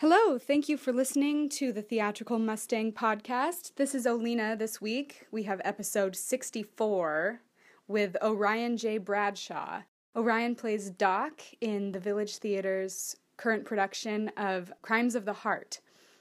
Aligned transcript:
Hello, 0.00 0.38
thank 0.38 0.68
you 0.68 0.76
for 0.76 0.92
listening 0.92 1.48
to 1.48 1.72
the 1.72 1.80
Theatrical 1.80 2.38
Mustang 2.38 2.92
podcast. 2.92 3.76
This 3.76 3.94
is 3.94 4.04
Olina 4.04 4.58
this 4.58 4.78
week. 4.78 5.26
We 5.30 5.44
have 5.44 5.58
episode 5.64 6.14
64 6.14 7.40
with 7.88 8.14
Orion 8.22 8.76
J. 8.76 8.98
Bradshaw. 8.98 9.84
Orion 10.14 10.54
plays 10.54 10.90
Doc 10.90 11.40
in 11.62 11.92
the 11.92 11.98
Village 11.98 12.36
Theater's 12.36 13.16
current 13.38 13.64
production 13.64 14.30
of 14.36 14.70
Crimes 14.82 15.14
of 15.14 15.24
the 15.24 15.32
Heart. 15.32 15.80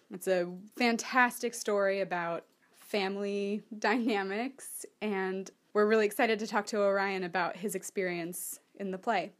It's 0.09 0.29
a 0.29 0.53
fantastic 0.77 1.53
story 1.53 1.99
about 1.99 2.45
family 2.79 3.61
dynamics, 3.77 4.85
and 5.01 5.51
we're 5.73 5.85
really 5.85 6.05
excited 6.05 6.39
to 6.39 6.47
talk 6.47 6.65
to 6.67 6.79
Orion 6.79 7.25
about 7.25 7.57
his 7.57 7.75
experience 7.75 8.57
in 8.79 8.91
the 8.91 8.97
play. 8.97 9.33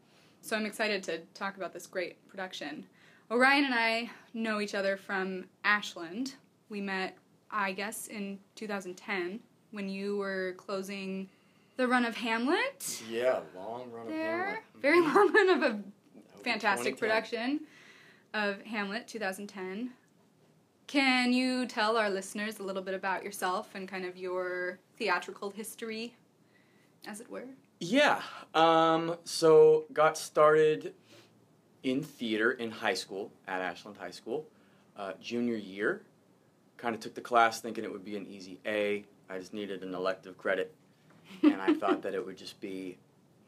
So 0.45 0.55
I'm 0.57 0.67
excited 0.67 1.03
to 1.05 1.21
talk 1.33 1.57
about 1.57 1.73
this 1.73 1.87
great 1.87 2.29
production. 2.29 2.85
Orion 3.31 3.65
and 3.65 3.75
I 3.75 4.11
know 4.35 4.61
each 4.61 4.75
other 4.75 4.99
from 4.99 5.47
Ashland. 5.65 6.35
We 6.69 6.83
met, 6.83 7.17
I 7.51 7.73
guess, 7.73 8.09
in 8.09 8.39
2010 8.55 9.41
when 9.71 9.89
you 9.89 10.19
were 10.19 10.55
closing 10.59 11.31
the 11.79 11.89
run 11.89 12.05
of 12.05 12.15
Hamlet. 12.15 13.03
Yeah, 13.09 13.41
long 13.57 13.91
run 13.91 14.07
there. 14.07 14.41
of 14.41 14.47
Hamlet. 14.47 14.63
Very 14.83 15.01
mm-hmm. 15.01 15.17
long 15.17 15.33
run 15.33 15.49
of 15.49 15.63
a 15.63 15.81
fantastic 16.43 16.99
production 16.99 17.61
of 18.35 18.61
Hamlet 18.65 19.09
2010. 19.09 19.93
Can 20.87 21.33
you 21.33 21.65
tell 21.65 21.97
our 21.97 22.11
listeners 22.11 22.59
a 22.59 22.63
little 22.63 22.83
bit 22.83 22.93
about 22.93 23.25
yourself 23.25 23.71
and 23.75 23.89
kind 23.89 24.05
of 24.05 24.19
your 24.19 24.79
theatrical 24.99 25.49
history, 25.49 26.15
as 27.07 27.23
it 27.23 27.31
were? 27.31 27.47
Yeah. 27.85 28.21
Um, 28.55 29.17
so 29.25 29.85
got 29.93 30.17
started 30.17 30.95
in 31.83 32.03
theater 32.03 32.53
in 32.53 32.71
high 32.71 32.95
school 32.95 33.31
at 33.47 33.61
Ashland 33.61 33.97
High 33.99 34.11
School, 34.13 34.47
uh, 34.97 35.13
junior 35.21 35.57
year. 35.57 36.03
Kind 36.77 36.95
of 36.95 37.01
took 37.01 37.15
the 37.15 37.21
class 37.21 37.61
thinking 37.61 37.85
it 37.85 37.93
would 37.93 38.05
be 38.05 38.17
an 38.17 38.27
easy 38.27 38.59
A. 38.67 39.05
I 39.29 39.39
just 39.39 39.53
needed 39.55 39.83
an 39.83 39.95
elective 39.95 40.37
credit, 40.39 40.75
and 41.43 41.61
I 41.61 41.75
thought 41.75 42.03
that 42.03 42.15
it 42.15 42.25
would 42.25 42.37
just 42.37 42.61
be 42.61 42.97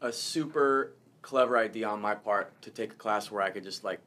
a 0.01 0.11
super 0.11 0.93
clever 1.21 1.57
idea 1.57 1.87
on 1.87 2.01
my 2.01 2.15
part 2.15 2.59
to 2.61 2.69
take 2.69 2.91
a 2.93 2.95
class 2.95 3.29
where 3.31 3.41
I 3.41 3.49
could 3.49 3.63
just 3.63 3.83
like 3.83 3.99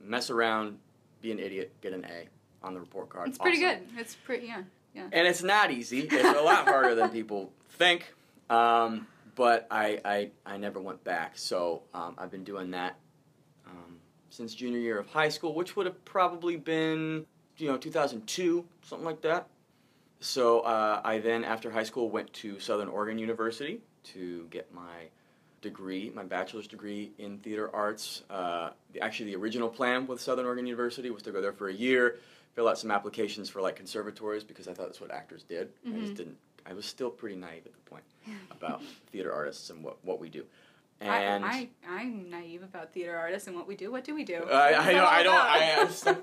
mess 0.00 0.30
around, 0.30 0.78
be 1.20 1.30
an 1.32 1.38
idiot, 1.38 1.72
get 1.82 1.92
an 1.92 2.04
A 2.04 2.28
on 2.66 2.74
the 2.74 2.80
report 2.80 3.08
card. 3.08 3.28
It's 3.28 3.38
pretty 3.38 3.64
Awesome. 3.64 3.80
good. 3.86 4.00
It's 4.00 4.14
pretty, 4.14 4.46
yeah. 4.46 4.62
Yeah. 4.94 5.08
And 5.12 5.26
it's 5.26 5.42
not 5.42 5.70
easy. 5.72 6.00
It's 6.10 6.38
a 6.38 6.42
lot 6.42 6.66
harder 6.68 6.94
than 6.94 7.10
people 7.10 7.50
think. 7.70 8.12
Um, 8.48 9.06
but 9.34 9.66
I, 9.70 10.00
I, 10.04 10.30
I 10.46 10.56
never 10.56 10.80
went 10.80 11.02
back. 11.04 11.32
So 11.36 11.82
um, 11.92 12.14
I've 12.18 12.30
been 12.30 12.44
doing 12.44 12.70
that 12.72 12.96
um, 13.66 13.96
since 14.30 14.54
junior 14.54 14.78
year 14.78 14.98
of 14.98 15.08
high 15.08 15.28
school, 15.28 15.54
which 15.54 15.76
would 15.76 15.86
have 15.86 16.04
probably 16.04 16.56
been, 16.56 17.26
you 17.56 17.68
know, 17.68 17.76
2002, 17.76 18.64
something 18.82 19.04
like 19.04 19.20
that. 19.22 19.46
So 20.20 20.60
uh, 20.60 21.00
I 21.04 21.18
then, 21.18 21.44
after 21.44 21.70
high 21.70 21.82
school, 21.82 22.08
went 22.08 22.32
to 22.34 22.58
Southern 22.58 22.88
Oregon 22.88 23.18
University 23.18 23.80
to 24.04 24.46
get 24.50 24.72
my 24.72 25.08
degree, 25.60 26.10
my 26.14 26.22
bachelor's 26.22 26.66
degree 26.66 27.12
in 27.18 27.38
theater 27.38 27.74
arts. 27.74 28.22
Uh, 28.30 28.70
the, 28.92 29.00
actually, 29.00 29.26
the 29.32 29.36
original 29.36 29.68
plan 29.68 30.06
with 30.06 30.20
Southern 30.20 30.46
Oregon 30.46 30.66
University 30.66 31.10
was 31.10 31.22
to 31.22 31.32
go 31.32 31.40
there 31.40 31.52
for 31.52 31.68
a 31.68 31.74
year, 31.74 32.16
fill 32.54 32.68
out 32.68 32.78
some 32.78 32.90
applications 32.90 33.50
for 33.50 33.60
like 33.60 33.76
conservatories 33.76 34.44
because 34.44 34.68
I 34.68 34.72
thought 34.74 34.86
that's 34.86 35.00
what 35.00 35.10
actors 35.10 35.42
did. 35.42 35.72
I 35.86 35.90
Mhm. 35.90 36.00
just 36.00 36.14
didn't. 36.14 36.36
I 36.66 36.72
was 36.72 36.86
still 36.86 37.10
pretty 37.10 37.36
naive 37.36 37.66
at 37.66 37.72
the 37.72 37.90
point 37.90 38.04
about 38.50 38.82
theater 39.12 39.32
artists 39.32 39.70
and 39.70 39.82
what, 39.82 40.04
what 40.04 40.20
we 40.20 40.28
do. 40.28 40.44
I, 41.00 41.18
And 41.18 41.44
I, 41.44 41.68
I'm 41.88 42.30
naive 42.30 42.62
about 42.62 42.92
theater 42.92 43.16
artists 43.16 43.46
and 43.48 43.56
what 43.56 43.66
we 43.66 43.76
do. 43.76 43.90
What 43.90 44.04
do 44.04 44.14
we 44.14 44.24
do? 44.24 44.44
I, 44.44 44.74
I 44.74 44.92
know. 44.92 45.04
I 45.04 45.22
don't. 45.22 45.34
I 45.34 45.58
am 45.58 45.88
still, 45.90 46.16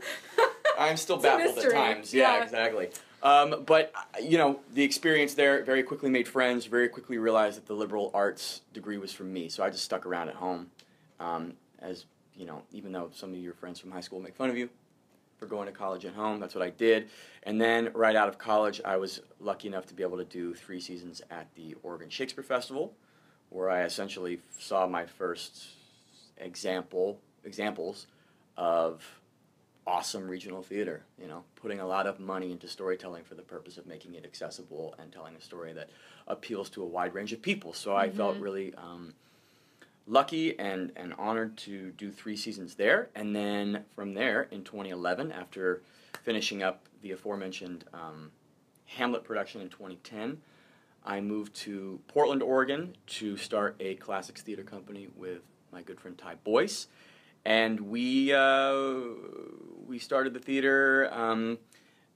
I'm 0.80 0.98
still 0.98 1.18
baffled 1.18 1.58
at 1.64 1.72
times. 1.72 2.14
Yeah, 2.14 2.38
Yeah. 2.38 2.44
exactly. 2.44 2.90
Um, 3.22 3.64
but 3.68 3.92
uh, 3.94 4.20
you 4.20 4.38
know, 4.40 4.62
the 4.74 4.82
experience 4.82 5.36
there 5.36 5.64
very 5.64 5.84
quickly 5.84 6.10
made 6.10 6.28
friends. 6.28 6.66
Very 6.66 6.90
quickly 6.90 7.18
realized 7.20 7.58
that 7.58 7.68
the 7.68 7.74
liberal 7.76 8.10
arts 8.14 8.62
degree 8.74 8.98
was 8.98 9.12
for 9.14 9.24
me. 9.24 9.50
So 9.50 9.64
I 9.64 9.70
just 9.70 9.84
stuck 9.84 10.06
around 10.08 10.30
at 10.30 10.36
home. 10.36 10.72
Um, 11.20 11.54
as 11.80 12.06
you 12.36 12.46
know, 12.48 12.64
even 12.72 12.92
though 12.92 13.12
some 13.14 13.32
of 13.32 13.38
your 13.38 13.54
friends 13.54 13.80
from 13.80 13.92
high 13.92 14.02
school 14.02 14.20
make 14.20 14.36
fun 14.36 14.50
of 14.50 14.58
you 14.58 14.70
for 15.42 15.48
going 15.48 15.66
to 15.66 15.72
college 15.74 16.06
at 16.06 16.14
home, 16.14 16.40
that's 16.40 16.54
what 16.54 16.64
I 16.64 16.70
did. 16.70 17.10
And 17.44 17.60
then 17.60 17.90
right 17.96 18.16
out 18.16 18.30
of 18.30 18.38
college, 18.38 18.80
I 18.86 18.98
was 18.98 19.22
lucky 19.40 19.68
enough 19.68 19.88
to 19.88 19.96
be 19.96 20.04
able 20.04 20.18
to 20.18 20.24
do 20.24 20.54
three 20.54 20.80
seasons 20.80 21.20
at 21.32 21.48
the 21.56 21.76
Oregon 21.82 22.12
Shakespeare 22.12 22.44
Festival, 22.44 22.94
where 23.50 23.68
I 23.68 23.82
essentially 23.82 24.40
saw 24.60 24.86
my 24.86 25.08
first 25.08 25.70
example 26.38 27.20
examples 27.44 28.06
of 28.56 29.04
awesome 29.88 30.28
regional 30.30 30.62
theater. 30.62 31.02
You 31.20 31.28
know, 31.28 31.44
putting 31.56 31.80
a 31.80 31.88
lot 31.88 32.06
of 32.06 32.20
money 32.20 32.52
into 32.52 32.68
storytelling 32.68 33.24
for 33.24 33.34
the 33.34 33.42
purpose 33.42 33.80
of 33.80 33.88
making 33.88 34.14
it 34.14 34.24
accessible 34.24 34.94
and 35.00 35.12
telling 35.12 35.36
a 35.36 35.42
story 35.42 35.74
that 35.74 35.90
appeals 36.28 36.70
to 36.70 36.84
a 36.84 36.86
wide 36.86 37.16
range 37.16 37.34
of 37.34 37.42
people. 37.42 37.74
So 37.74 37.96
I 37.96 38.12
felt 38.12 38.38
Mhm. 38.38 38.42
really 38.42 38.74
um, 38.76 39.16
lucky 40.12 40.60
and, 40.60 40.92
and 40.98 41.14
honored 41.18 41.58
to 41.58 41.92
do 41.92 42.12
three 42.12 42.36
seasons 42.36 42.76
there. 42.76 43.10
And 43.16 43.34
then 43.34 43.86
from 43.96 44.14
there, 44.14 44.44
in 44.52 44.64
2011, 44.64 45.32
after 45.32 45.82
finishing 46.22 46.62
up 46.62 46.86
the 47.02 47.14
aforementioned 47.14 47.86
um, 47.94 48.32
Hamlet 48.86 49.24
production 49.24 49.62
in 49.62 49.70
2010, 49.70 50.42
I 51.04 51.22
moved 51.22 51.56
to 51.56 52.00
Portland, 52.08 52.44
Oregon 52.44 52.96
to 53.08 53.38
start 53.38 53.76
a 53.80 53.96
classics 53.96 54.42
theater 54.42 54.64
company 54.64 55.08
with 55.16 55.42
my 55.72 55.82
good 55.82 56.00
friend 56.00 56.18
Ty 56.18 56.36
Boice. 56.44 56.88
And 57.46 57.80
we, 57.80 58.34
uh, 58.34 58.94
we 59.88 59.98
started 59.98 60.34
the 60.34 60.40
theater 60.40 61.10
um, 61.12 61.58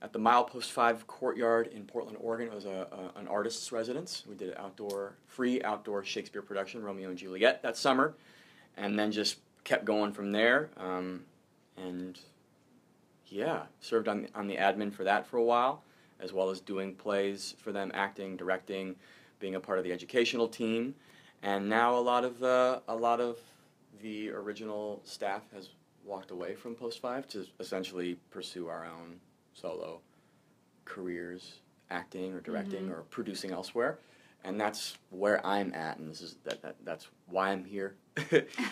at 0.02 0.14
the 0.14 0.20
Milepost 0.20 0.72
5 0.72 1.08
Courtyard 1.08 1.68
in 1.68 1.86
Portland, 1.86 2.18
Oregon. 2.22 2.48
It 2.48 2.54
was 2.54 2.66
a, 2.66 2.88
a, 3.16 3.20
an 3.20 3.28
artist's 3.28 3.72
residence. 3.72 4.24
We 4.28 4.36
did 4.36 4.50
an 4.50 4.56
outdoor, 4.58 5.16
free 5.28 5.62
outdoor 5.64 6.04
Shakespeare 6.04 6.42
production, 6.42 6.84
Romeo 6.84 7.10
and 7.10 7.18
Juliet, 7.18 7.62
that 7.64 7.78
summer. 7.78 8.16
and 8.78 8.98
then 9.00 9.12
just 9.12 9.38
kept 9.64 9.86
going 9.86 10.12
from 10.14 10.32
there. 10.32 10.70
Um, 10.78 11.24
and 11.78 12.20
yeah, 13.28 13.64
served 13.80 14.08
on 14.08 14.28
on 14.36 14.48
the 14.48 14.56
admin 14.58 14.94
for 14.94 15.04
that 15.04 15.28
for 15.28 15.38
a 15.38 15.44
while, 15.44 15.84
as 16.20 16.32
well 16.32 16.50
as 16.50 16.60
doing 16.62 16.96
plays 16.96 17.56
for 17.58 17.72
them, 17.72 17.92
acting, 17.94 18.38
directing, 18.38 18.96
being 19.40 19.56
a 19.56 19.60
part 19.60 19.78
of 19.78 19.84
the 19.84 19.92
educational 19.92 20.48
team, 20.48 20.96
and 21.44 21.68
now 21.68 21.98
a 21.98 22.00
lot 22.00 22.24
of 22.24 22.40
the 22.40 22.82
a 22.88 22.96
lot 22.96 23.20
of 23.20 23.40
the 24.02 24.30
original 24.30 25.02
staff 25.04 25.42
has 25.54 25.70
walked 26.06 26.32
away 26.32 26.56
from 26.56 26.76
Post 26.76 27.02
Five 27.02 27.28
to 27.30 27.46
essentially 27.60 28.18
pursue 28.30 28.68
our 28.68 28.86
own 28.86 29.20
solo 29.56 30.02
careers, 30.86 31.60
acting 31.90 32.34
or 32.34 32.42
directing 32.42 32.88
Mhm. 32.88 32.92
or 32.92 33.02
producing 33.10 33.52
elsewhere. 33.52 33.98
And 34.44 34.62
that's 34.62 35.00
where 35.10 35.44
I'm 35.44 35.74
at, 35.74 35.98
and 35.98 36.08
this 36.08 36.22
is 36.22 36.36
that, 36.44 36.62
that 36.62 36.76
that's 36.84 37.08
why 37.26 37.50
I'm 37.50 37.66
here. 37.66 37.96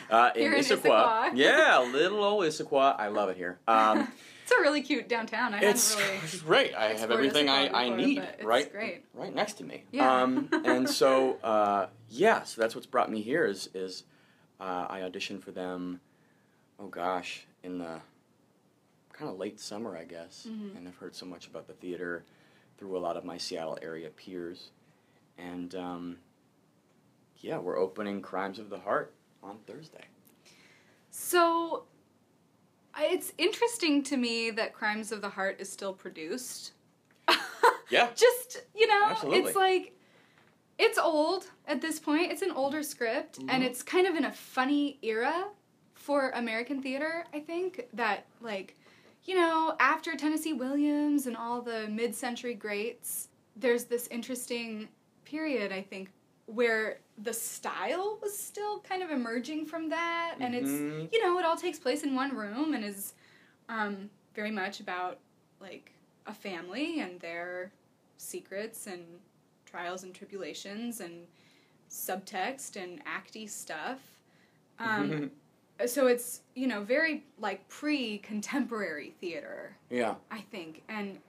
uh, 0.10 0.30
Here 0.36 0.54
in 0.54 0.60
Issaquah. 0.60 0.82
Issaquah. 0.84 1.32
yeah, 1.34 1.80
little 1.92 2.24
old 2.24 2.44
Issaquah. 2.46 2.96
I 3.00 3.08
love 3.08 3.30
it 3.30 3.38
here. 3.38 3.58
Um, 3.68 4.12
It's 4.44 4.52
a 4.52 4.60
really 4.60 4.82
cute 4.82 5.08
downtown. 5.08 5.54
I 5.54 5.62
it's, 5.62 5.96
really. 5.96 6.18
it's 6.22 6.42
great. 6.42 6.76
I 6.76 6.94
have 6.96 7.12
everything 7.12 7.48
I, 7.48 7.70
I 7.86 7.88
need 7.90 8.22
right 8.44 8.70
great. 8.70 9.06
right 9.14 9.34
next 9.34 9.54
to 9.60 9.64
me. 9.64 9.86
Yeah. 9.92 10.22
Um, 10.22 10.50
and 10.66 10.88
so 10.90 11.38
uh, 11.46 11.88
yeah, 12.10 12.44
so 12.44 12.60
that's 12.60 12.76
what's 12.76 12.86
brought 12.86 13.10
me 13.10 13.22
here 13.22 13.46
is 13.46 13.70
is 13.74 14.04
uh, 14.60 14.86
I 14.90 15.00
auditioned 15.00 15.42
for 15.44 15.52
them. 15.52 16.02
Oh 16.78 16.88
gosh, 16.88 17.46
in 17.64 17.78
the 17.78 18.02
kind 19.14 19.30
of 19.32 19.38
late 19.38 19.60
summer, 19.60 19.96
I 19.98 20.04
guess. 20.04 20.48
Mhm. 20.50 20.76
And 20.76 20.88
I've 20.88 20.98
heard 20.98 21.16
so 21.16 21.26
much 21.26 21.48
about 21.48 21.68
the 21.68 21.74
theater 21.74 22.26
through 22.78 22.98
a 22.98 23.00
lot 23.00 23.16
of 23.16 23.24
my 23.24 23.38
Seattle 23.38 23.78
area 23.82 24.10
peers, 24.10 24.72
and 25.38 25.74
um, 25.76 26.18
yeah, 27.38 27.58
we're 27.60 27.78
opening 27.78 28.22
Crimes 28.22 28.60
of 28.60 28.70
the 28.70 28.80
Heart 28.80 29.14
on 29.42 29.60
Thursday. 29.68 30.06
So, 31.12 31.86
it's 33.00 33.34
interesting 33.38 34.02
to 34.04 34.18
me 34.18 34.50
that 34.52 34.74
Crimes 34.74 35.12
of 35.12 35.22
the 35.22 35.30
Heart 35.30 35.58
is 35.60 35.72
still 35.72 35.94
produced. 35.94 36.72
Yeah. 37.90 38.10
Just, 38.16 38.64
you 38.76 38.88
know, 38.88 39.06
Absolutely. 39.08 39.40
it's 39.42 39.56
like, 39.56 40.00
it's 40.80 40.98
old 40.98 41.46
at 41.68 41.80
this 41.80 42.00
point. 42.00 42.32
It's 42.32 42.42
an 42.42 42.50
older 42.50 42.82
script, 42.82 43.38
and 43.38 43.62
Mhm. 43.62 43.66
it's 43.68 43.84
kind 43.84 44.08
of 44.08 44.16
in 44.16 44.26
a 44.26 44.32
funny 44.32 44.98
era 45.04 45.50
for 45.94 46.32
American 46.32 46.82
theater, 46.82 47.26
I 47.34 47.40
think, 47.42 47.88
that, 47.94 48.26
like, 48.42 48.76
you 49.26 49.36
know, 49.36 49.76
after 49.80 50.16
Tennessee 50.16 50.54
Williams 50.54 51.28
and 51.28 51.38
all 51.38 51.62
the 51.62 51.88
mid 51.88 52.14
century 52.14 52.54
greats, 52.54 53.30
there's 53.56 53.86
this 53.86 54.08
interesting 54.08 54.90
period, 55.26 55.72
I 55.72 55.82
think, 55.82 56.10
where 56.48 57.00
the 57.18 57.34
style 57.34 58.18
was 58.22 58.38
still 58.38 58.80
kind 58.80 59.02
of 59.02 59.12
emerging 59.12 59.66
from 59.66 59.90
that, 59.90 60.36
and 60.40 60.54
it's 60.56 60.70
Mhm. 60.72 61.14
you 61.14 61.22
know, 61.22 61.38
it 61.40 61.46
all 61.46 61.56
takes 61.56 61.80
place 61.80 62.04
in 62.04 62.16
one 62.16 62.36
room 62.36 62.74
and 62.74 62.84
is 62.84 63.14
um, 63.70 64.10
very 64.36 64.52
much 64.52 64.80
about 64.82 65.20
like 65.60 65.94
a 66.26 66.34
family 66.34 67.00
and 67.00 67.20
their 67.22 67.72
secrets 68.18 68.88
and 68.88 69.06
trials 69.66 70.04
and 70.04 70.14
tribulations 70.14 71.00
and 71.00 71.28
subtext 71.90 72.76
and 72.76 73.02
acty 73.06 73.50
stuff. 73.50 74.00
Um, 74.80 75.32
so 75.86 76.08
it's 76.08 76.42
you 76.56 76.68
know 76.68 76.82
very 76.82 77.24
like 77.40 77.68
pre-contemporary 77.70 79.14
theater, 79.20 79.76
yeah. 79.90 80.16
I 80.32 80.42
think, 80.42 80.84
and 80.90 81.20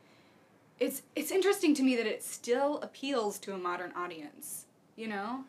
it's 0.80 1.02
it's 1.16 1.30
interesting 1.30 1.74
to 1.76 1.82
me 1.82 1.96
that 1.96 2.06
it 2.06 2.22
still 2.22 2.78
appeals 2.82 3.38
to 3.40 3.54
a 3.54 3.58
modern 3.58 3.92
audience. 3.96 4.66
You 4.96 5.08
know. 5.08 5.44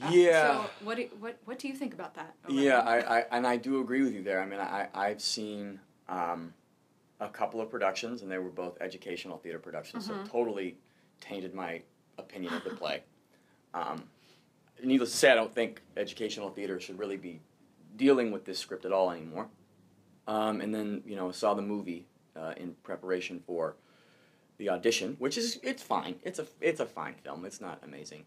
Uh, 0.00 0.08
Yeah. 0.10 0.62
So 0.64 0.70
what 0.84 0.96
do, 0.96 1.08
what 1.18 1.36
what 1.44 1.58
do 1.58 1.68
you 1.68 1.74
think 1.74 1.92
about 1.92 2.14
that? 2.14 2.34
Yeah, 2.48 2.78
I, 2.80 3.18
I 3.20 3.24
and 3.32 3.46
I 3.46 3.56
do 3.56 3.80
agree 3.80 4.02
with 4.02 4.14
you 4.14 4.22
there. 4.22 4.40
I 4.40 4.46
mean, 4.46 4.60
I 4.60 4.88
I've 4.94 5.20
seen 5.20 5.80
um, 6.08 6.54
a 7.20 7.28
couple 7.28 7.60
of 7.60 7.70
productions, 7.70 8.22
and 8.22 8.30
they 8.30 8.38
were 8.38 8.50
both 8.50 8.78
educational 8.80 9.36
theater 9.38 9.58
productions, 9.58 10.08
Mhm. 10.08 10.24
so 10.24 10.30
totally 10.30 10.76
tainted 11.20 11.54
my 11.54 11.82
opinion 12.18 12.54
of 12.54 12.64
the 12.64 12.70
play. 12.70 13.02
Um, 13.74 14.04
needless 14.82 15.10
to 15.10 15.16
say, 15.16 15.30
I 15.30 15.34
don't 15.34 15.54
think 15.54 15.82
educational 15.96 16.50
theater 16.50 16.80
should 16.80 16.98
really 16.98 17.16
be 17.18 17.40
dealing 17.96 18.30
with 18.30 18.44
this 18.44 18.58
script 18.58 18.84
at 18.84 18.92
all 18.92 19.10
anymore. 19.10 19.48
Um, 20.26 20.60
and 20.60 20.74
then 20.74 21.02
you 21.06 21.16
know 21.16 21.30
saw 21.32 21.54
the 21.54 21.62
movie 21.62 22.06
uh, 22.36 22.54
in 22.56 22.74
preparation 22.82 23.42
for 23.46 23.76
the 24.58 24.68
audition, 24.68 25.16
which 25.18 25.36
is 25.36 25.58
it's 25.62 25.82
fine. 25.82 26.16
It's 26.22 26.38
a 26.38 26.46
it's 26.60 26.80
a 26.80 26.86
fine 26.86 27.14
film. 27.24 27.44
It's 27.44 27.60
not 27.60 27.80
amazing, 27.82 28.24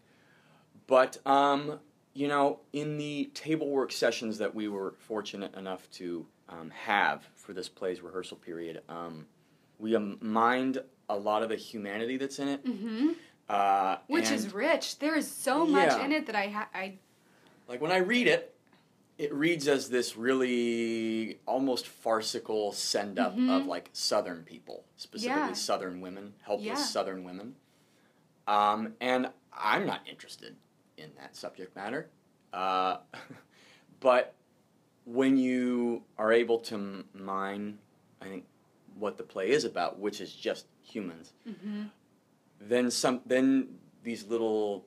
but 0.86 1.24
um, 1.26 1.78
you 2.14 2.28
know, 2.28 2.60
in 2.72 2.96
the 2.96 3.30
table 3.34 3.68
work 3.68 3.92
sessions 3.92 4.38
that 4.38 4.54
we 4.54 4.68
were 4.68 4.94
fortunate 4.98 5.54
enough 5.54 5.90
to 5.92 6.26
um, 6.48 6.70
have 6.70 7.28
for 7.34 7.52
this 7.52 7.68
play's 7.68 8.00
rehearsal 8.02 8.36
period, 8.36 8.82
um, 8.88 9.26
we 9.78 9.96
mined 9.98 10.78
a 11.08 11.16
lot 11.16 11.42
of 11.42 11.48
the 11.48 11.56
humanity 11.56 12.16
that's 12.16 12.38
in 12.38 12.48
it. 12.48 12.64
Mm-hmm. 12.64 13.08
Uh, 13.48 13.96
Which 14.06 14.30
is 14.30 14.54
rich. 14.54 14.98
There 15.00 15.16
is 15.16 15.30
so 15.30 15.66
much 15.66 15.88
Yeah. 15.88 16.04
in 16.04 16.12
it 16.12 16.26
that 16.26 16.36
I 16.36 16.48
ha- 16.48 16.68
I 16.72 16.94
like 17.68 17.80
when 17.80 17.92
I 17.92 17.98
read 17.98 18.26
it, 18.26 18.53
it 19.16 19.32
reads 19.32 19.68
as 19.68 19.88
this 19.90 20.16
really 20.16 21.38
almost 21.46 21.86
farcical 21.86 22.72
send 22.72 23.18
up 23.18 23.36
Mhm. 23.36 23.50
of 23.60 23.66
like 23.66 23.90
Southern 23.92 24.42
people, 24.44 24.84
specifically 24.96 25.40
Yeah. 25.48 25.52
Southern 25.52 26.00
women, 26.00 26.34
helpless 26.42 26.66
Yeah. 26.66 26.74
Southern 26.74 27.22
women. 27.24 27.56
Um, 28.46 28.96
and 29.00 29.30
I'm 29.52 29.86
not 29.86 30.06
interested 30.08 30.56
in 30.96 31.14
that 31.16 31.36
subject 31.36 31.74
matter. 31.76 32.10
Uh, 32.52 32.98
but 34.00 34.34
when 35.04 35.36
you 35.36 36.04
are 36.18 36.32
able 36.32 36.58
to 36.58 36.74
m- 36.74 37.08
mine, 37.14 37.78
I 38.20 38.24
think, 38.26 38.46
what 38.96 39.16
the 39.16 39.24
play 39.24 39.50
is 39.50 39.64
about, 39.64 39.98
which 39.98 40.20
is 40.20 40.32
just 40.34 40.66
humans, 40.82 41.32
mm-hmm. 41.46 41.84
then 42.60 42.90
some 42.90 43.20
then 43.26 43.78
these 44.02 44.24
little 44.26 44.86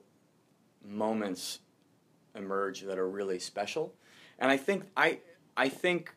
moments 0.82 1.60
emerge 2.34 2.80
that 2.82 2.98
are 2.98 3.08
really 3.08 3.38
special 3.38 3.94
and 4.38 4.50
i 4.50 4.56
think 4.56 4.84
i 4.96 5.18
i 5.56 5.68
think 5.68 6.14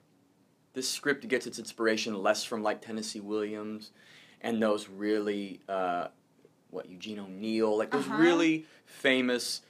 this 0.73 0.88
script 0.89 1.27
gets 1.27 1.45
its 1.47 1.59
inspiration 1.59 2.21
less 2.21 2.44
from 2.44 2.63
like 2.63 2.81
tennessee 2.81 3.19
williams 3.19 3.91
and 4.41 4.62
those 4.62 4.88
really 4.89 5.59
uh, 5.69 6.07
what 6.69 6.89
eugene 6.89 7.19
o'neill 7.19 7.77
like 7.77 7.91
those 7.91 8.07
Uh-huh. 8.07 8.18
really 8.21 8.65
famous 8.85 9.62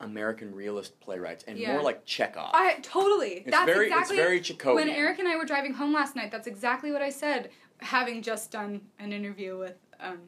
american 0.00 0.54
realist 0.54 0.98
playwrights 1.00 1.44
and 1.44 1.58
Yeah. 1.58 1.72
more 1.72 1.82
like 1.82 2.04
chekhov 2.04 2.50
I 2.52 2.78
totally. 2.82 3.38
it's 3.46 3.50
that's 3.50 3.64
very 3.66 3.86
exactly 3.86 4.16
it's 4.16 4.24
very 4.24 4.40
Chekhovian. 4.40 4.74
when 4.74 4.88
Eric 4.90 5.18
and 5.18 5.28
I 5.28 5.36
were 5.36 5.44
driving 5.46 5.72
home 5.72 5.92
last 5.94 6.14
night. 6.16 6.30
That's 6.30 6.46
exactly 6.46 6.92
what 6.92 7.00
I 7.02 7.08
said. 7.10 7.50
Having 7.80 8.22
just 8.22 8.50
done 8.50 8.80
an 8.98 9.12
interview 9.12 9.58
with 9.58 9.76
um, 10.00 10.20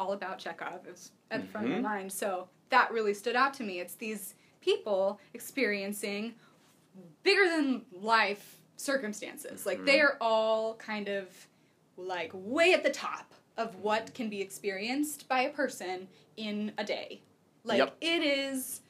all 0.00 0.12
about 0.12 0.38
Chekhov, 0.38 0.86
it 0.86 0.90
was 0.90 1.12
at 1.30 1.40
the 1.42 1.46
front 1.48 1.66
of 1.66 1.72
my 1.72 1.78
mind. 1.80 2.12
So 2.12 2.48
that 2.70 2.90
really 2.92 3.14
stood 3.14 3.36
out 3.36 3.54
to 3.54 3.62
me. 3.62 3.78
It's 3.80 3.94
these 3.94 4.34
people 4.60 5.20
experiencing 5.34 6.34
bigger 7.22 7.44
than 7.48 7.82
life 7.92 8.58
circumstances. 8.76 9.66
Like 9.66 9.84
they 9.84 9.98
Mhm. 9.98 10.04
are 10.04 10.16
all 10.20 10.74
kind 10.74 11.08
of 11.08 11.28
like 11.96 12.30
way 12.34 12.72
at 12.72 12.82
the 12.82 12.90
top 12.90 13.32
of 13.56 13.76
what 13.76 14.12
can 14.14 14.28
be 14.28 14.40
experienced 14.40 15.28
by 15.28 15.42
a 15.42 15.50
person 15.50 16.08
in 16.36 16.72
a 16.76 16.84
day. 16.84 17.22
Like 17.62 17.78
Yep. 17.78 17.96
it 18.00 18.22
is 18.22 18.80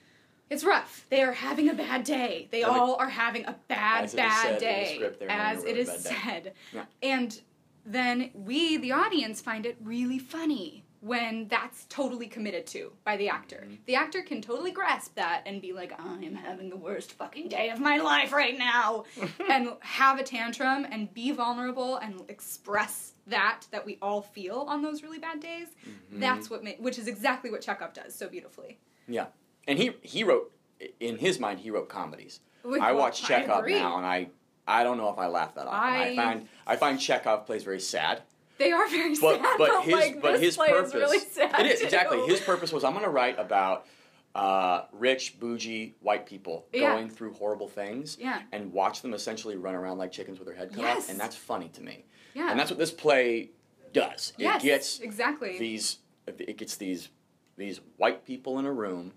it's 0.50 0.62
rough. 0.62 1.06
They 1.08 1.22
are 1.22 1.32
having 1.32 1.68
a 1.70 1.74
bad 1.74 2.04
day. 2.04 2.48
They 2.50 2.62
all 2.62 2.96
are 2.96 3.08
having 3.08 3.46
a 3.46 3.58
bad, 3.66 4.04
as 4.04 4.14
it 4.14 4.18
is 4.18 4.22
bad 4.24 4.42
said 4.42 4.48
in 4.48 4.54
the 4.54 4.60
day. 4.60 4.94
script 4.96 5.22
as 5.22 5.64
it 5.64 5.76
is 5.78 5.88
it 5.88 5.88
wrote 5.88 5.96
a 5.96 5.98
is 5.98 6.04
bad 6.04 6.12
day. 6.14 6.20
said. 6.44 6.54
Yeah. 6.72 6.84
And 7.02 7.40
then 7.86 8.30
we, 8.34 8.76
the 8.76 8.92
audience, 8.92 9.40
find 9.40 9.64
it 9.66 9.76
really 9.82 10.18
funny 10.18 10.83
when 11.04 11.46
that's 11.48 11.84
totally 11.90 12.26
committed 12.26 12.66
to 12.66 12.90
by 13.04 13.14
the 13.18 13.28
actor. 13.28 13.66
Mhm. 13.68 13.76
The 13.84 13.94
actor 13.94 14.22
can 14.22 14.40
totally 14.40 14.70
grasp 14.70 15.14
that 15.16 15.42
and 15.44 15.60
be 15.60 15.74
like, 15.74 15.92
I 16.00 16.14
am 16.24 16.34
having 16.34 16.70
the 16.70 16.76
worst 16.78 17.12
fucking 17.12 17.48
day 17.48 17.68
of 17.68 17.78
my 17.78 17.98
life 17.98 18.32
right 18.32 18.56
now. 18.56 19.04
and 19.50 19.68
have 19.80 20.18
a 20.18 20.22
tantrum 20.22 20.86
and 20.90 21.12
be 21.12 21.30
vulnerable 21.30 21.96
and 21.96 22.22
express 22.30 23.12
that 23.26 23.66
that 23.70 23.84
we 23.84 23.98
all 24.00 24.22
feel 24.22 24.60
on 24.68 24.80
those 24.82 25.02
really 25.02 25.18
bad 25.18 25.40
days. 25.40 25.68
Mhm. 25.86 26.20
That's 26.20 26.48
what 26.48 26.64
ma- 26.64 26.70
which 26.78 26.98
is 26.98 27.06
exactly 27.06 27.50
what 27.50 27.60
Chekhov 27.60 27.92
does 27.92 28.14
so 28.14 28.26
beautifully. 28.28 28.78
Yeah. 29.06 29.26
And 29.68 29.78
he 29.78 29.92
he 30.00 30.24
wrote 30.24 30.52
in 31.00 31.18
his 31.18 31.38
mind 31.38 31.60
he 31.60 31.70
wrote 31.70 31.88
comedies 31.90 32.40
With- 32.62 32.80
I 32.80 32.92
watch 32.92 33.22
Chekhov 33.22 33.66
now, 33.68 33.98
and 33.98 34.06
I 34.06 34.30
I 34.66 34.82
don't 34.84 34.96
know 34.96 35.10
if 35.10 35.18
I 35.18 35.26
laugh 35.26 35.54
that 35.56 35.66
often. 35.66 35.78
I, 35.80 36.08
I- 36.12 36.16
find 36.16 36.48
I 36.66 36.76
find 36.76 36.98
Chekhov 36.98 37.44
plays 37.44 37.62
very 37.64 37.80
sad, 37.80 38.22
They 38.58 38.72
are 38.72 38.88
very 38.88 39.16
but 39.16 39.40
sad. 39.40 39.58
but 39.58 39.82
his 39.84 39.94
like, 39.94 40.22
but 40.22 40.32
this 40.32 40.40
his 40.40 40.56
play 40.56 40.68
purpose 40.68 40.88
is 40.88 40.94
really 40.94 41.18
sad 41.18 41.60
it 41.60 41.66
is 41.72 41.78
too. 41.80 41.84
exactly 41.86 42.20
his 42.26 42.40
purpose 42.40 42.72
was 42.72 42.84
I'm 42.84 42.92
going 42.92 43.04
to 43.04 43.10
write 43.10 43.38
about 43.38 43.86
uh, 44.34 44.82
rich 44.92 45.38
bougie 45.38 45.94
white 46.00 46.26
people 46.26 46.66
Yeah. 46.72 46.92
going 46.92 47.08
through 47.08 47.34
horrible 47.34 47.68
things 47.68 48.16
Yeah, 48.20 48.42
and 48.52 48.72
watch 48.72 49.02
them 49.02 49.14
essentially 49.14 49.56
run 49.56 49.74
around 49.74 49.98
like 49.98 50.10
chickens 50.12 50.38
with 50.38 50.46
their 50.48 50.56
head 50.56 50.70
cut 50.72 50.80
Yes. 50.82 51.04
off, 51.04 51.10
and 51.10 51.18
that's 51.20 51.36
funny 51.36 51.68
to 51.70 51.82
me. 51.82 52.04
yeah. 52.34 52.50
And 52.50 52.58
that's 52.58 52.70
what 52.70 52.78
this 52.78 52.90
play 52.90 53.50
does. 53.92 54.32
yes, 54.38 54.62
It 54.62 54.66
gets 54.66 54.98
exactly. 55.00 55.58
these 55.58 55.98
it 56.26 56.56
gets 56.56 56.76
these 56.76 57.08
these 57.56 57.80
white 57.96 58.24
people 58.24 58.58
in 58.58 58.66
a 58.66 58.72
room 58.72 59.12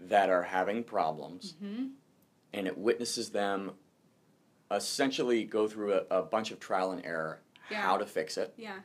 that 0.00 0.30
are 0.30 0.42
having 0.44 0.82
problems 0.84 1.54
hmm 1.60 1.86
and 2.54 2.66
it 2.66 2.76
witnesses 2.76 3.30
them 3.30 3.72
essentially 4.70 5.44
go 5.44 5.68
through 5.68 5.94
a, 5.94 6.18
a 6.18 6.22
bunch 6.22 6.50
of 6.50 6.58
trial 6.60 6.92
and 6.92 7.04
error 7.04 7.40
Yeah. 7.72 7.80
how 7.82 7.96
to 7.98 8.06
fix 8.06 8.36
it. 8.38 8.54
Yeah. 8.56 8.76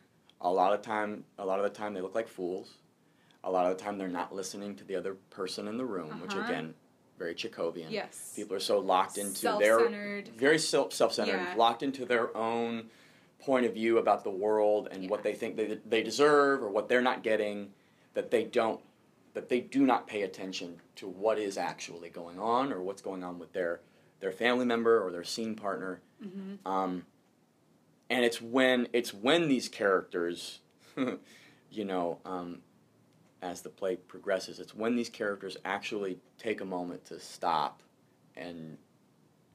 A 0.42 0.50
lot 0.52 0.74
of 0.74 0.82
time, 0.82 1.24
a 1.38 1.46
lot 1.46 1.60
of 1.60 1.64
the 1.64 1.70
time, 1.70 1.94
they 1.94 2.02
look 2.02 2.16
like 2.16 2.28
fools. 2.28 2.74
A 3.44 3.52
lot 3.52 3.70
of 3.72 3.78
the 3.78 3.84
time, 3.84 3.98
they're 3.98 4.08
not 4.08 4.34
listening 4.34 4.76
to 4.76 4.84
the 4.84 4.96
other 4.96 5.16
person 5.30 5.68
in 5.68 5.78
the 5.78 5.86
room, 5.86 6.20
which 6.22 6.34
Uh-huh. 6.34 6.46
again, 6.48 6.74
very 7.18 7.34
Chekhovian. 7.34 7.90
Yes. 7.90 8.34
People 8.36 8.56
are 8.56 8.60
so 8.60 8.80
locked 8.80 9.18
into 9.18 9.56
their 9.60 10.22
very 10.36 10.60
self 10.60 10.94
self-centered, 10.94 11.34
Yeah. 11.38 11.54
locked 11.56 11.82
into 11.82 12.06
their 12.06 12.36
own 12.38 12.90
point 13.40 13.66
of 13.66 13.74
view 13.74 13.98
about 14.00 14.24
the 14.24 14.30
world 14.32 14.88
and 14.92 15.10
what 15.10 15.24
they 15.24 15.34
think 15.34 15.56
they, 15.56 15.80
they 15.86 16.04
deserve 16.04 16.62
or 16.64 16.70
what 16.70 16.90
they're 16.90 17.02
not 17.02 17.24
getting 17.24 17.72
that 18.14 18.30
they 18.32 18.44
don't 18.44 18.82
that 19.34 19.50
they 19.50 19.62
do 19.62 19.86
not 19.86 20.08
pay 20.08 20.24
attention 20.24 20.82
to 20.96 21.08
what 21.08 21.38
is 21.38 21.58
actually 21.58 22.10
going 22.10 22.40
on 22.40 22.74
or 22.74 22.82
what's 22.82 23.02
going 23.04 23.24
on 23.24 23.38
with 23.40 23.54
their 23.54 23.80
their 24.20 24.32
family 24.32 24.66
member 24.66 25.00
or 25.04 25.12
their 25.12 25.24
scene 25.24 25.56
partner 25.56 26.02
Mm-hmm. 26.24 26.68
um, 26.68 27.06
and 28.10 28.24
it's 28.26 28.42
when 28.42 28.88
it's 28.94 29.14
when 29.14 29.48
these 29.48 29.68
characters 29.70 30.60
you 31.72 31.86
know 31.86 32.20
um, 32.26 32.60
as 33.42 33.62
the 33.62 33.70
play 33.70 33.96
progresses 33.96 34.60
it's 34.60 34.74
when 34.76 34.96
these 34.96 35.10
characters 35.10 35.58
actually 35.66 36.18
take 36.38 36.62
a 36.62 36.66
moment 36.66 37.06
to 37.06 37.20
stop 37.20 37.82
and 38.36 38.78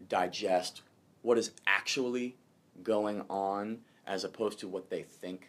digest 0.08 0.82
what 1.22 1.38
is 1.38 1.52
actually 1.66 2.36
going 2.82 3.22
on 3.30 3.78
as 4.06 4.24
opposed 4.24 4.58
to 4.58 4.68
what 4.68 4.90
they 4.90 5.02
think 5.02 5.48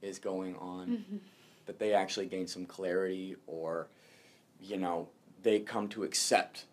is 0.00 0.18
going 0.18 0.56
on 0.56 0.88
Mm-hmm. 0.88 1.16
that 1.66 1.78
they 1.78 1.94
actually 1.94 2.26
gain 2.26 2.46
some 2.48 2.66
clarity 2.66 3.36
or 3.46 3.86
you 4.60 4.76
know 4.76 5.08
they 5.42 5.60
come 5.60 5.88
to 5.88 6.02
accept 6.02 6.66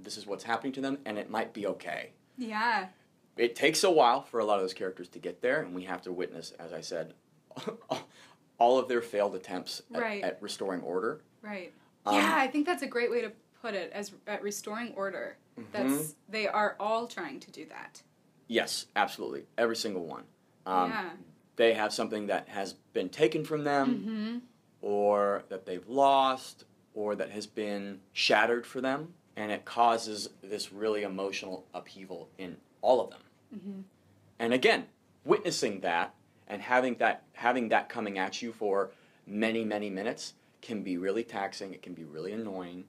this 0.00 0.16
is 0.16 0.26
what's 0.26 0.44
happening 0.44 0.72
to 0.74 0.80
them 0.80 0.98
and 1.06 1.18
it 1.18 1.30
might 1.30 1.52
be 1.54 1.66
okay 1.66 2.10
Yeah. 2.36 2.88
It 3.38 3.54
takes 3.56 3.84
a 3.84 3.90
while 3.90 4.22
for 4.22 4.40
a 4.40 4.44
lot 4.44 4.56
of 4.56 4.62
those 4.62 4.74
characters 4.74 5.08
to 5.08 5.18
get 5.18 5.40
there 5.42 5.62
and 5.62 5.74
we 5.74 5.84
have 5.84 6.02
to 6.02 6.12
witness 6.12 6.52
as 6.58 6.72
i 6.72 6.80
said 6.80 7.14
all 8.58 8.78
of 8.78 8.88
their 8.88 9.02
failed 9.02 9.34
attempts 9.34 9.82
at, 9.94 10.00
Right. 10.00 10.22
at 10.22 10.40
restoring 10.42 10.80
order 10.82 11.20
Right. 11.42 11.72
Um, 12.04 12.16
yeah, 12.16 12.34
I 12.36 12.48
think 12.48 12.66
that's 12.66 12.82
a 12.82 12.86
great 12.86 13.10
way 13.10 13.20
to 13.22 13.32
put 13.62 13.74
it 13.74 13.92
as 13.92 14.12
at 14.26 14.42
restoring 14.42 14.92
order. 14.96 15.36
That's 15.72 15.92
Mhm. 15.92 16.14
they 16.28 16.48
are 16.48 16.76
all 16.80 17.06
trying 17.06 17.40
to 17.40 17.50
do 17.50 17.64
that. 17.66 18.02
yes 18.46 18.86
absolutely 18.96 19.44
every 19.56 19.76
single 19.76 20.04
one 20.06 20.24
um, 20.66 20.90
yeah. 20.90 21.10
they 21.56 21.74
have 21.74 21.92
something 21.92 22.26
that 22.28 22.48
has 22.48 22.72
been 22.92 23.08
taken 23.08 23.44
from 23.44 23.64
them 23.64 23.88
Mm-hmm. 23.94 24.38
or 24.82 25.44
that 25.48 25.66
they've 25.66 25.86
lost 25.88 26.64
or 26.94 27.14
that 27.16 27.30
has 27.30 27.46
been 27.46 28.00
shattered 28.12 28.66
for 28.66 28.80
them 28.80 29.14
and 29.36 29.52
it 29.52 29.64
causes 29.64 30.30
this 30.42 30.72
really 30.72 31.02
emotional 31.02 31.66
upheaval 31.74 32.28
in 32.38 32.56
all 32.80 33.00
of 33.00 33.10
them 33.10 33.20
Mm-hmm. 33.54 33.80
and 34.38 34.52
again 34.52 34.86
witnessing 35.24 35.80
that 35.80 36.14
and 36.46 36.60
having 36.62 36.96
that 36.96 37.22
having 37.32 37.68
that 37.70 37.88
coming 37.88 38.18
at 38.18 38.42
you 38.42 38.52
for 38.52 38.90
many 39.26 39.64
many 39.64 39.90
minutes 39.90 40.34
can 40.60 40.82
be 40.82 40.96
really 40.98 41.22
taxing. 41.22 41.72
It 41.72 41.82
can 41.82 41.94
be 41.94 42.04
really 42.04 42.32
annoying. 42.32 42.84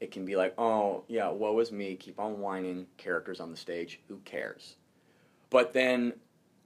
It 0.00 0.10
can 0.10 0.24
be 0.24 0.36
like 0.36 0.54
oh 0.58 1.04
yeah 1.08 1.28
woe 1.30 1.58
is 1.60 1.72
me. 1.72 1.96
Keep 1.96 2.20
on 2.20 2.38
whining. 2.40 2.86
Characters 2.98 3.40
on 3.40 3.50
the 3.50 3.56
stage. 3.56 4.00
Who 4.08 4.18
cares? 4.24 4.76
But 5.50 5.72
then 5.72 6.14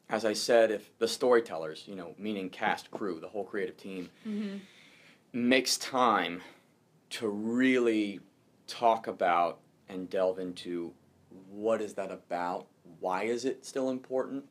as 0.09 0.25
i 0.25 0.33
said 0.33 0.73
if 0.73 0.91
the 0.99 1.07
storytellers 1.07 1.85
you 1.87 1.95
know 1.95 2.15
meaning 2.19 2.51
cast 2.51 2.91
crew 2.91 3.21
the 3.21 3.29
whole 3.29 3.45
creative 3.45 3.77
team 3.77 4.11
Mm-hmm. 4.27 4.57
makes 5.33 5.77
time 5.79 6.43
to 7.11 7.29
really 7.29 8.19
talk 8.67 9.07
about 9.07 9.61
and 9.89 10.11
delve 10.11 10.41
into 10.41 10.93
what 11.49 11.81
is 11.81 11.95
that 11.95 12.11
about 12.11 12.67
why 13.01 13.25
is 13.25 13.45
it 13.45 13.65
still 13.65 13.91
important 13.91 14.45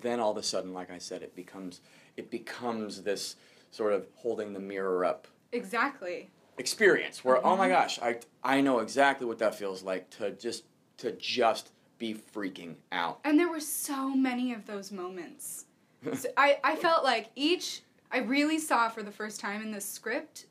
then 0.00 0.18
all 0.20 0.30
of 0.30 0.36
a 0.36 0.42
sudden 0.42 0.72
like 0.72 0.90
i 0.90 0.98
said 0.98 1.22
it 1.22 1.34
becomes 1.36 1.80
it 2.16 2.30
becomes 2.30 3.02
this 3.02 3.36
sort 3.70 3.92
of 3.92 4.06
holding 4.16 4.52
the 4.52 4.60
mirror 4.60 5.04
up 5.04 5.26
Exactly. 5.52 6.30
experience 6.58 7.24
where 7.24 7.44
oh 7.46 7.56
my 7.56 7.66
Mhm. 7.68 7.72
gosh 7.72 7.98
i 8.00 8.18
i 8.42 8.60
know 8.60 8.78
exactly 8.78 9.26
what 9.26 9.38
that 9.38 9.54
feels 9.54 9.82
like 9.82 10.08
to 10.10 10.30
just 10.32 10.64
to 10.98 11.12
just 11.12 11.70
be 11.98 12.14
freaking 12.14 12.74
out 12.90 13.20
And 13.24 13.38
there 13.38 13.48
were 13.48 13.60
so 13.60 14.10
many 14.14 14.52
of 14.52 14.66
those 14.66 14.90
moments. 14.90 15.66
So 16.14 16.28
I, 16.36 16.58
I 16.64 16.74
felt 16.74 17.04
like 17.04 17.28
each, 17.36 17.82
I 18.10 18.18
really 18.18 18.58
saw 18.58 18.88
for 18.88 19.04
the 19.04 19.12
first 19.12 19.38
time 19.38 19.62
in 19.62 19.70
this 19.70 19.84
script 19.88 20.46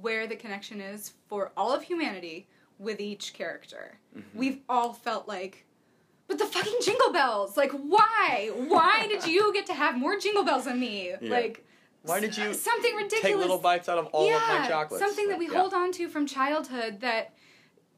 where 0.00 0.26
the 0.26 0.34
connection 0.34 0.80
is 0.80 1.12
for 1.28 1.52
all 1.56 1.72
of 1.72 1.84
humanity 1.84 2.48
with 2.80 2.98
each 3.00 3.32
character. 3.34 4.00
Mhm. 4.16 4.24
We've 4.34 4.60
all 4.68 4.92
felt 4.92 5.28
like, 5.28 5.64
but 6.28 6.38
the 6.38 6.44
fucking 6.46 6.78
jingle 6.82 7.12
bells! 7.12 7.56
Like, 7.56 7.72
why? 7.72 8.50
Why 8.54 9.06
did 9.08 9.26
you 9.26 9.52
get 9.52 9.66
to 9.66 9.74
have 9.74 9.96
more 9.96 10.18
jingle 10.18 10.44
bells 10.44 10.64
than 10.64 10.80
me? 10.80 11.12
Yeah. 11.20 11.30
Like, 11.30 11.64
Why 12.02 12.20
did 12.20 12.36
you 12.36 12.54
something 12.54 12.94
ridiculous? 12.94 13.22
take 13.22 13.36
little 13.36 13.58
bites 13.58 13.88
out 13.88 13.98
of 13.98 14.06
all 14.06 14.28
yeah, 14.28 14.36
of 14.36 14.60
my 14.60 14.68
chocolates 14.68 15.04
something 15.04 15.28
that 15.28 15.38
we 15.38 15.48
Yeah. 15.50 15.58
hold 15.58 15.74
on 15.74 15.92
to 15.92 16.08
from 16.08 16.26
childhood 16.26 17.00
that 17.00 17.32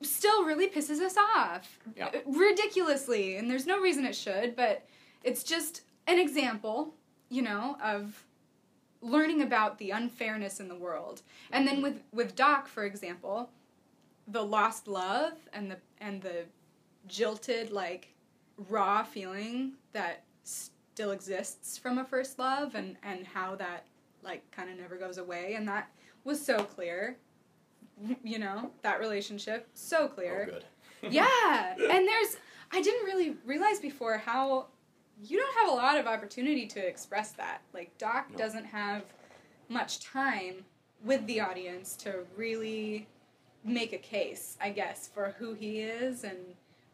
still 0.03 0.45
really 0.45 0.69
pisses 0.69 1.01
us 1.01 1.17
off. 1.17 1.79
Yeah. 1.97 2.07
Uh, 2.07 2.19
Ridiculously, 2.27 3.37
and 3.37 3.51
there's 3.51 3.67
no 3.67 3.81
reason 3.81 4.05
it 4.05 4.15
should, 4.15 4.55
but 4.57 4.87
it's 5.25 5.43
just 5.43 5.83
an 6.07 6.19
example, 6.19 6.95
you 7.29 7.43
know, 7.43 7.77
of 7.83 8.25
learning 9.01 9.43
about 9.43 9.79
the 9.79 9.91
unfairness 9.91 10.61
in 10.61 10.69
the 10.69 10.75
world. 10.75 11.23
And 11.53 11.67
then 11.67 11.83
with 11.83 12.03
with 12.13 12.35
Doc, 12.37 12.69
for 12.69 12.85
example, 12.85 13.51
the 14.27 14.43
lost 14.43 14.87
love 14.89 15.35
and 15.53 15.71
the 15.71 15.79
and 16.01 16.23
the 16.23 16.45
jilted 17.07 17.71
like 17.71 18.15
raw 18.69 19.03
feeling 19.03 19.75
that 19.93 20.25
still 20.43 21.11
exists 21.13 21.79
from 21.79 21.99
a 21.99 22.05
first 22.05 22.39
love 22.39 22.75
and 22.75 22.97
and 23.03 23.27
how 23.27 23.55
that 23.57 23.87
like 24.23 24.49
kind 24.51 24.69
of 24.71 24.77
never 24.79 24.97
goes 24.97 25.19
away. 25.19 25.55
And 25.55 25.67
that 25.69 25.91
was 26.25 26.45
so 26.45 26.65
clear 26.65 27.17
you 28.23 28.39
know? 28.39 28.71
That 28.83 29.01
relationship 29.01 29.69
so 29.75 30.09
clear. 30.09 30.61
Oh, 31.03 31.09
yeah! 31.11 31.75
And 31.77 32.07
there's 32.07 32.37
i 32.71 32.83
didn't 32.83 33.05
really 33.07 33.35
realize 33.47 33.81
before 33.81 34.19
how 34.19 34.67
you 35.23 35.39
don't 35.39 35.57
have 35.57 35.71
a 35.71 35.75
lot 35.75 35.99
of 35.99 36.07
opportunity 36.07 36.67
to 36.67 36.81
express 36.87 37.33
that. 37.33 37.63
Like 37.73 37.97
doc 37.99 38.31
No. 38.31 38.39
doesn't 38.39 38.67
have 38.67 39.03
much 39.69 40.01
time 40.01 40.65
with 41.05 41.25
the 41.27 41.41
audience 41.41 41.97
to 41.97 42.25
really 42.37 43.07
make 43.65 43.93
a 43.93 43.99
case 43.99 44.57
i 44.61 44.71
guess 44.71 45.11
for 45.13 45.35
who 45.39 45.53
he 45.53 45.81
is 45.81 46.25
and 46.25 46.39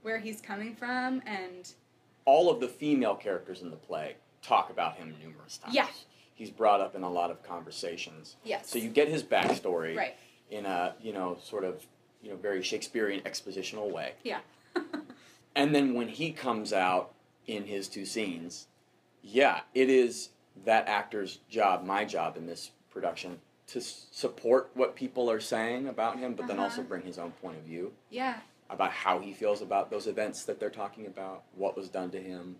where 0.04 0.18
he's 0.18 0.40
coming 0.40 0.74
from 0.76 1.22
and 1.26 1.72
all 2.26 2.50
of 2.50 2.60
the 2.60 2.68
female 2.68 3.14
characters 3.14 3.62
in 3.62 3.70
the 3.70 3.76
play 3.76 4.14
talk 4.42 4.70
about 4.70 4.96
him 4.96 5.14
numerous 5.22 5.56
times. 5.58 5.74
Yeah. 5.74 5.88
He's 6.34 6.50
brought 6.50 6.80
up 6.80 6.94
in 6.94 7.02
a 7.02 7.10
lot 7.10 7.30
of 7.30 7.42
conversations. 7.42 8.36
yes 8.44 8.68
So 8.68 8.78
you 8.78 8.90
get 8.90 9.08
his 9.08 9.22
backstory 9.22 9.96
right 9.96 10.14
in 10.50 10.66
a, 10.66 10.94
you 11.02 11.12
know, 11.12 11.38
sort 11.42 11.64
of, 11.64 11.84
you 12.22 12.30
know, 12.30 12.36
very 12.36 12.62
Shakespearean 12.62 13.20
expositional 13.22 13.90
way. 13.90 14.12
yeah 14.22 14.40
And 15.56 15.74
then 15.74 15.94
when 15.94 16.08
he 16.08 16.32
comes 16.32 16.72
out 16.72 17.12
in 17.46 17.64
his 17.64 17.88
two 17.88 18.04
scenes, 18.04 18.66
yeah, 19.22 19.60
it 19.72 19.88
is 19.88 20.30
that 20.64 20.88
actor's 20.88 21.38
job, 21.48 21.84
my 21.84 22.04
job 22.04 22.36
in 22.36 22.46
this 22.46 22.70
production, 22.90 23.38
to 23.68 23.80
support 23.80 24.70
what 24.74 24.94
people 24.96 25.30
are 25.30 25.40
saying 25.40 25.86
about 25.88 26.18
him, 26.18 26.34
but 26.34 26.46
then 26.48 26.58
also 26.58 26.80
Uh-huh. 26.80 26.88
bring 26.88 27.02
his 27.02 27.18
own 27.18 27.30
point 27.42 27.56
of 27.56 27.62
view 27.64 27.92
yeah 28.10 28.40
about 28.70 28.90
how 28.90 29.18
he 29.18 29.32
feels 29.32 29.60
about 29.62 29.90
those 29.90 30.06
events 30.06 30.44
that 30.44 30.58
they're 30.58 30.70
talking 30.70 31.06
about, 31.06 31.42
what 31.54 31.76
was 31.76 31.88
done 31.88 32.10
to 32.10 32.20
him, 32.20 32.56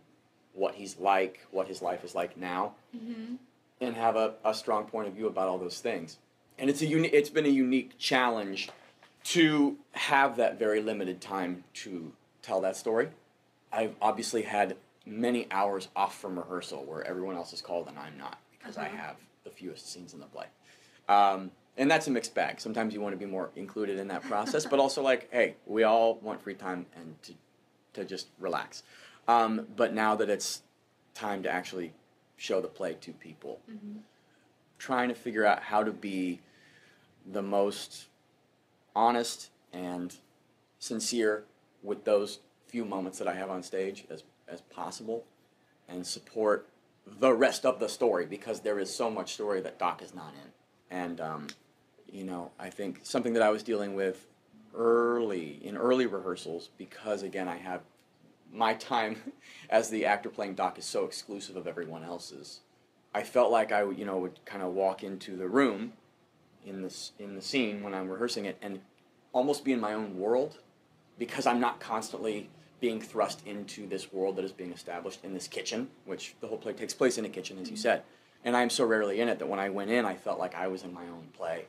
what 0.52 0.74
he's 0.74 0.98
like, 0.98 1.40
what 1.50 1.66
his 1.68 1.82
life 1.82 2.04
is 2.04 2.14
like 2.14 2.36
now, 2.36 2.72
mm-hmm. 2.96 3.34
and 3.80 3.96
have 3.96 4.16
a, 4.16 4.34
a 4.44 4.54
strong 4.54 4.84
point 4.86 5.08
of 5.08 5.14
view 5.14 5.26
about 5.26 5.48
all 5.48 5.58
those 5.58 5.80
things. 5.80 6.18
And 6.58 6.70
it's 6.70 6.82
a 6.82 6.86
uni- 6.86 7.08
it's 7.08 7.30
been 7.30 7.46
a 7.46 7.48
unique 7.48 7.98
challenge 7.98 8.70
to 9.24 9.76
have 9.92 10.36
that 10.36 10.58
very 10.58 10.82
limited 10.82 11.20
time 11.20 11.64
to 11.74 12.12
tell 12.42 12.60
that 12.60 12.76
story. 12.76 13.08
I've 13.72 13.96
obviously 14.00 14.42
had 14.42 14.76
many 15.06 15.46
hours 15.50 15.88
off 15.96 16.18
from 16.20 16.38
rehearsal 16.38 16.84
where 16.84 17.02
everyone 17.06 17.34
else 17.34 17.52
is 17.52 17.60
called 17.60 17.88
and 17.88 17.98
I'm 17.98 18.16
not 18.18 18.38
because 18.58 18.76
I 18.76 18.86
Uh-huh. 18.86 18.96
have 18.98 19.16
the 19.42 19.50
fewest 19.50 19.90
scenes 19.90 20.14
in 20.14 20.20
the 20.20 20.26
play. 20.26 20.46
Um, 21.08 21.50
and 21.76 21.90
that's 21.90 22.06
a 22.06 22.10
mixed 22.10 22.34
bag. 22.34 22.60
Sometimes 22.60 22.94
you 22.94 23.00
want 23.00 23.12
to 23.12 23.18
be 23.18 23.30
more 23.30 23.50
included 23.56 23.98
in 23.98 24.08
that 24.08 24.22
process, 24.22 24.64
but 24.66 24.78
also 24.78 25.02
like, 25.02 25.28
hey, 25.32 25.56
we 25.66 25.82
all 25.82 26.16
want 26.16 26.40
free 26.42 26.54
time 26.54 26.86
and 26.96 27.20
to, 27.22 27.32
to 27.94 28.04
just 28.04 28.28
relax. 28.38 28.82
Um, 29.26 29.66
but 29.76 29.92
now 29.94 30.14
that 30.16 30.28
it's 30.30 30.62
time 31.14 31.42
to 31.42 31.50
actually 31.50 31.92
show 32.36 32.60
the 32.60 32.68
play 32.68 32.94
to 33.00 33.12
people, 33.12 33.60
Mm-hmm. 33.70 33.98
trying 34.78 35.08
to 35.08 35.14
figure 35.14 35.44
out 35.46 35.62
how 35.62 35.82
to 35.82 35.92
be 35.92 36.40
the 37.32 37.42
most 37.42 38.06
honest 38.94 39.50
and 39.72 40.14
sincere 40.78 41.44
with 41.82 42.04
those 42.04 42.40
few 42.66 42.84
moments 42.84 43.18
that 43.18 43.28
I 43.28 43.34
have 43.34 43.50
on 43.50 43.62
stage 43.62 44.04
as, 44.10 44.22
as 44.48 44.60
possible 44.62 45.24
and 45.88 46.06
support 46.06 46.68
the 47.06 47.32
rest 47.32 47.64
of 47.64 47.80
the 47.80 47.88
story 47.88 48.26
because 48.26 48.60
there 48.60 48.78
is 48.78 48.94
so 48.94 49.10
much 49.10 49.34
story 49.34 49.60
that 49.62 49.78
Doc 49.78 50.02
is 50.02 50.14
not 50.14 50.32
in. 50.34 50.50
And, 50.96 51.20
um, 51.20 51.46
you 52.14 52.22
know, 52.24 52.52
I 52.60 52.70
think 52.70 53.00
something 53.02 53.32
that 53.32 53.42
I 53.42 53.50
was 53.50 53.64
dealing 53.64 53.94
with 53.94 54.26
early 54.74 55.58
in 55.62 55.76
early 55.76 56.06
rehearsals 56.06 56.70
because 56.78 57.22
again 57.22 57.48
I 57.48 57.56
have 57.56 57.82
my 58.52 58.74
time 58.74 59.16
as 59.70 59.90
the 59.90 60.06
actor 60.06 60.28
playing 60.30 60.54
Doc 60.54 60.78
is 60.78 60.84
so 60.84 61.04
exclusive 61.04 61.56
of 61.56 61.66
everyone 61.66 62.04
else's. 62.04 62.60
I 63.12 63.22
felt 63.22 63.52
like 63.52 63.72
I 63.72 63.84
would, 63.84 63.98
you 63.98 64.04
know 64.04 64.18
would 64.18 64.44
kind 64.44 64.62
of 64.62 64.72
walk 64.72 65.02
into 65.02 65.36
the 65.36 65.48
room 65.48 65.94
in 66.64 66.82
this 66.82 67.12
in 67.18 67.34
the 67.34 67.42
scene 67.42 67.82
when 67.82 67.94
I'm 67.94 68.08
rehearsing 68.08 68.44
it 68.44 68.58
and 68.62 68.80
almost 69.32 69.64
be 69.64 69.72
in 69.72 69.80
my 69.80 69.92
own 69.92 70.16
world 70.16 70.58
because 71.18 71.46
I'm 71.46 71.60
not 71.60 71.80
constantly 71.80 72.48
being 72.80 73.00
thrust 73.00 73.44
into 73.46 73.88
this 73.88 74.12
world 74.12 74.36
that 74.36 74.44
is 74.44 74.52
being 74.52 74.72
established 74.72 75.24
in 75.24 75.34
this 75.34 75.48
kitchen, 75.48 75.88
which 76.04 76.34
the 76.40 76.46
whole 76.46 76.58
play 76.58 76.72
takes 76.72 76.92
place 76.92 77.18
in 77.18 77.24
a 77.24 77.28
kitchen, 77.28 77.58
as 77.58 77.68
you 77.68 77.74
mm-hmm. 77.74 77.82
said. 77.82 78.02
And 78.44 78.56
I'm 78.56 78.68
so 78.68 78.84
rarely 78.84 79.20
in 79.20 79.28
it 79.28 79.38
that 79.38 79.46
when 79.46 79.58
I 79.58 79.70
went 79.70 79.90
in, 79.90 80.04
I 80.04 80.16
felt 80.16 80.38
like 80.38 80.54
I 80.54 80.66
was 80.66 80.82
in 80.82 80.92
my 80.92 81.04
own 81.04 81.28
play. 81.34 81.64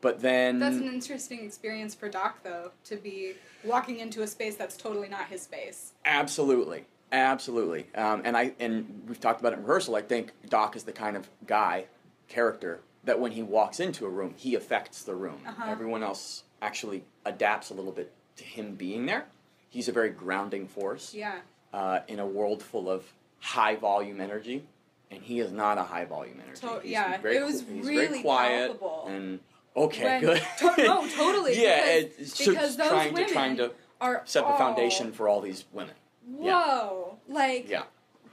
But 0.00 0.20
then 0.20 0.58
That's 0.58 0.76
an 0.76 0.88
interesting 0.88 1.44
experience 1.44 1.94
for 1.94 2.08
Doc, 2.08 2.38
though, 2.42 2.70
to 2.84 2.96
be 2.96 3.34
walking 3.64 3.98
into 4.00 4.22
a 4.22 4.26
space 4.26 4.54
that's 4.56 4.76
totally 4.76 5.08
not 5.08 5.26
his 5.26 5.42
space. 5.42 5.92
Absolutely, 6.04 6.84
absolutely. 7.12 7.86
Um, 7.94 8.22
and 8.24 8.36
I 8.36 8.52
and 8.60 9.02
we've 9.08 9.20
talked 9.20 9.40
about 9.40 9.52
it 9.52 9.56
in 9.56 9.62
rehearsal. 9.62 9.96
I 9.96 10.02
think 10.02 10.32
Doc 10.48 10.76
is 10.76 10.84
the 10.84 10.92
kind 10.92 11.16
of 11.16 11.28
guy, 11.46 11.86
character 12.28 12.80
that 13.04 13.20
when 13.20 13.32
he 13.32 13.42
walks 13.42 13.80
into 13.80 14.04
a 14.04 14.08
room, 14.10 14.34
he 14.36 14.54
affects 14.54 15.02
the 15.02 15.14
room. 15.14 15.38
Uh-huh. 15.46 15.64
Everyone 15.68 16.02
else 16.02 16.42
actually 16.60 17.04
adapts 17.24 17.70
a 17.70 17.74
little 17.74 17.92
bit 17.92 18.12
to 18.36 18.44
him 18.44 18.74
being 18.74 19.06
there. 19.06 19.26
He's 19.70 19.88
a 19.88 19.92
very 19.92 20.10
grounding 20.10 20.66
force 20.66 21.14
Yeah. 21.14 21.36
uh, 21.72 22.00
in 22.08 22.18
a 22.18 22.26
world 22.26 22.62
full 22.62 22.90
of 22.90 23.04
high 23.40 23.76
volume 23.76 24.20
energy, 24.20 24.64
and 25.10 25.22
he 25.22 25.38
is 25.40 25.52
not 25.52 25.78
a 25.78 25.82
high 25.84 26.04
volume 26.04 26.40
energy. 26.44 26.60
To- 26.62 26.80
he's 26.82 26.92
yeah, 26.92 27.18
very, 27.18 27.36
it 27.36 27.44
was 27.44 27.60
he's 27.62 27.86
really 27.86 28.06
very 28.08 28.22
quiet 28.22 28.66
palpable. 28.78 29.04
and 29.08 29.40
okay, 29.76 30.04
When- 30.04 30.20
good. 30.20 30.42
to- 30.58 30.74
no, 30.84 31.06
totally, 31.16 31.60
yeah, 31.62 32.00
because- 32.04 32.18
it's 32.18 32.44
so 32.44 32.50
because 32.52 32.76
those 32.76 32.88
trying 32.88 33.14
to 33.14 33.24
trying 33.26 33.56
to 33.58 33.72
Are 34.00 34.22
set 34.24 34.46
the 34.46 34.52
foundation 34.54 35.12
for 35.12 35.28
all 35.28 35.40
these 35.40 35.64
women. 35.72 35.94
Yeah. 36.40 36.52
Whoa! 36.66 37.18
Like 37.28 37.68
Yeah. 37.68 37.84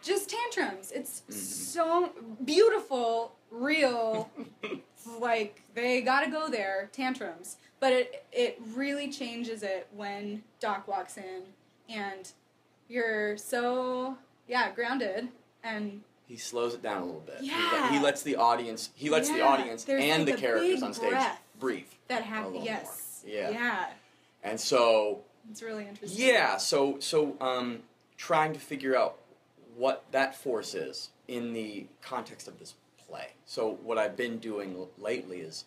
just 0.01 0.29
tantrums. 0.29 0.91
It's 0.91 1.21
Mhm. 1.29 1.33
so 1.33 2.11
beautiful, 2.43 3.35
real. 3.51 4.29
like 5.19 5.61
they 5.73 6.01
gotta 6.01 6.29
go 6.31 6.49
there, 6.49 6.89
tantrums. 6.93 7.57
But 7.79 7.93
it 7.93 8.25
it 8.31 8.59
really 8.73 9.09
changes 9.11 9.63
it 9.63 9.87
when 9.93 10.43
Doc 10.59 10.87
walks 10.87 11.17
in 11.17 11.43
and 11.89 12.31
you're 12.87 13.37
so 13.37 14.17
yeah 14.47 14.71
grounded 14.71 15.29
and 15.63 16.01
He 16.27 16.37
slows 16.37 16.73
it 16.73 16.81
down 16.81 17.01
a 17.01 17.05
little 17.05 17.21
bit. 17.21 17.39
He, 17.41 17.47
Yeah. 17.47 17.69
let- 17.73 17.91
he 17.91 17.99
lets 17.99 18.23
the 18.23 18.35
audience. 18.37 18.89
He 18.95 19.09
lets 19.09 19.29
the 19.29 19.41
audience 19.41 19.83
there's 19.83 20.03
and 20.03 20.25
like 20.25 20.35
the 20.35 20.41
characters 20.41 20.81
on 20.83 20.93
stage 20.93 21.13
breathe. 21.59 21.85
that 22.07 22.23
happens. 22.23 22.63
Yes. 22.65 23.21
more. 23.25 23.33
Yeah. 23.35 23.49
Yeah. 23.49 23.89
And 24.43 24.59
so 24.59 25.23
It's 25.49 25.61
really 25.61 25.85
interesting. 25.87 26.25
Yeah, 26.27 26.57
so 26.57 26.99
so 26.99 27.35
um, 27.41 27.83
trying 28.17 28.53
to 28.53 28.59
figure 28.59 28.95
out 28.95 29.17
what 29.75 30.03
that 30.11 30.35
force 30.35 30.73
is 30.73 31.09
in 31.27 31.53
the 31.53 31.87
context 32.01 32.47
of 32.47 32.59
this 32.59 32.75
play. 32.97 33.33
So 33.45 33.71
what 33.83 33.97
I've 33.97 34.15
been 34.15 34.39
doing 34.39 34.87
lately 34.97 35.39
is 35.41 35.65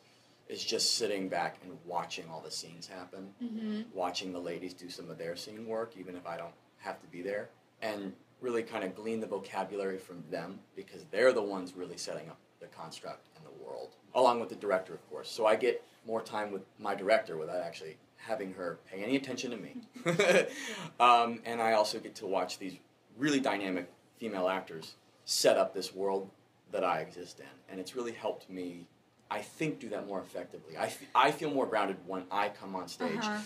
is 0.49 0.63
just 0.65 0.95
sitting 0.95 1.29
back 1.29 1.57
and 1.65 1.77
watching 1.85 2.25
all 2.31 2.41
the 2.41 2.51
scenes 2.53 2.87
happen, 2.87 3.35
Mm-hmm. 3.43 3.83
watching 3.93 4.33
the 4.33 4.39
ladies 4.39 4.73
do 4.75 4.89
some 4.89 5.11
of 5.11 5.19
their 5.19 5.35
scene 5.37 5.67
work, 5.67 5.95
even 5.99 6.15
if 6.15 6.25
I 6.27 6.37
don't 6.37 6.55
have 6.79 7.01
to 7.01 7.07
be 7.09 7.21
there, 7.21 7.49
and 7.83 8.15
really 8.40 8.62
kind 8.62 8.85
of 8.85 8.95
glean 8.95 9.21
the 9.21 9.26
vocabulary 9.26 9.99
from 9.99 10.23
them 10.31 10.61
because 10.75 11.05
they're 11.11 11.33
the 11.33 11.43
ones 11.43 11.75
really 11.76 11.97
setting 11.97 12.28
up 12.28 12.38
the 12.61 12.66
construct 12.66 13.26
and 13.37 13.45
the 13.47 13.64
world, 13.64 13.97
along 14.14 14.40
with 14.40 14.49
the 14.49 14.55
director, 14.57 14.95
of 14.95 15.11
course. 15.11 15.31
So 15.31 15.47
I 15.47 15.57
get 15.57 15.83
more 16.07 16.23
time 16.23 16.52
with 16.52 16.62
my 16.78 16.95
director 16.95 17.37
without 17.37 17.61
actually 17.61 17.97
having 18.16 18.52
her 18.55 18.78
pay 18.90 19.02
any 19.02 19.16
attention 19.16 19.50
to 19.50 19.57
me. 19.57 19.76
um, 21.00 21.40
and 21.45 21.61
I 21.61 21.73
also 21.73 21.99
get 21.99 22.14
to 22.16 22.26
watch 22.26 22.59
these 22.59 22.75
really 23.19 23.40
dynamic 23.40 23.90
female 24.18 24.49
actors 24.49 24.94
set 25.25 25.57
up 25.57 25.75
this 25.75 25.94
world 25.94 26.31
that 26.72 26.85
I 26.85 27.01
exist 27.01 27.40
in. 27.40 27.46
And 27.70 27.81
it's 27.81 27.94
really 27.96 28.12
helped 28.12 28.49
me, 28.51 28.87
I 29.31 29.40
think, 29.40 29.79
do 29.81 29.88
that 29.90 30.07
more 30.07 30.20
effectively. 30.20 30.77
I, 30.77 30.87
f- 30.87 31.03
I 31.14 31.31
feel 31.31 31.51
more 31.51 31.66
grounded 31.66 31.96
when 32.07 32.25
I 32.31 32.49
come 32.49 32.75
on 32.75 32.88
stage 32.88 33.18
Uh-huh. 33.18 33.38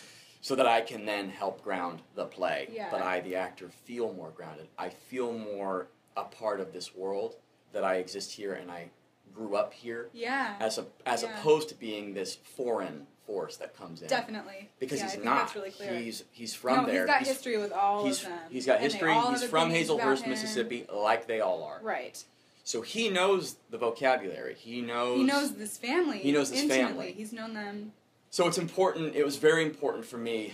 So 0.43 0.55
that 0.55 0.67
I 0.67 0.81
can 0.81 1.05
then 1.05 1.29
help 1.29 1.63
ground 1.63 2.01
the 2.15 2.25
play. 2.25 2.69
Yeah. 2.73 2.89
But 2.91 3.03
I, 3.03 3.21
the 3.21 3.37
actor, 3.37 3.69
feel 3.85 4.13
more 4.15 4.31
grounded. 4.31 4.69
I 4.79 4.89
feel 4.89 5.33
more 5.33 5.89
a 6.17 6.25
part 6.25 6.61
of 6.61 6.73
this 6.73 6.95
world 6.95 7.37
that 7.73 7.85
I 7.85 7.97
exist 7.97 8.33
here 8.33 8.55
and 8.55 8.71
I 8.71 8.91
grew 9.35 9.55
up 9.55 9.73
here 9.75 10.09
Yeah. 10.13 10.57
as 10.59 10.79
a, 10.79 10.87
as 11.07 11.23
Yeah. 11.23 11.39
opposed 11.39 11.69
to 11.69 11.75
being 11.75 12.15
this 12.15 12.35
foreign 12.35 13.07
force 13.27 13.57
that 13.59 13.77
comes 13.77 14.03
in. 14.03 14.09
Definitely. 14.09 14.69
Because 14.81 15.01
yeah, 15.01 15.11
he's 15.11 15.25
not. 15.25 15.55
Really. 15.55 15.71
He's 15.71 16.25
he's 16.33 16.55
from 16.55 16.79
no, 16.79 16.87
there. 16.87 17.07
He's 17.07 17.07
got 17.07 17.23
history 17.23 17.59
with 17.59 17.73
all 17.73 18.05
he's, 18.05 18.23
of 18.23 18.29
them. 18.31 18.39
he's 18.51 18.67
got 18.67 18.81
history. 18.81 19.15
He's 19.15 19.45
from 19.45 19.71
Hazlehurst. 19.71 20.27
Mississippi, 20.27 20.87
like 20.93 21.27
they 21.29 21.41
all 21.41 21.63
are. 21.63 21.81
Right. 21.83 22.23
So 22.65 22.83
he 22.83 23.09
knows 23.09 23.57
the 23.71 23.79
vocabulary. 23.79 24.55
He 24.55 24.81
knows. 24.81 25.19
He 25.19 25.25
knows 25.25 25.55
this 25.55 25.79
family. 25.79 26.19
He 26.19 26.33
knows 26.33 26.51
this 26.51 26.63
intimately. 26.63 26.87
family. 26.87 27.13
He's 27.13 27.33
known 27.33 27.55
them. 27.55 27.93
So 28.31 28.47
it's 28.47 28.59
important. 28.59 29.17
It 29.17 29.25
was 29.25 29.37
very 29.37 29.65
important 29.65 30.05
for 30.07 30.17
me, 30.17 30.53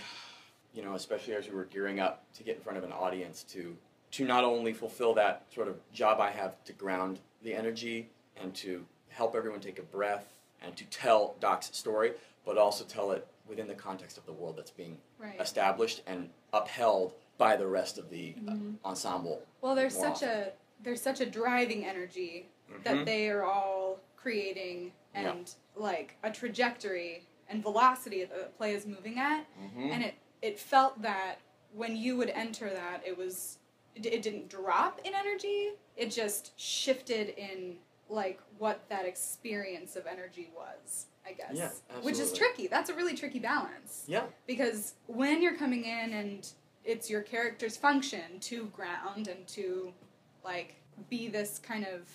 you 0.73 0.83
know, 0.83 0.95
especially 0.95 1.35
as 1.35 1.47
we 1.47 1.53
were 1.55 1.65
gearing 1.65 1.99
up 1.99 2.23
to 2.33 2.43
get 2.43 2.55
in 2.57 2.61
front 2.63 2.77
of 2.79 2.83
an 2.83 2.91
audience 2.91 3.43
to 3.53 3.77
to 4.09 4.25
not 4.25 4.43
only 4.43 4.73
fulfill 4.73 5.13
that 5.13 5.43
sort 5.53 5.67
of 5.67 5.75
job 5.91 6.19
I 6.19 6.31
have 6.31 6.63
to 6.63 6.73
ground 6.73 7.19
the 7.43 7.53
energy 7.53 8.09
and 8.41 8.53
to 8.55 8.85
help 9.09 9.35
everyone 9.35 9.59
take 9.59 9.79
a 9.79 9.83
breath 9.83 10.33
and 10.61 10.75
to 10.77 10.85
tell 10.85 11.35
Doc's 11.41 11.75
story, 11.77 12.13
but 12.45 12.57
also 12.57 12.83
tell 12.85 13.11
it 13.11 13.27
within 13.47 13.67
the 13.67 13.75
context 13.75 14.17
of 14.17 14.25
the 14.25 14.31
world 14.31 14.57
that's 14.57 14.71
being 14.71 14.97
Right. 15.19 15.39
established 15.39 16.01
and 16.07 16.29
upheld 16.53 17.13
by 17.37 17.55
the 17.57 17.67
rest 17.67 17.97
of 17.97 18.09
the 18.09 18.33
uh, 18.47 18.51
Mhm. 18.51 18.75
ensemble. 18.85 19.43
Well, 19.61 19.75
there's 19.75 19.95
such 19.95 20.23
a 20.23 20.53
there's 20.79 21.01
such 21.01 21.21
a 21.21 21.25
driving 21.25 21.85
energy 21.85 22.49
Mhm. 22.71 22.83
that 22.83 23.05
they 23.05 23.29
are 23.29 23.43
all 23.43 23.99
creating 24.15 24.93
Yeah. 25.13 25.31
and 25.31 25.53
like 25.75 26.15
a 26.23 26.31
trajectory 26.31 27.25
and 27.49 27.61
velocity 27.63 28.23
that 28.23 28.29
the 28.37 28.45
play 28.57 28.73
is 28.73 28.85
moving 28.85 29.17
at 29.19 29.45
Mhm. 29.59 29.91
and 29.91 30.03
it 30.03 30.15
it 30.41 30.59
felt 30.59 31.01
that 31.01 31.37
when 31.73 31.95
you 31.95 32.15
would 32.17 32.29
enter 32.29 32.69
that 32.69 33.01
it 33.05 33.17
was 33.17 33.57
it, 33.95 34.05
it 34.05 34.21
didn't 34.21 34.49
drop 34.49 34.99
in 35.03 35.13
energy 35.15 35.71
it 35.95 36.11
just 36.11 36.51
shifted 36.59 37.29
in 37.37 37.77
like 38.09 38.39
what 38.57 38.87
that 38.89 39.05
experience 39.05 39.95
of 39.95 40.05
energy 40.05 40.49
was 40.55 41.07
i 41.25 41.31
guess 41.33 41.51
Yeah, 41.53 41.69
which 42.01 42.19
is 42.19 42.31
tricky 42.33 42.67
that's 42.67 42.89
a 42.89 42.93
really 42.93 43.15
tricky 43.15 43.39
balance 43.39 44.03
yeah. 44.07 44.25
because 44.45 44.93
when 45.07 45.41
you're 45.41 45.57
coming 45.57 45.83
in 45.85 46.13
and 46.13 46.47
it's 46.85 47.09
your 47.09 47.21
character's 47.21 47.75
function 47.75 48.39
to 48.41 48.65
ground 48.67 49.27
and 49.27 49.45
to 49.47 49.93
like 50.43 50.75
be 51.09 51.27
this 51.27 51.59
kind 51.59 51.85
of 51.85 52.07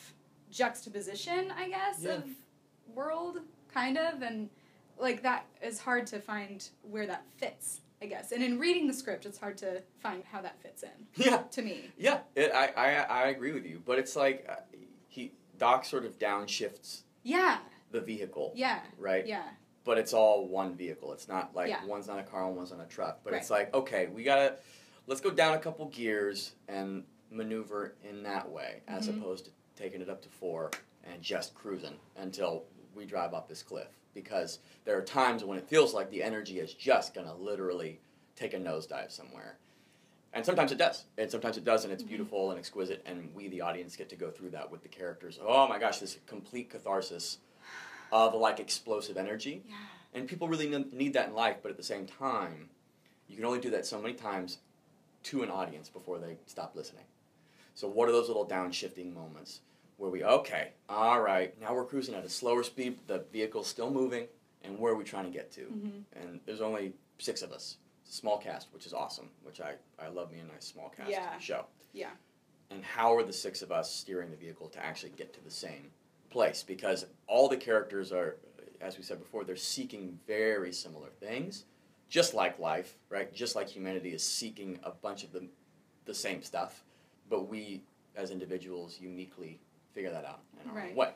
juxtaposition 0.50 1.50
i 1.56 1.68
guess 1.68 1.98
Yeah. 2.00 2.12
of 2.16 2.24
world 2.94 3.40
kind 3.72 3.98
of 3.98 4.22
and 4.22 4.48
like 4.98 5.22
that 5.22 5.46
is 5.62 5.81
hard 5.81 6.07
to 6.09 6.20
find 6.20 6.68
where 6.83 7.07
that 7.07 7.24
fits 7.37 7.81
i 8.00 8.07
guess 8.07 8.33
and 8.33 8.42
in 8.42 8.59
reading 8.59 8.87
the 8.87 8.92
script 8.94 9.26
it's 9.26 9.38
hard 9.38 9.57
to 9.59 9.83
find 10.00 10.22
how 10.31 10.40
that 10.40 10.61
fits 10.62 10.83
in 10.83 11.07
Yeah. 11.24 11.38
to 11.52 11.62
me 11.62 11.90
Yeah, 11.96 12.20
it, 12.35 12.52
I, 12.52 12.66
I 12.76 12.92
I 13.02 13.26
agree 13.28 13.52
with 13.52 13.64
you, 13.66 13.81
but 13.85 13.98
it's 13.98 14.16
like 14.16 14.46
uh, 14.48 14.57
he 15.09 15.33
Doc 15.59 15.85
sort 15.85 16.05
of 16.05 16.18
downshifts 16.18 17.02
yeah 17.22 17.59
the 17.90 18.00
vehicle, 18.00 18.52
yeah 18.55 18.81
right? 18.98 19.26
yeah 19.26 19.44
But 19.85 19.98
it's 19.98 20.12
all 20.14 20.46
one 20.48 20.74
vehicle. 20.74 21.12
It's 21.12 21.28
not 21.28 21.55
like 21.55 21.68
Yeah. 21.68 21.85
one's 21.85 22.09
on 22.09 22.18
a 22.18 22.22
car 22.22 22.46
and 22.46 22.57
one's 22.57 22.72
on 22.72 22.81
a 22.81 22.87
truck. 22.87 23.20
But 23.24 23.35
it's 23.35 23.50
like 23.50 23.74
okay, 23.74 24.07
we 24.07 24.22
gotta 24.24 24.57
let's 25.07 25.20
go 25.20 25.31
down 25.31 25.55
a 25.55 25.59
couple 25.59 25.87
gears 25.87 26.52
and 26.68 27.05
maneuver 27.31 27.94
in 28.09 28.22
that 28.22 28.48
way, 28.50 28.83
as 28.88 29.09
Mhm. 29.09 29.18
opposed 29.18 29.44
to 29.46 29.50
taking 29.76 30.00
it 30.00 30.09
up 30.09 30.22
to 30.22 30.28
four 30.28 30.70
and 31.05 31.20
just 31.22 31.55
cruising 31.55 31.96
until 32.16 32.64
we 32.94 33.05
drive 33.05 33.35
up 33.35 33.48
this 33.48 33.62
cliff. 33.62 33.88
Because 34.14 34.59
there 34.85 34.96
are 34.96 35.03
times 35.03 35.44
when 35.44 35.59
it 35.59 35.68
feels 35.68 35.94
like 35.94 36.11
the 36.11 36.22
energy 36.22 36.59
is 36.59 36.75
just 36.75 37.14
gonna 37.14 37.35
literally 37.35 38.01
take 38.37 38.55
a 38.55 38.59
nosedive 38.59 39.11
somewhere. 39.11 39.59
And 40.33 40.44
sometimes 40.44 40.72
it 40.72 40.79
does. 40.79 41.05
And 41.18 41.31
sometimes 41.31 41.57
it 41.57 41.64
does, 41.64 41.85
and 41.85 41.92
it's 41.92 42.03
Mhm. 42.03 42.09
beautiful 42.09 42.51
and 42.51 42.59
exquisite, 42.59 43.03
and 43.05 43.35
we, 43.35 43.48
the 43.48 43.61
audience, 43.61 43.96
get 43.96 44.09
to 44.11 44.16
go 44.16 44.31
through 44.31 44.51
that 44.51 44.70
with 44.70 44.83
the 44.83 44.88
characters. 44.88 45.38
Oh 45.40 45.68
my 45.68 45.79
gosh, 45.79 45.98
this 45.98 46.18
complete 46.27 46.70
catharsis 46.70 47.38
of 48.11 48.35
like 48.35 48.61
explosive 48.61 49.16
energy. 49.16 49.64
yeah 49.66 49.77
And 50.14 50.29
people 50.29 50.46
really 50.48 50.68
need 50.92 51.14
that 51.14 51.29
in 51.29 51.35
life, 51.35 51.59
but 51.62 51.70
at 51.70 51.79
the 51.79 51.83
same 51.83 52.07
time, 52.07 52.68
you 53.27 53.37
can 53.37 53.44
only 53.46 53.61
do 53.61 53.70
that 53.70 53.87
so 53.87 54.01
many 54.01 54.12
times 54.14 54.59
to 55.25 55.42
an 55.42 55.51
audience 55.51 55.88
before 55.88 56.18
they 56.18 56.37
stop 56.46 56.75
listening. 56.77 57.07
So, 57.75 57.88
what 57.88 58.09
are 58.09 58.12
those 58.12 58.29
little 58.29 58.46
downshifting 58.46 59.14
moments 59.14 59.61
where 60.02 60.10
we, 60.10 60.24
okay, 60.24 60.70
all 60.88 61.20
right, 61.20 61.58
now 61.60 61.72
we're 61.72 61.84
cruising 61.84 62.12
at 62.16 62.24
a 62.24 62.28
slower 62.28 62.64
speed, 62.64 62.98
the 63.06 63.22
vehicle's 63.32 63.68
still 63.68 63.88
moving, 63.88 64.26
and 64.64 64.76
where 64.76 64.92
are 64.92 64.96
we 64.96 65.04
trying 65.04 65.24
to 65.26 65.30
get 65.30 65.52
to? 65.52 65.60
Mhm. 65.60 66.02
And 66.14 66.40
there's 66.44 66.60
only 66.60 66.92
six 67.18 67.40
of 67.40 67.52
us. 67.52 67.76
It's 68.04 68.10
a 68.10 68.16
small 68.16 68.36
cast, 68.36 68.66
which 68.72 68.84
is 68.84 68.92
awesome, 68.92 69.30
which 69.44 69.60
I, 69.60 69.76
I 70.00 70.08
love 70.08 70.32
me 70.32 70.40
a 70.40 70.44
nice 70.44 70.64
small 70.64 70.88
cast 70.88 71.08
Yeah. 71.08 71.38
show. 71.38 71.66
Yeah. 71.92 72.10
And 72.70 72.84
how 72.84 73.14
are 73.16 73.22
the 73.22 73.32
six 73.32 73.62
of 73.62 73.70
us 73.70 73.94
steering 73.94 74.32
the 74.32 74.36
vehicle 74.36 74.68
to 74.70 74.84
actually 74.84 75.10
get 75.12 75.32
to 75.34 75.40
the 75.44 75.52
same 75.52 75.92
place? 76.30 76.64
Because 76.64 77.06
all 77.28 77.48
the 77.48 77.56
characters 77.56 78.10
are, 78.10 78.38
as 78.80 78.96
we 78.96 79.04
said 79.04 79.20
before, 79.20 79.44
they're 79.44 79.54
seeking 79.54 80.18
very 80.26 80.72
similar 80.72 81.10
things, 81.20 81.64
just 82.08 82.34
like 82.34 82.58
life, 82.58 82.96
right? 83.08 83.32
Just 83.32 83.54
like 83.54 83.68
humanity 83.68 84.12
is 84.12 84.24
seeking 84.24 84.80
a 84.82 84.90
bunch 84.90 85.22
of 85.22 85.30
the, 85.30 85.46
the 86.06 86.14
same 86.14 86.42
stuff, 86.42 86.82
but 87.30 87.48
we 87.48 87.84
as 88.16 88.32
individuals 88.32 88.98
uniquely 89.00 89.60
figure 89.92 90.11
that 90.11 90.24
out 90.24 90.40
in 90.62 90.68
our 90.70 90.76
Right. 90.76 90.90
own 90.90 90.96
way. 90.96 91.14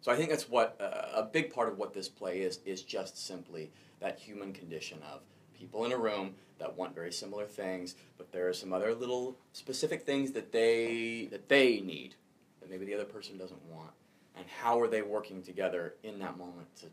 So 0.00 0.12
I 0.12 0.16
think 0.16 0.30
that's 0.30 0.48
what 0.48 0.76
uh, 0.80 1.08
a 1.14 1.22
big 1.24 1.52
part 1.52 1.68
of 1.68 1.78
what 1.78 1.92
this 1.92 2.08
play 2.08 2.40
is 2.42 2.60
is 2.64 2.82
just 2.82 3.18
simply 3.18 3.72
that 4.00 4.18
human 4.18 4.52
condition 4.52 4.98
of 5.12 5.22
people 5.54 5.84
in 5.84 5.92
a 5.92 5.96
room 5.98 6.34
that 6.58 6.76
want 6.76 6.94
very 6.94 7.12
similar 7.12 7.46
things, 7.46 7.96
but 8.16 8.30
there 8.30 8.48
are 8.48 8.52
some 8.52 8.72
other 8.72 8.94
little 8.94 9.36
specific 9.52 10.04
things 10.04 10.32
that 10.32 10.52
they 10.52 11.26
that 11.30 11.48
they 11.48 11.80
need 11.80 12.14
that 12.60 12.70
maybe 12.70 12.84
the 12.84 12.94
other 12.94 13.04
person 13.04 13.36
doesn't 13.36 13.62
want, 13.64 13.90
and 14.36 14.46
how 14.46 14.80
are 14.80 14.86
they 14.88 15.02
working 15.02 15.42
together 15.42 15.94
in 16.02 16.18
that 16.20 16.36
moment 16.38 16.68
to 16.76 16.86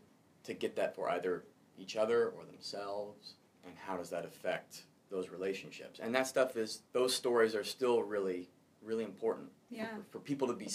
to 0.44 0.54
get 0.54 0.74
that 0.76 0.94
for 0.94 1.08
either 1.10 1.44
each 1.78 1.96
other 1.96 2.28
or 2.30 2.44
themselves, 2.44 3.34
and 3.64 3.74
how 3.86 3.96
does 3.96 4.10
that 4.10 4.24
affect 4.24 4.82
those 5.10 5.28
relationships? 5.28 6.00
And 6.02 6.14
that 6.14 6.26
stuff 6.26 6.56
is 6.56 6.82
those 6.92 7.14
stories 7.14 7.54
are 7.54 7.64
still 7.64 8.02
really 8.02 8.48
really 8.82 9.04
important 9.04 9.50
Yeah. 9.74 9.86
for, 9.96 10.02
for 10.12 10.18
people 10.20 10.46
to 10.48 10.54
be 10.54 10.66
to 10.66 10.70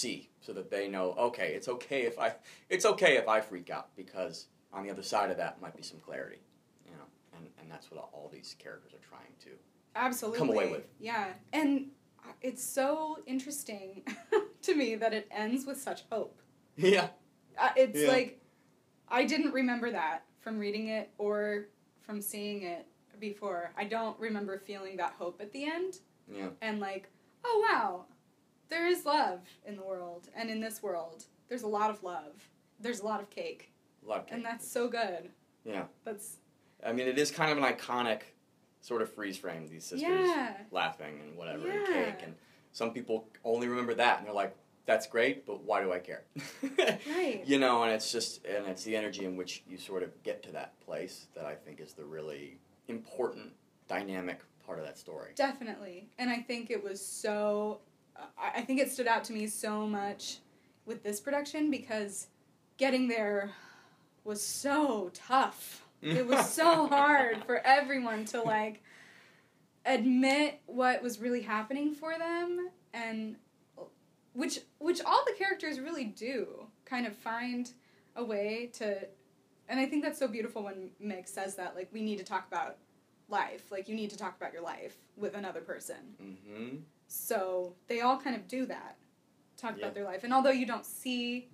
see 0.00 0.28
so 0.40 0.52
that 0.52 0.70
they 0.70 0.88
know 0.88 1.14
okay 1.18 1.54
it's 1.54 1.68
okay 1.68 2.02
if 2.02 2.18
i 2.18 2.34
it's 2.68 2.84
okay 2.84 3.16
if 3.16 3.26
i 3.28 3.40
freak 3.40 3.68
out 3.70 3.88
because 3.96 4.46
on 4.72 4.84
the 4.84 4.90
other 4.90 5.02
side 5.02 5.30
of 5.30 5.36
that 5.38 5.60
might 5.60 5.76
be 5.76 5.82
some 5.82 5.98
clarity 5.98 6.40
you 6.84 6.92
know 6.92 7.04
and 7.36 7.48
and 7.60 7.70
that's 7.70 7.90
what 7.90 7.98
all 8.12 8.28
these 8.32 8.54
characters 8.58 8.92
are 8.94 9.04
trying 9.08 9.32
to 9.44 9.50
Absolutely. 9.98 10.38
come 10.38 10.50
away 10.50 10.70
with. 10.70 10.84
Yeah. 11.00 11.28
And 11.54 11.86
it's 12.42 12.62
so 12.62 13.18
interesting 13.26 14.02
to 14.62 14.74
me 14.74 14.94
that 14.96 15.14
it 15.14 15.26
ends 15.30 15.64
with 15.64 15.80
such 15.80 16.02
hope. 16.12 16.38
yeah 16.76 17.08
Uh, 17.58 17.70
it's 17.76 18.00
Yeah. 18.02 18.08
like 18.08 18.40
I 19.08 19.24
didn't 19.24 19.52
remember 19.54 19.90
that 19.92 20.24
from 20.40 20.58
reading 20.58 20.88
it 20.88 21.10
or 21.16 21.68
from 22.02 22.20
seeing 22.20 22.62
it 22.64 22.86
before. 23.18 23.72
I 23.76 23.84
don't 23.84 24.18
remember 24.20 24.58
feeling 24.58 24.98
that 24.98 25.14
hope 25.18 25.40
at 25.40 25.50
the 25.52 25.64
end 25.64 26.00
yeah 26.30 26.48
and 26.60 26.78
like, 26.80 27.08
oh 27.44 27.66
wow, 27.70 28.04
there 28.68 28.86
is 28.86 29.04
love 29.04 29.40
in 29.64 29.76
the 29.76 29.82
world 29.82 30.28
and 30.36 30.50
in 30.50 30.60
this 30.60 30.82
world. 30.82 31.24
There's 31.48 31.62
a 31.62 31.68
lot 31.68 31.90
of 31.90 32.02
love. 32.02 32.48
There's 32.80 33.00
a 33.00 33.04
lot 33.06 33.20
of 33.20 33.30
cake. 33.30 33.72
a 34.04 34.08
lot 34.08 34.18
of 34.20 34.26
And 34.30 34.44
that's 34.44 34.66
so 34.70 34.88
good. 34.88 35.30
Yeah. 35.64 35.84
That's 36.04 36.36
i 36.84 36.92
mean 36.92 37.08
it 37.08 37.18
is 37.18 37.30
kind 37.30 37.50
of 37.50 37.56
an 37.58 37.64
iconic 37.64 38.20
sort 38.82 39.00
of 39.00 39.12
freeze 39.12 39.38
frame 39.38 39.66
these 39.68 39.84
sisters 39.84 40.02
yeah. 40.02 40.52
laughing 40.70 41.18
and 41.26 41.36
whatever 41.36 41.68
and 41.68 41.86
cake 41.86 42.20
and 42.22 42.34
some 42.72 42.92
people 42.92 43.26
only 43.44 43.66
remember 43.66 43.94
that 43.94 44.18
and 44.18 44.26
they're 44.26 44.34
like 44.34 44.54
that's 44.84 45.06
great 45.06 45.46
but 45.46 45.64
why 45.64 45.82
do 45.82 45.90
i 45.90 45.98
care 45.98 46.24
Right. 46.78 47.42
you 47.46 47.58
know 47.58 47.82
and 47.82 47.92
it's 47.92 48.12
just 48.12 48.44
and 48.44 48.66
it's 48.66 48.84
the 48.84 48.94
energy 48.94 49.24
in 49.24 49.36
which 49.36 49.64
you 49.66 49.78
sort 49.78 50.02
of 50.02 50.22
get 50.22 50.42
to 50.44 50.52
that 50.52 50.78
place 50.80 51.26
that 51.34 51.46
i 51.46 51.54
think 51.54 51.80
is 51.80 51.94
the 51.94 52.04
really 52.04 52.58
important 52.88 53.52
dynamic 53.88 54.40
part 54.66 54.78
of 54.78 54.84
that 54.84 54.98
story 54.98 55.30
Definitely. 55.34 56.08
And 56.18 56.28
I 56.28 56.38
think 56.38 56.70
it 56.70 56.82
was 56.82 57.00
so, 57.04 57.80
I 58.38 58.60
think 58.62 58.80
it 58.80 58.90
stood 58.90 59.06
out 59.06 59.24
to 59.24 59.32
me 59.32 59.46
so 59.46 59.86
much 59.86 60.38
with 60.84 61.02
this 61.02 61.20
production 61.20 61.70
because 61.70 62.28
getting 62.76 63.08
there 63.08 63.50
was 64.24 64.42
so 64.42 65.10
tough. 65.14 65.84
It 66.02 66.26
was 66.26 66.48
so 66.52 66.86
hard 66.86 67.44
for 67.44 67.58
everyone 67.58 68.24
to 68.26 68.42
like 68.42 68.82
admit 69.84 70.60
what 70.66 71.02
was 71.02 71.20
really 71.20 71.42
happening 71.42 71.94
for 71.94 72.18
them 72.18 72.70
and 72.92 73.36
which 74.32 74.60
which 74.78 75.00
all 75.04 75.24
the 75.26 75.32
characters 75.32 75.78
really 75.78 76.04
do 76.04 76.66
kind 76.84 77.06
of 77.06 77.14
find 77.14 77.70
a 78.16 78.24
way 78.24 78.68
to 78.74 79.06
and 79.68 79.78
I 79.78 79.86
think 79.86 80.02
that's 80.02 80.18
so 80.18 80.28
beautiful 80.28 80.64
when 80.64 80.90
Meg 81.00 81.28
says 81.28 81.56
that 81.56 81.74
like 81.74 81.88
we 81.92 82.02
need 82.02 82.18
to 82.18 82.24
talk 82.24 82.46
about 82.48 82.78
life. 83.28 83.70
Like 83.70 83.88
you 83.88 83.94
need 83.94 84.10
to 84.10 84.16
talk 84.16 84.36
about 84.36 84.52
your 84.52 84.62
life 84.62 84.96
with 85.16 85.34
another 85.34 85.60
person. 85.60 85.96
Mm-hmm 86.22 86.76
so 87.08 87.74
they 87.88 88.00
all 88.00 88.18
kind 88.18 88.36
of 88.36 88.48
do 88.48 88.66
that. 88.66 88.96
Talk 89.56 89.76
Yeah. 89.76 89.84
about 89.84 89.94
their 89.94 90.04
life. 90.04 90.24
And 90.24 90.32
although 90.32 90.50
you 90.50 90.66
don't 90.66 90.84
see 90.84 91.48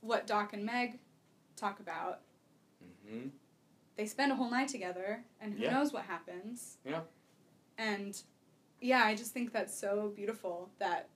what 0.00 0.26
Doc 0.26 0.52
and 0.52 0.64
Meg 0.64 0.98
talk 1.56 1.78
about 1.80 2.20
mm-hmm. 3.06 3.28
they 3.96 4.06
spend 4.06 4.32
a 4.32 4.34
whole 4.34 4.50
night 4.50 4.68
together 4.68 5.22
and 5.40 5.54
who 5.54 5.62
Yeah. 5.62 5.72
knows 5.72 5.92
what 5.92 6.04
happens. 6.04 6.78
Yeah. 6.84 7.02
and 7.78 8.20
yeah 8.80 9.04
i 9.04 9.14
just 9.14 9.32
think 9.32 9.52
that's 9.52 9.74
so 9.74 10.12
beautiful 10.14 10.68
that 10.78 11.08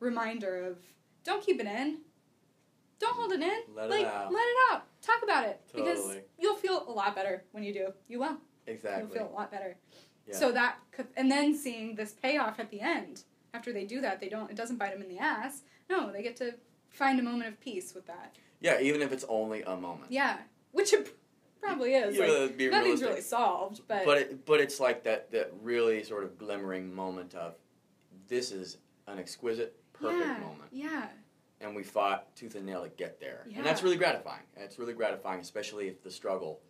reminder 0.00 0.64
of 0.64 0.78
don't 1.24 1.44
keep 1.44 1.60
it 1.60 1.66
in. 1.66 1.98
Don't 3.00 3.14
hold 3.14 3.32
it 3.32 3.40
in. 3.40 3.58
Let 3.74 3.86
it 3.86 3.90
like 3.90 4.06
out. 4.06 4.32
let 4.32 4.40
it 4.40 4.56
out. 4.72 4.82
Talk 5.02 5.22
about 5.22 5.44
it. 5.44 5.60
Because 5.74 6.16
you'll 6.38 6.56
feel 6.56 6.84
a 6.88 6.90
lot 6.90 7.14
better 7.14 7.44
when 7.52 7.62
you 7.62 7.72
do. 7.72 7.92
You 8.08 8.20
will. 8.20 8.38
Exactly. 8.66 9.02
you'll 9.02 9.14
feel 9.14 9.32
a 9.32 9.34
lot 9.34 9.50
better 9.50 9.76
Yeah. 10.28 10.36
so 10.36 10.52
that 10.52 10.76
and 11.16 11.30
then 11.30 11.54
seeing 11.54 11.94
this 11.94 12.12
payoff 12.12 12.58
at 12.60 12.70
the 12.70 12.80
end 12.80 13.24
after 13.54 13.72
they 13.72 13.84
do 13.84 14.00
that 14.00 14.20
they 14.20 14.28
don't 14.28 14.50
it 14.50 14.56
doesn't 14.56 14.76
bite 14.76 14.92
them 14.92 15.02
in 15.02 15.08
the 15.08 15.18
ass. 15.18 15.62
No 15.88 16.12
they 16.12 16.22
get 16.22 16.36
to 16.36 16.54
find 16.90 17.18
a 17.18 17.22
moment 17.22 17.48
of 17.48 17.60
peace 17.60 17.94
with 17.94 18.06
that. 18.06 18.36
Yeah 18.60 18.80
even 18.80 19.02
if 19.02 19.12
it's 19.12 19.24
only 19.28 19.62
a 19.62 19.76
moment. 19.76 20.10
Yeah 20.10 20.38
which 20.72 20.92
it 20.92 21.16
probably 21.60 21.94
is 21.94 22.14
You 22.14 22.20
like, 22.20 22.56
be 22.56 22.68
nothing's 22.68 23.00
realistic. 23.00 23.08
really 23.08 23.20
solved 23.22 23.80
but, 23.88 24.04
but 24.04 24.18
it, 24.18 24.46
but 24.46 24.60
it's 24.60 24.78
like 24.80 25.04
that 25.04 25.30
that 25.32 25.52
really 25.62 26.02
sort 26.04 26.24
of 26.24 26.38
glimmering 26.38 26.94
moment 26.94 27.34
of 27.34 27.54
this 28.28 28.52
is 28.52 28.76
an 29.06 29.18
exquisite 29.18 29.74
perfect 29.94 30.20
yeah, 30.26 30.38
moment. 30.38 30.68
yeah. 30.70 31.06
And 31.60 31.74
we 31.74 31.82
fought 31.82 32.36
tooth 32.36 32.54
and 32.54 32.64
nail 32.66 32.82
to 32.84 32.88
get 32.90 33.18
there. 33.18 33.44
Yeah. 33.48 33.58
and 33.58 33.66
that's 33.66 33.82
really 33.82 33.96
gratifying. 33.96 34.42
And 34.54 34.64
it's 34.64 34.78
really 34.78 34.92
gratifying 34.92 35.40
especially 35.40 35.88
if 35.88 36.02
the 36.02 36.10
struggle 36.10 36.60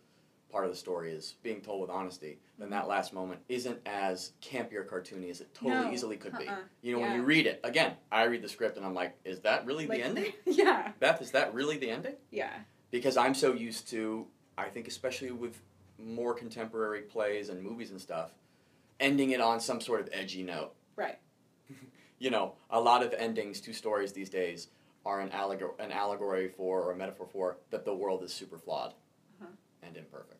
part 0.51 0.65
of 0.65 0.71
the 0.71 0.77
story 0.77 1.11
is 1.11 1.35
being 1.43 1.61
told 1.61 1.81
with 1.81 1.89
honesty 1.89 2.39
then 2.57 2.69
that 2.71 2.87
last 2.87 3.13
moment 3.13 3.39
isn't 3.49 3.79
as 3.85 4.31
campy 4.41 4.73
or 4.73 4.83
cartoony 4.83 5.29
as 5.29 5.41
it 5.41 5.53
totally. 5.53 5.85
No, 5.85 5.91
easily 5.91 6.17
could 6.17 6.37
be 6.37 6.47
uh-uh. 6.47 6.57
you 6.81 6.93
know 6.93 6.99
when 6.99 7.13
you 7.15 7.21
read 7.23 7.45
it 7.47 7.59
again 7.63 7.93
i 8.11 8.23
read 8.23 8.41
the 8.41 8.49
script 8.49 8.75
and 8.77 8.85
i'm 8.85 8.93
like 8.95 9.15
is 9.25 9.39
that 9.41 9.65
really 9.65 9.85
like, 9.87 9.99
the 9.99 10.03
ending 10.03 10.33
yeah 10.45 10.91
beth 10.99 11.21
is 11.21 11.31
that 11.31 11.53
really 11.53 11.77
the 11.77 11.89
ending 11.89 12.15
yeah 12.31 12.51
because 12.91 13.17
I'm 13.17 13.35
so 13.35 13.53
used 13.53 13.87
to, 13.91 14.25
I 14.57 14.65
think, 14.69 14.87
especially 14.87 15.29
with 15.29 15.61
more 15.99 16.33
contemporary 16.33 17.01
plays 17.03 17.49
and 17.49 17.61
movies 17.61 17.91
and 17.91 18.01
stuff, 18.01 18.31
ending 18.99 19.29
it 19.29 19.39
on 19.41 19.59
some 19.59 19.79
sort 19.79 20.01
of 20.01 20.09
edgy 20.11 20.41
note. 20.41 20.73
Right. 20.95 21.19
you 22.17 22.31
know, 22.31 22.53
a 22.71 22.79
lot 22.81 23.03
of 23.03 23.13
endings 23.13 23.61
to 23.61 23.73
stories 23.73 24.11
these 24.13 24.31
days 24.31 24.69
are 25.05 25.19
an, 25.21 25.29
allegor- 25.29 25.75
an 25.77 25.91
allegory 25.91 26.47
for 26.49 26.81
or 26.81 26.91
a 26.91 26.95
metaphor 26.95 27.27
for 27.31 27.57
that 27.69 27.85
the 27.85 27.93
world 27.93 28.23
is 28.23 28.33
super 28.33 28.57
flawed 28.57 28.95
Uh-huh. 29.39 29.51
and 29.83 29.95
imperfect, 29.95 30.38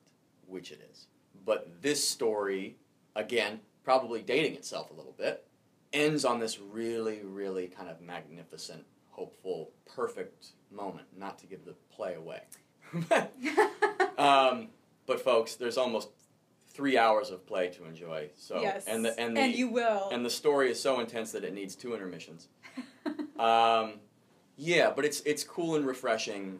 which 0.49 0.71
it 0.71 0.81
is. 0.91 1.07
But 1.45 1.81
this 1.81 2.07
story, 2.07 2.77
again, 3.15 3.61
probably 3.83 4.21
dating 4.21 4.55
itself 4.55 4.91
a 4.91 4.93
little 4.93 5.15
bit, 5.17 5.45
ends 5.93 6.25
on 6.25 6.39
this 6.39 6.59
really, 6.59 7.21
really 7.23 7.67
kind 7.67 7.89
of 7.89 8.01
magnificent, 8.01 8.85
hopeful, 9.09 9.71
perfect 9.85 10.47
moment. 10.71 11.07
Not 11.17 11.39
to 11.39 11.47
give 11.47 11.65
the 11.65 11.75
play 11.89 12.15
away. 12.15 12.41
um, 14.17 14.69
but 15.05 15.21
folks, 15.21 15.55
there's 15.55 15.77
almost 15.77 16.09
three 16.71 16.97
hours 16.97 17.29
of 17.29 17.45
play 17.45 17.69
to 17.69 17.85
enjoy. 17.85 18.29
So 18.35 18.61
yes. 18.61 18.85
and 18.87 19.03
the 19.03 19.19
and 19.19 19.35
the 19.35 19.47
you 19.47 19.69
will. 19.69 20.09
and 20.11 20.25
the 20.25 20.29
story 20.29 20.71
is 20.71 20.81
so 20.81 20.99
intense 20.99 21.31
that 21.31 21.43
it 21.43 21.53
needs 21.53 21.75
two 21.75 21.93
intermissions. 21.93 22.47
Um, 23.39 23.93
yeah, 24.57 24.91
but 24.93 25.05
it's 25.05 25.21
it's 25.21 25.45
cool 25.45 25.75
and 25.77 25.87
refreshing 25.87 26.59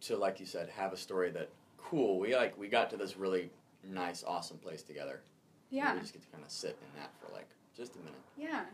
to, 0.00 0.16
like 0.16 0.40
you 0.40 0.46
said, 0.46 0.70
have 0.70 0.94
a 0.94 0.96
story 0.96 1.30
that 1.32 1.50
cool. 1.88 2.18
We 2.18 2.34
like 2.36 2.56
we 2.58 2.68
got 2.68 2.90
to 2.90 2.96
this 2.96 3.16
really 3.16 3.50
nice, 3.84 4.24
awesome 4.26 4.58
place 4.58 4.82
together. 4.82 5.22
yeah. 5.70 5.94
We 5.94 6.00
just 6.00 6.12
get 6.12 6.22
to 6.22 6.28
kind 6.28 6.44
of 6.44 6.50
sit 6.50 6.76
in 6.82 7.00
that 7.00 7.10
for 7.20 7.32
like 7.32 7.48
just 7.76 7.94
a 7.96 7.98
minute. 7.98 8.14
Yeah. 8.36 8.64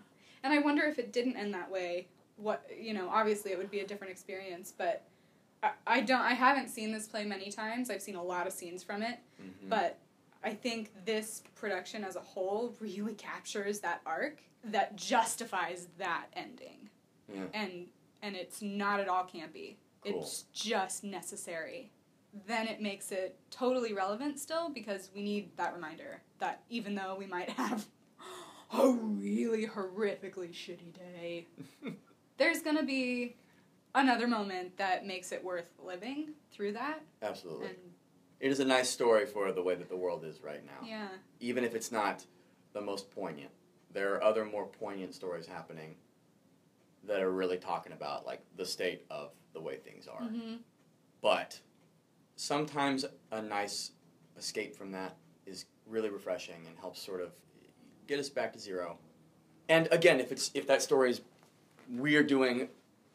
And 0.43 0.53
I 0.53 0.59
wonder 0.59 0.83
if 0.85 0.99
it 0.99 1.13
didn't 1.13 1.37
end 1.37 1.55
that 1.55 1.71
way, 1.71 2.09
what 2.37 2.67
you 2.79 2.95
know, 2.95 3.09
obviously 3.09 3.53
it 3.53 3.59
would 3.59 3.71
be 3.71 3.81
a 3.81 3.87
different 3.87 4.11
experience, 4.13 4.73
but 4.77 5.05
I, 5.63 5.71
I 5.87 6.01
don't 6.01 6.21
I 6.21 6.35
haven't 6.35 6.69
seen 6.69 6.93
this 6.93 7.07
play 7.07 7.25
many 7.25 7.51
times. 7.51 7.91
I've 7.91 8.03
seen 8.03 8.17
a 8.17 8.23
lot 8.23 8.47
of 8.47 8.53
scenes 8.53 8.83
from 8.83 9.03
it, 9.03 9.19
Mhm. 9.43 9.69
but 9.69 9.99
I 10.43 10.53
think 10.53 10.93
this 11.07 11.43
production 11.55 12.05
as 12.05 12.17
a 12.17 12.21
whole 12.21 12.75
really 12.81 13.15
captures 13.15 13.81
that 13.81 14.01
arc 14.05 14.43
that 14.65 14.97
justifies 14.97 15.89
that 15.99 16.27
ending. 16.35 16.91
Yeah. 17.33 17.45
And 17.55 17.87
and 18.23 18.37
it's 18.37 18.61
not 18.63 19.01
at 19.01 19.09
all 19.09 19.25
campy. 19.25 19.77
Cool. 20.03 20.21
It's 20.21 20.45
just 20.53 21.05
necessary. 21.05 21.91
Then 22.47 22.67
it 22.67 22.81
makes 22.81 23.13
it 23.13 23.39
totally 23.51 23.93
relevant 23.93 24.39
still 24.41 24.69
because 24.69 25.11
we 25.15 25.23
need 25.23 25.57
that 25.57 25.75
reminder 25.75 26.23
that 26.39 26.63
even 26.69 26.95
though 26.95 27.15
we 27.17 27.27
might 27.27 27.51
have 27.51 27.87
a 28.73 28.91
really 28.91 29.67
horrifically 29.67 30.53
shitty 30.53 30.93
day, 30.93 31.47
there's 32.37 32.61
gonna 32.61 32.83
be 32.83 33.37
another 33.95 34.27
moment 34.27 34.77
that 34.79 35.07
makes 35.07 35.31
it 35.31 35.45
worth 35.45 35.71
living 35.79 36.31
through 36.51 36.73
that. 36.73 37.01
Absolutely. 37.23 37.69
And 37.69 37.77
It 38.41 38.51
is 38.51 38.59
a 38.61 38.65
nice 38.65 38.91
story 38.91 39.27
for 39.27 39.53
the 39.53 39.63
way 39.63 39.77
that 39.77 39.89
the 39.89 39.97
world 39.97 40.25
is 40.25 40.43
right 40.43 40.65
now. 40.67 40.87
yeah, 40.87 41.09
Even 41.41 41.63
if 41.65 41.75
it's 41.75 41.93
not 41.93 42.25
the 42.73 42.81
most 42.81 43.11
poignant, 43.13 43.51
there 43.93 44.13
are 44.15 44.25
other 44.25 44.45
more 44.45 44.67
poignant 44.67 45.15
stories 45.15 45.47
happening 45.47 45.95
that 47.05 47.21
are 47.21 47.31
really 47.31 47.59
talking 47.59 47.93
about 47.93 48.27
like 48.27 48.41
the 48.57 48.65
state 48.67 49.05
of 49.11 49.31
the 49.53 49.61
way 49.61 49.77
things 49.77 50.09
are. 50.09 50.23
hmm 50.23 50.57
But 51.21 51.61
sometimes 52.37 53.05
a 53.31 53.43
nice 53.43 53.93
escape 54.37 54.77
from 54.77 54.93
that 54.93 55.17
is 55.47 55.67
really 55.87 56.11
refreshing 56.11 56.67
and 56.67 56.79
helps 56.79 57.01
sort 57.01 57.21
of 57.21 57.31
get 58.07 58.19
us 58.19 58.29
back 58.29 58.53
to 58.53 58.59
zero. 58.59 58.99
And 59.69 59.89
again, 59.91 60.21
if 60.21 60.33
it's 60.33 60.51
if 60.55 60.67
that 60.67 60.83
story 60.83 61.11
is 61.11 61.21
we 61.91 62.17
are 62.17 62.23
doing 62.23 62.69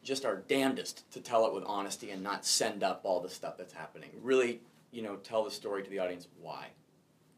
just 0.04 0.26
our 0.26 0.38
damnedest 0.38 1.10
to 1.12 1.20
tell 1.20 1.46
it 1.46 1.54
with 1.54 1.64
honesty 1.66 2.12
and 2.12 2.24
not 2.24 2.46
send 2.46 2.84
up 2.84 3.02
all 3.04 3.20
the 3.20 3.30
stuff 3.30 3.58
that's 3.58 3.74
happening. 3.74 4.10
Really, 4.22 4.62
you 4.92 5.02
know, 5.02 5.18
tell 5.18 5.44
the 5.44 5.52
story 5.52 5.84
to 5.84 5.90
the 5.90 6.00
audience 6.00 6.28
why. 6.40 6.68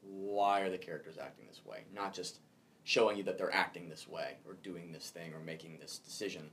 Why 0.02 0.62
are 0.62 0.70
the 0.70 0.78
characters 0.78 1.18
acting 1.18 1.48
this 1.48 1.66
way? 1.66 1.84
Not 1.94 2.14
just 2.14 2.40
showing 2.84 3.18
you 3.18 3.24
that 3.24 3.38
they're 3.38 3.54
acting 3.54 3.90
this 3.90 4.08
way 4.08 4.38
or 4.48 4.54
doing 4.64 4.92
this 4.92 5.10
thing 5.10 5.34
or 5.34 5.40
making 5.40 5.78
this 5.80 5.98
decision, 5.98 6.50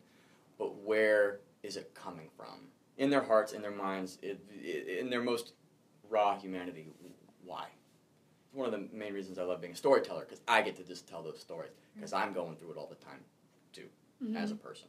but 0.58 0.76
where 0.82 1.40
is 1.62 1.76
it 1.76 1.94
coming 1.94 2.28
from? 2.36 2.68
In 2.98 3.11
their 3.11 3.22
hearts, 3.22 3.52
in 3.52 3.62
their 3.62 3.70
minds, 3.70 4.18
it, 4.22 4.40
it, 4.50 4.98
in 4.98 5.08
their 5.08 5.22
most 5.22 5.52
raw 6.11 6.37
humanity, 6.38 6.88
why? 7.44 7.66
It's 8.46 8.54
one 8.54 8.66
of 8.66 8.72
the 8.72 8.88
main 8.96 9.14
reasons 9.14 9.38
I 9.38 9.44
love 9.44 9.61
being 9.61 9.72
a 9.72 9.76
storyteller 9.76 10.24
because 10.24 10.40
I 10.48 10.62
get 10.62 10.76
to 10.76 10.84
just 10.84 11.06
tell 11.08 11.22
those 11.22 11.38
stories 11.38 11.72
because 11.94 12.12
I'm 12.12 12.32
going 12.32 12.56
through 12.56 12.72
it 12.72 12.76
all 12.76 12.88
the 12.88 12.96
time 12.96 13.20
too, 13.72 13.87
Mm-hmm. 14.22 14.37
as 14.37 14.50
a 14.50 14.56
person. 14.56 14.88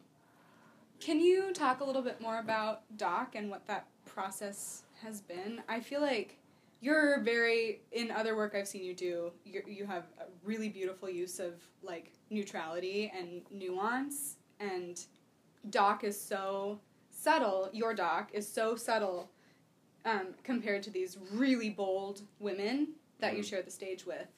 Can 0.99 1.19
you 1.19 1.53
talk 1.53 1.79
a 1.81 1.83
little 1.83 2.01
bit 2.01 2.19
more 2.19 2.39
about 2.39 2.81
Doc 2.97 3.35
and 3.35 3.49
what 3.49 3.65
that 3.67 3.85
process 4.05 4.83
has 5.03 5.21
been? 5.21 5.61
I 5.69 5.79
feel 5.79 6.01
like 6.01 6.37
you're 6.81 7.21
very 7.21 7.81
in 7.91 8.09
other 8.09 8.35
work 8.35 8.55
I've 8.55 8.67
seen 8.67 8.83
you 8.83 8.95
do. 8.95 9.31
You 9.45 9.61
you 9.67 9.85
have 9.85 10.05
a 10.19 10.25
really 10.43 10.67
beautiful 10.69 11.09
use 11.09 11.39
of 11.39 11.53
like 11.83 12.11
neutrality 12.31 13.11
and 13.15 13.43
nuance, 13.51 14.37
and 14.59 14.99
Doc 15.69 16.03
is 16.03 16.19
so 16.19 16.79
subtle. 17.23 17.69
Your 17.73 17.93
Doc 17.93 18.29
is 18.33 18.47
so 18.47 18.75
subtle 18.75 19.29
um, 20.05 20.27
compared 20.43 20.81
to 20.83 20.89
these 20.89 21.17
really 21.33 21.69
bold 21.69 22.21
women 22.39 22.89
that 23.19 23.33
you 23.35 23.39
Mhm. 23.43 23.49
share 23.49 23.61
the 23.61 23.71
stage 23.71 24.05
with, 24.05 24.29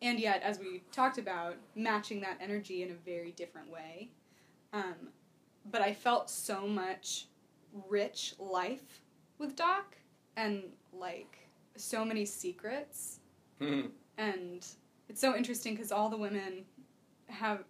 and 0.00 0.18
yet, 0.18 0.42
as 0.42 0.58
we 0.58 0.80
talked 0.92 1.18
about, 1.18 1.56
matching 1.74 2.20
that 2.20 2.38
energy 2.40 2.82
in 2.82 2.90
a 2.90 2.94
very 2.94 3.32
different 3.32 3.68
way. 3.68 4.10
Um, 4.72 5.12
but 5.66 5.82
I 5.82 5.92
felt 5.92 6.30
so 6.30 6.66
much 6.66 7.26
rich 7.88 8.34
life 8.38 9.02
with 9.38 9.56
Doc 9.56 9.96
and 10.36 10.72
like 10.92 11.48
so 11.76 12.04
many 12.04 12.24
secrets 12.24 13.20
and 14.16 14.66
it's 15.08 15.20
so 15.20 15.34
interesting 15.36 15.74
because 15.74 15.90
all 15.92 16.08
the 16.08 16.16
women 16.16 16.64
have 17.28 17.64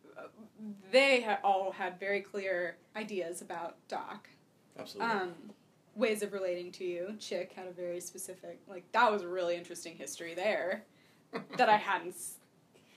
they 0.91 1.21
ha- 1.23 1.39
all 1.45 1.71
had 1.73 1.99
very 2.01 2.21
clear 2.21 2.77
ideas 2.97 3.41
about 3.43 3.77
Doc 3.89 4.29
Absolutely. 4.79 5.13
um, 5.13 5.33
ways 5.95 6.23
of 6.23 6.33
relating 6.33 6.73
to 6.73 6.85
you 6.85 7.15
Chick 7.21 7.53
had 7.55 7.67
a 7.67 7.71
very 7.73 8.01
specific 8.01 8.59
like 8.67 8.85
that 8.93 9.11
was 9.13 9.23
a 9.23 9.29
really 9.29 9.57
interesting 9.57 9.95
history 9.97 10.35
there 10.35 10.85
that 11.57 11.69
I 11.69 11.77
hadn't 11.77 12.15
s- 12.15 12.35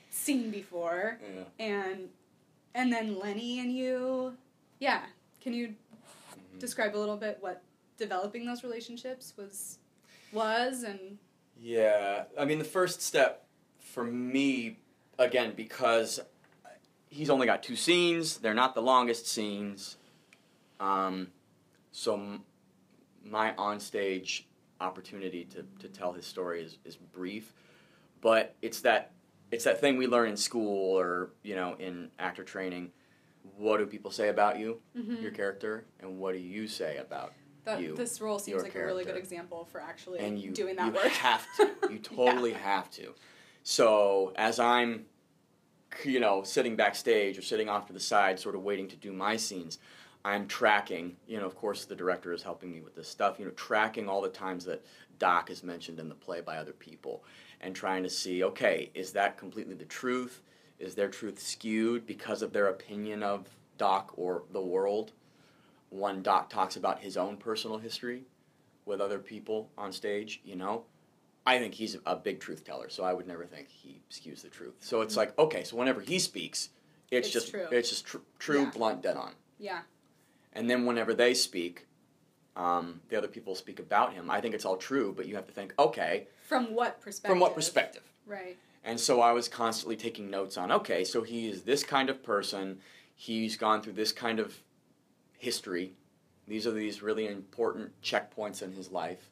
seen 0.09 0.49
before 0.51 1.19
yeah. 1.35 1.43
and 1.65 2.09
and 2.73 2.91
then 2.91 3.19
Lenny 3.19 3.59
and 3.59 3.71
you 3.71 4.35
yeah 4.79 5.03
can 5.41 5.53
you 5.53 5.75
Mhm. 6.55 6.59
describe 6.59 6.95
a 6.95 6.99
little 6.99 7.17
bit 7.17 7.37
what 7.41 7.61
developing 7.97 8.45
those 8.45 8.63
relationships 8.63 9.33
was 9.37 9.77
was 10.31 10.83
and 10.83 11.17
Yeah, 11.59 12.23
I 12.37 12.45
mean 12.45 12.57
the 12.59 12.63
first 12.65 13.01
step 13.01 13.45
for 13.79 14.03
me, 14.03 14.77
again, 15.17 15.53
because 15.55 16.19
he's 17.09 17.29
only 17.31 17.45
got 17.47 17.63
two 17.63 17.75
scenes. 17.75 18.37
They're 18.37 18.53
not 18.53 18.75
the 18.75 18.81
longest 18.81 19.25
scenes. 19.27 19.95
Um, 20.79 21.29
so 21.97 22.13
m- 22.13 22.43
my 23.25 23.53
onstage 23.53 24.43
opportunity 24.79 25.45
to, 25.45 25.65
to 25.79 25.88
tell 25.88 26.13
his 26.13 26.27
story 26.27 26.62
is, 26.62 26.77
is 26.86 26.95
brief, 26.95 27.53
but 28.21 28.55
it's 28.62 28.81
that 28.81 29.12
it's 29.49 29.63
that 29.63 29.81
thing 29.81 29.97
we 29.97 30.05
learn 30.05 30.29
in 30.29 30.38
school 30.38 30.95
or 30.95 31.31
you 31.41 31.55
know 31.55 31.75
in 31.79 32.10
actor 32.19 32.43
training. 32.43 32.91
What 33.57 33.77
do 33.77 33.88
people 33.88 34.12
say 34.12 34.29
about 34.29 34.60
you, 34.60 34.79
mm-hmm. 34.95 35.15
your 35.15 35.31
character, 35.31 35.86
and 35.99 36.19
what 36.19 36.33
do 36.33 36.39
you 36.39 36.67
say 36.67 36.97
about 36.97 37.33
that 37.65 37.81
you, 37.81 37.95
this 37.95 38.21
role 38.21 38.38
seems 38.38 38.62
like 38.62 38.75
a 38.75 38.86
really 38.86 39.03
good 39.03 39.17
example 39.17 39.67
for 39.71 39.81
actually 39.81 40.19
and 40.19 40.39
you 40.39 40.51
doing 40.51 40.75
that 40.75 40.86
you 40.86 40.91
work. 40.91 41.05
have 41.05 41.47
to 41.57 41.71
you 41.89 41.97
totally 41.97 42.53
have 42.53 42.91
to. 42.91 43.15
So 43.63 44.33
as 44.36 44.60
i'm 44.60 45.05
you 46.03 46.19
know 46.19 46.43
sitting 46.43 46.75
backstage 46.75 47.39
or 47.39 47.41
sitting 47.41 47.69
off 47.69 47.88
to 47.88 47.93
the 47.93 47.99
side 47.99 48.39
sort 48.39 48.53
of 48.53 48.62
waiting 48.62 48.88
to 48.88 48.95
do 48.95 49.12
my 49.12 49.36
scenes 49.36 49.79
i'm 50.27 50.47
tracking 50.47 51.15
you 51.27 51.39
know 51.39 51.45
of 51.45 51.55
course 51.55 51.85
the 51.85 51.95
director 51.95 52.33
is 52.33 52.43
helping 52.43 52.71
me 52.71 52.81
with 52.81 52.95
this 52.95 53.07
stuff 53.07 53.39
you 53.39 53.45
know 53.45 53.51
tracking 53.51 54.07
all 54.09 54.21
the 54.21 54.29
times 54.29 54.65
that 54.65 54.83
doc 55.19 55.49
is 55.49 55.63
mentioned 55.63 55.99
in 55.99 56.09
the 56.09 56.15
play 56.15 56.41
by 56.41 56.57
other 56.57 56.73
people 56.73 57.23
and 57.61 57.75
trying 57.75 58.03
to 58.03 58.09
see 58.09 58.43
okay 58.43 58.89
is 58.93 59.11
that 59.11 59.37
completely 59.37 59.75
the 59.75 59.85
truth 59.85 60.41
is 60.79 60.93
their 60.95 61.09
truth 61.09 61.39
skewed 61.39 62.05
because 62.05 62.41
of 62.41 62.53
their 62.53 62.67
opinion 62.67 63.23
of 63.23 63.47
doc 63.77 64.11
or 64.15 64.43
the 64.51 64.61
world 64.61 65.11
one 65.89 66.21
doc 66.21 66.49
talks 66.49 66.75
about 66.75 66.99
his 66.99 67.17
own 67.17 67.37
personal 67.37 67.77
history 67.77 68.23
with 68.87 69.01
other 69.01 69.19
people 69.19 69.69
on 69.77 69.91
stage, 69.91 70.41
you 70.43 70.55
know, 70.55 70.83
I 71.45 71.59
think 71.59 71.73
he's 71.73 71.97
a 72.05 72.15
big 72.15 72.39
truth 72.39 72.63
teller, 72.63 72.89
so 72.89 73.03
I 73.03 73.13
would 73.13 73.27
never 73.27 73.45
think 73.45 73.67
he 73.69 74.01
skews 74.09 74.41
the 74.41 74.49
truth. 74.49 74.75
So 74.79 75.01
it's 75.01 75.13
mm-hmm. 75.13 75.19
like, 75.19 75.39
okay, 75.39 75.63
so 75.63 75.77
whenever 75.77 76.01
he 76.01 76.19
speaks, 76.19 76.69
it's, 77.11 77.27
It's 77.27 77.33
just 77.33 77.51
true. 77.51 77.67
it's 77.71 77.89
just 77.89 78.05
tr- 78.05 78.17
true, 78.39 78.63
Yeah. 78.63 78.71
blunt, 78.71 79.01
dead 79.01 79.17
on. 79.17 79.33
yeah 79.59 79.81
And 80.58 80.67
then 80.67 80.88
whenever 80.88 81.13
they 81.13 81.36
speak, 81.36 81.86
um, 82.56 83.00
the 83.10 83.15
other 83.15 83.28
people 83.28 83.54
speak 83.54 83.80
about 83.80 84.13
him. 84.13 84.32
I 84.32 84.41
think 84.41 84.56
it's 84.56 84.65
all 84.65 84.76
true, 84.76 85.13
but 85.15 85.28
you 85.28 85.36
have 85.36 85.46
to 85.46 85.54
think, 85.54 85.72
okay, 85.78 86.28
from 86.48 86.74
what 86.74 87.00
perspective 87.00 87.30
from 87.30 87.39
what 87.39 87.54
perspective? 87.54 88.02
right 88.26 88.58
And 88.84 89.00
so 89.00 89.22
I 89.22 89.34
was 89.34 89.48
constantly 89.48 89.96
taking 89.96 90.32
notes 90.32 90.58
on, 90.58 90.72
okay, 90.72 91.04
so 91.04 91.22
he 91.22 91.48
is 91.48 91.62
this 91.62 91.84
kind 91.84 92.10
of 92.10 92.24
person. 92.24 92.80
He's 93.15 93.56
gone 93.56 93.84
through 93.84 93.93
this 93.93 94.12
kind 94.12 94.39
of 94.39 94.58
history. 95.38 95.93
These 96.48 96.65
are 96.65 96.72
these 96.72 97.04
really 97.04 97.28
important 97.28 97.91
checkpoints 98.02 98.63
in 98.63 98.72
his 98.72 98.91
life 98.91 99.30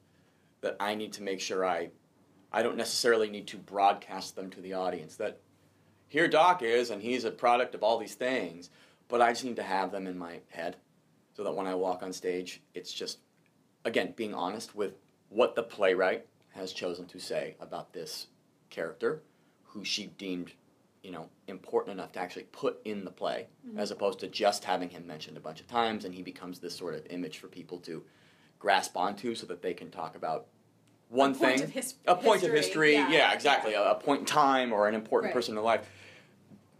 that 0.62 0.76
I 0.80 0.94
need 0.94 1.14
to 1.14 1.24
make 1.24 1.42
sure 1.42 1.66
I 1.66 1.90
I 2.54 2.62
don't 2.62 2.78
necessarily 2.78 3.32
need 3.32 3.48
to 3.48 3.58
broadcast 3.58 4.36
them 4.36 4.52
to 4.52 4.62
the 4.62 4.74
audience 4.74 5.16
that 5.16 5.40
here 6.08 6.28
Doc 6.28 6.62
is 6.62 6.92
and 6.92 7.02
he's 7.02 7.26
a 7.26 7.32
product 7.32 7.74
of 7.74 7.82
all 7.82 7.98
these 7.98 8.14
things, 8.14 8.70
but 9.08 9.22
I 9.22 9.32
just 9.32 9.44
need 9.44 9.56
to 9.56 9.64
have 9.64 9.92
them 9.92 10.06
in 10.06 10.20
my 10.20 10.42
head 10.50 10.78
so 11.36 11.43
that 11.43 11.54
when 11.54 11.67
I 11.67 11.76
walk 11.76 12.02
on 12.04 12.13
stage, 12.13 12.62
it's 12.74 12.91
just 12.93 13.19
again 13.84 14.13
being 14.15 14.34
honest 14.34 14.76
with 14.76 14.93
what 15.30 15.56
the 15.56 15.63
playwright 15.63 16.26
has 16.54 16.71
chosen 16.74 17.06
to 17.08 17.19
say 17.19 17.56
about 17.60 17.93
this 17.93 18.28
character 18.69 19.21
who 19.63 19.84
she 19.84 20.08
deemed 20.17 20.54
you 21.04 21.12
know 21.12 21.30
important 21.48 21.93
enough 21.93 22.12
to 22.13 22.19
actually 22.19 22.43
put 22.52 22.80
in 22.86 23.06
the 23.06 23.12
play 23.12 23.45
Mhm. 23.67 23.78
as 23.78 23.91
opposed 23.91 24.19
to 24.19 24.28
just 24.28 24.63
having 24.63 24.89
him 24.89 25.06
mentioned 25.06 25.38
a 25.38 25.39
bunch 25.39 25.60
of 25.60 25.67
times 25.67 26.04
and 26.06 26.15
he 26.15 26.24
becomes 26.24 26.60
this 26.60 26.76
sort 26.76 26.95
of 26.95 27.06
image 27.12 27.38
for 27.38 27.48
people 27.48 27.78
to 27.82 28.04
grasp 28.58 28.98
onto 28.98 29.36
so 29.36 29.45
that 29.48 29.62
they 29.62 29.74
can 29.74 29.91
talk 29.91 30.15
about 30.15 30.48
one 31.10 31.32
a 31.32 31.34
thing 31.36 31.67
his- 31.69 31.95
a 32.08 32.15
point 32.15 32.41
of 32.43 32.52
history 32.52 32.93
yeah, 32.93 33.10
yeah, 33.12 33.34
exactly 33.34 33.74
yeah. 33.74 33.88
A, 33.88 33.91
a 33.91 33.95
point 33.95 34.21
in 34.21 34.26
time 34.26 34.74
or 34.74 34.88
an 34.88 34.95
important 34.95 35.28
Right. 35.30 35.34
person 35.36 35.52
in 35.52 35.56
their 35.58 35.63
life 35.63 35.88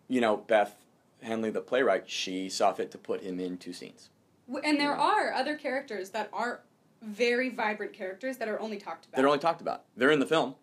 you 0.08 0.22
know 0.22 0.38
beth 0.38 0.76
henley 1.22 1.52
the 1.52 1.62
playwright 1.62 2.10
she 2.10 2.50
saw 2.50 2.74
fit 2.74 2.90
to 2.92 2.98
put 2.98 3.22
him 3.22 3.40
in 3.40 3.58
two 3.58 3.74
scenes 3.74 4.10
and 4.64 4.80
there 4.80 4.96
are 4.96 5.34
other 5.34 5.56
characters 5.56 6.10
that 6.12 6.30
are 6.34 6.62
very 7.02 7.50
vibrant 7.50 7.94
characters 7.94 8.38
that 8.38 8.48
are 8.48 8.60
only 8.60 8.78
talked 8.78 9.06
about 9.06 9.18
they're 9.18 9.28
only 9.28 9.40
talked 9.40 9.62
about 9.62 9.84
they're 9.96 10.12
in 10.12 10.20
the 10.20 10.26
film 10.26 10.56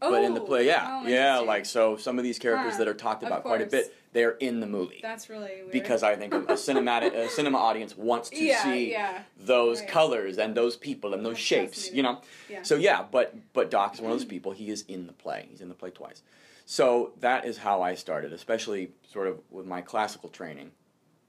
oh, 0.00 0.10
but 0.10 0.24
in 0.24 0.34
the 0.34 0.40
oh, 0.40 0.46
play 0.46 0.66
yeah 0.66 1.00
oh, 1.02 1.08
yeah 1.08 1.38
like 1.38 1.66
so 1.66 1.96
some 1.96 2.18
of 2.18 2.24
these 2.24 2.38
characters 2.38 2.72
Huh, 2.72 2.78
that 2.78 2.88
ah, 2.88 2.90
are 2.90 2.94
talked 2.94 3.22
about 3.22 3.42
quite 3.42 3.60
a 3.62 3.66
bit 3.66 3.94
they're 4.12 4.32
in 4.32 4.60
the 4.60 4.66
movie 4.66 5.00
that's 5.02 5.28
really 5.30 5.62
weird 5.62 5.72
because 5.72 6.02
I 6.02 6.16
think 6.16 6.34
a, 6.34 6.38
a 6.40 6.54
cinematic 6.54 7.14
a 7.14 7.28
cinema 7.38 7.58
audience 7.58 7.96
wants 7.96 8.30
to 8.30 8.42
yeah 8.42 8.62
see 8.62 8.90
yeah 8.90 9.22
those 9.38 9.80
Right. 9.80 9.88
colors 9.88 10.38
and 10.38 10.54
those 10.54 10.76
people 10.76 11.14
and 11.14 11.24
those 11.24 11.34
That's 11.34 11.42
shapes, 11.42 11.92
you 11.92 12.02
know. 12.02 12.20
Yeah. 12.48 12.62
So 12.62 12.76
yeah, 12.76 13.04
but 13.10 13.34
but 13.54 13.70
Doc 13.70 13.94
is 13.94 14.00
one 14.00 14.12
of 14.12 14.18
those 14.18 14.24
people. 14.36 14.52
He 14.52 14.68
is 14.68 14.82
in 14.86 15.06
the 15.06 15.12
play. 15.14 15.46
He's 15.50 15.60
in 15.60 15.68
the 15.68 15.74
play 15.74 15.90
twice. 15.90 16.22
So 16.66 17.12
that 17.20 17.44
is 17.44 17.58
how 17.58 17.82
I 17.82 17.94
started, 17.94 18.32
especially 18.32 18.92
sort 19.10 19.28
of 19.28 19.40
with 19.50 19.66
my 19.66 19.80
classical 19.80 20.28
training. 20.28 20.70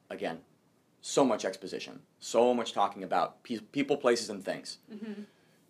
Again, 0.09 0.39
so 1.05 1.25
much 1.25 1.43
exposition, 1.43 1.99
so 2.21 2.53
much 2.53 2.71
talking 2.71 3.03
about 3.03 3.43
pe- 3.43 3.59
people, 3.73 3.97
places, 3.97 4.29
and 4.29 4.43
things. 4.43 4.77
Mhm. 4.91 5.25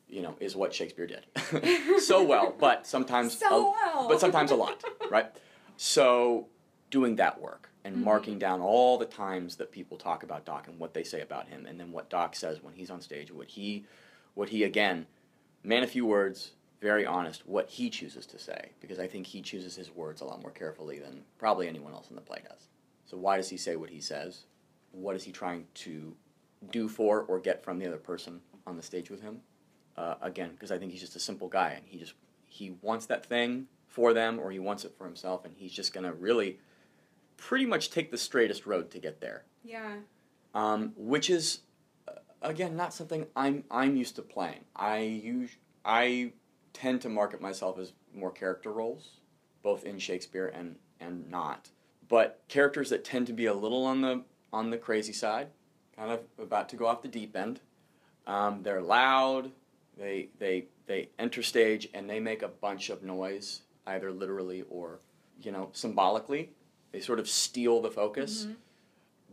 You 0.08 0.22
know, 0.22 0.36
is 0.40 0.56
what 0.56 0.74
Shakespeare 0.76 1.08
did 1.08 1.26
so 2.00 2.24
well, 2.24 2.54
but 2.60 2.86
sometimes 2.86 3.40
so 3.40 3.48
a- 3.68 3.72
well 3.72 4.08
but 4.08 4.20
sometimes 4.20 4.52
a 4.52 4.56
lot, 4.56 4.84
right? 5.10 5.32
So 5.76 6.48
doing 6.92 7.16
that 7.16 7.42
work 7.42 7.72
and 7.84 7.96
Mhm. 7.98 8.04
marking 8.04 8.38
down 8.38 8.62
all 8.62 9.00
the 9.00 9.08
times 9.08 9.56
that 9.56 9.72
people 9.72 9.98
talk 9.98 10.22
about 10.22 10.46
Doc 10.46 10.68
and 10.68 10.78
what 10.80 10.94
they 10.94 11.04
say 11.04 11.22
about 11.22 11.48
him, 11.48 11.66
and 11.66 11.80
then 11.80 11.92
what 11.92 12.10
Doc 12.12 12.36
says 12.36 12.62
when 12.62 12.76
he's 12.76 12.92
on 12.92 13.02
stage, 13.02 13.32
what 13.32 13.48
he, 13.48 13.86
what 14.36 14.50
he 14.50 14.64
again, 14.64 15.08
man, 15.64 15.82
a 15.82 15.88
few 15.88 16.06
words, 16.06 16.52
very 16.80 17.08
honest, 17.08 17.48
what 17.48 17.70
he 17.70 17.90
chooses 17.90 18.28
to 18.28 18.38
say, 18.38 18.70
because 18.82 19.00
I 19.00 19.08
think 19.08 19.26
he 19.26 19.42
chooses 19.42 19.76
his 19.76 19.90
words 19.90 20.22
a 20.22 20.26
lot 20.26 20.42
more 20.44 20.52
carefully 20.52 21.00
than 21.00 21.24
probably 21.40 21.68
anyone 21.68 21.94
else 21.94 22.10
in 22.12 22.16
the 22.16 22.22
play 22.22 22.44
does. 22.48 22.68
So 23.06 23.18
why 23.18 23.38
does 23.38 23.50
he 23.50 23.58
say 23.58 23.76
what 23.76 23.90
he 23.90 24.00
says? 24.00 24.44
What 24.94 25.16
is 25.16 25.24
he 25.24 25.32
trying 25.32 25.66
to 25.76 26.16
do 26.72 26.88
for 26.88 27.22
or 27.22 27.40
get 27.40 27.64
from 27.64 27.78
the 27.78 27.88
other 27.88 27.98
person 27.98 28.40
on 28.66 28.78
the 28.78 28.84
stage 28.84 29.10
with 29.10 29.22
him? 29.22 29.42
Uh, 29.98 30.16
again, 30.22 30.52
because 30.52 30.72
I 30.72 30.78
think 30.78 30.92
he's 30.92 31.02
just 31.02 31.16
a 31.16 31.20
simple 31.20 31.50
guy, 31.50 31.72
and 31.72 31.86
he 31.86 31.98
just 31.98 32.14
he 32.46 32.72
wants 32.82 33.06
that 33.08 33.26
thing 33.26 33.68
for 33.88 34.14
them 34.14 34.40
or 34.40 34.52
he 34.52 34.60
wants 34.60 34.86
it 34.86 34.96
for 34.98 35.06
himself, 35.06 35.46
and 35.46 35.54
he's 35.58 35.72
just 35.72 35.94
gonna 35.94 36.14
really 36.14 36.60
pretty 37.38 37.66
much 37.66 37.92
take 37.92 38.12
the 38.12 38.18
straightest 38.18 38.66
road 38.66 38.90
to 38.92 39.00
get 39.00 39.20
there. 39.20 39.44
Yeah. 39.64 39.98
Um, 40.54 40.94
which 40.96 41.30
is 41.30 41.60
uh, 42.08 42.14
again 42.42 42.76
not 42.76 42.94
something 42.94 43.26
I'm 43.36 43.64
I'm 43.70 43.96
used 43.96 44.16
to 44.16 44.22
playing. 44.22 44.66
I 44.76 45.00
use 45.00 45.52
I 45.84 46.34
tend 46.74 47.02
to 47.02 47.10
market 47.10 47.42
myself 47.42 47.78
as 47.78 47.94
more 48.14 48.32
character 48.32 48.72
roles, 48.72 49.20
both 49.62 49.84
in 49.84 50.00
Shakespeare 50.00 50.48
and 50.48 50.76
and 51.00 51.30
not. 51.30 51.70
But 52.08 52.44
characters 52.48 52.90
that 52.90 53.04
tend 53.04 53.28
to 53.28 53.34
be 53.34 53.46
a 53.46 53.54
little 53.54 53.86
on 53.86 54.02
the 54.02 54.24
on 54.54 54.70
the 54.70 54.78
crazy 54.78 55.12
side, 55.12 55.48
kind 55.98 56.12
of 56.12 56.22
about 56.40 56.70
to 56.70 56.76
go 56.78 56.86
off 56.86 57.02
the 57.02 57.08
deep 57.10 57.36
end. 57.36 57.60
Um, 58.28 58.62
they're 58.64 58.82
loud. 58.82 59.52
They 59.98 60.30
they 60.40 60.66
they 60.86 61.10
enter 61.20 61.44
stage 61.44 61.90
and 61.94 62.10
they 62.10 62.20
make 62.20 62.42
a 62.44 62.48
bunch 62.48 62.90
of 62.90 63.04
noise, 63.04 63.64
either 63.88 64.12
literally 64.12 64.64
or 64.70 65.00
you 65.42 65.52
know 65.52 65.70
symbolically. 65.74 66.52
They 66.92 67.00
sort 67.02 67.20
of 67.20 67.28
steal 67.28 67.82
the 67.82 67.90
focus 67.92 68.46
Mhm. 68.46 68.56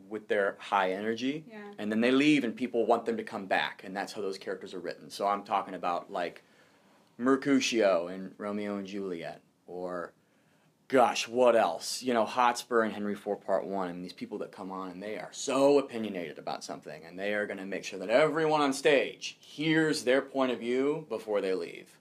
with 0.08 0.28
their 0.28 0.56
high 0.58 0.92
energy 0.92 1.44
Yeah. 1.48 1.58
and 1.78 1.92
then 1.92 2.00
they 2.00 2.10
leave 2.10 2.42
and 2.42 2.56
people 2.56 2.86
want 2.86 3.04
them 3.04 3.16
to 3.18 3.22
come 3.22 3.44
back 3.46 3.82
and 3.84 3.94
that's 3.94 4.12
how 4.14 4.22
those 4.22 4.38
characters 4.38 4.72
are 4.74 4.80
written 4.80 5.08
so 5.10 5.26
i'm 5.28 5.44
talking 5.44 5.74
about 5.74 6.10
like 6.10 6.42
mercutio 7.18 8.08
in 8.08 8.34
romeo 8.38 8.76
and 8.76 8.86
juliet 8.86 9.40
or 9.66 10.12
gosh 10.90 11.28
what 11.28 11.54
else 11.54 12.02
you 12.02 12.12
know 12.12 12.24
hotspur 12.24 12.82
and 12.82 12.92
henry 12.92 13.12
IV 13.12 13.40
part 13.46 13.64
one 13.64 13.88
and 13.88 14.04
these 14.04 14.12
people 14.12 14.38
that 14.38 14.50
come 14.50 14.72
on 14.72 14.90
and 14.90 15.02
they 15.02 15.16
are 15.16 15.28
so 15.30 15.78
opinionated 15.78 16.38
about 16.38 16.64
something 16.64 17.02
and 17.06 17.18
they 17.18 17.32
are 17.34 17.46
going 17.46 17.58
to 17.58 17.64
make 17.66 17.84
sure 17.84 17.98
that 17.98 18.10
everyone 18.10 18.60
on 18.60 18.72
stage 18.72 19.36
hears 19.40 20.02
their 20.04 20.20
point 20.20 20.50
of 20.50 20.58
view 20.58 21.06
before 21.08 21.40
they 21.40 21.54
leave 21.54 21.96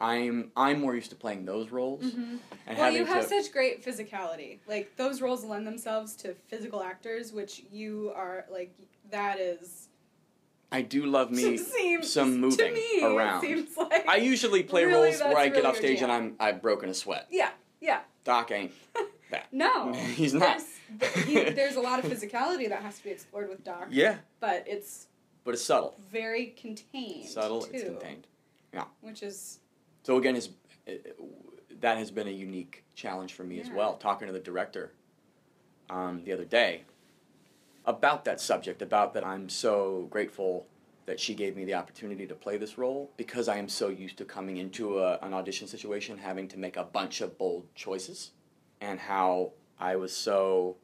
i'm 0.00 0.50
i'm 0.56 0.80
more 0.80 0.94
used 0.94 1.10
to 1.10 1.16
playing 1.16 1.44
those 1.44 1.70
roles 1.70 2.02
Mhm. 2.04 2.38
and 2.66 2.78
Well, 2.78 2.90
you 2.92 3.04
have 3.04 3.28
to 3.28 3.42
such 3.42 3.52
great 3.52 3.84
physicality. 3.84 4.58
Like 4.66 4.96
those 4.96 5.20
roles 5.22 5.44
lend 5.44 5.66
themselves 5.66 6.14
to 6.16 6.34
physical 6.48 6.82
actors, 6.82 7.32
which 7.32 7.62
you 7.70 8.12
are 8.14 8.44
like. 8.50 8.74
That 9.10 9.38
is. 9.38 9.88
i 10.72 10.82
do 10.82 11.06
love 11.06 11.30
me 11.30 11.56
some 12.02 12.40
moving 12.40 12.74
me, 12.74 13.00
around. 13.04 13.44
It 13.44 13.46
seems 13.68 13.76
like. 13.76 14.06
I 14.08 14.16
usually 14.16 14.62
play 14.64 14.84
Really, 14.84 15.10
roles 15.10 15.20
where 15.20 15.38
I 15.38 15.48
get 15.48 15.64
off 15.64 15.76
stage 15.76 16.02
and. 16.02 16.10
I'm 16.12 16.34
I've 16.40 16.60
broken 16.60 16.88
a 16.90 16.94
sweat. 16.94 17.28
yeah. 17.30 17.50
Yeah. 17.80 18.00
Doc 18.24 18.50
ain't. 18.52 18.72
That. 19.32 19.48
no. 19.52 19.92
He's 20.14 20.34
not. 20.34 20.60
There's, 21.00 21.24
he- 21.24 21.50
there's 21.50 21.74
a 21.74 21.80
lot 21.80 21.98
of 21.98 22.04
physicality 22.08 22.68
that 22.68 22.82
has 22.82 22.98
to 22.98 23.02
be 23.04 23.10
explored 23.10 23.48
with 23.48 23.64
Doc, 23.64 23.88
Yeah, 23.90 24.18
but 24.38 24.62
it's 24.68 25.08
but 25.42 25.54
it's 25.54 25.64
subtle, 25.64 25.96
very 26.12 26.54
contained. 26.56 27.28
subtle. 27.28 27.62
too, 27.62 27.70
It's 27.74 27.82
contained. 27.82 28.28
Yeah. 28.72 28.84
Which 29.00 29.24
is 29.24 29.58
So 30.04 30.16
again, 30.16 30.36
is 30.36 30.50
that 31.80 31.98
has 31.98 32.12
been 32.12 32.28
a 32.28 32.30
unique 32.30 32.84
challenge 32.94 33.32
for 33.32 33.42
me 33.42 33.58
as 33.58 33.68
well. 33.68 33.94
Talking 33.94 34.28
to 34.28 34.32
the 34.32 34.38
director 34.38 34.92
um, 35.90 36.22
the 36.24 36.32
other 36.32 36.44
day 36.44 36.82
about 37.84 38.24
that 38.26 38.40
subject, 38.40 38.80
about 38.80 39.12
that 39.14 39.26
I'm 39.26 39.48
so 39.48 40.06
grateful 40.08 40.68
that 41.06 41.20
she 41.20 41.34
gave 41.34 41.56
me 41.56 41.64
the 41.64 41.74
opportunity 41.74 42.26
to 42.26 42.34
play 42.34 42.56
this 42.56 42.76
role 42.76 43.12
because 43.16 43.48
I 43.48 43.56
am 43.56 43.68
so 43.68 43.88
used 43.88 44.18
to 44.18 44.24
coming 44.24 44.56
into 44.56 44.98
a, 44.98 45.18
an 45.22 45.32
audition 45.32 45.68
situation 45.68 46.18
having 46.18 46.48
to 46.48 46.58
make 46.58 46.76
a 46.76 46.84
bunch 46.84 47.20
of 47.20 47.38
bold 47.38 47.66
choices, 47.74 48.32
and 48.80 48.98
how 49.00 49.52
I 49.78 49.96
was 49.96 50.14
so 50.14 50.76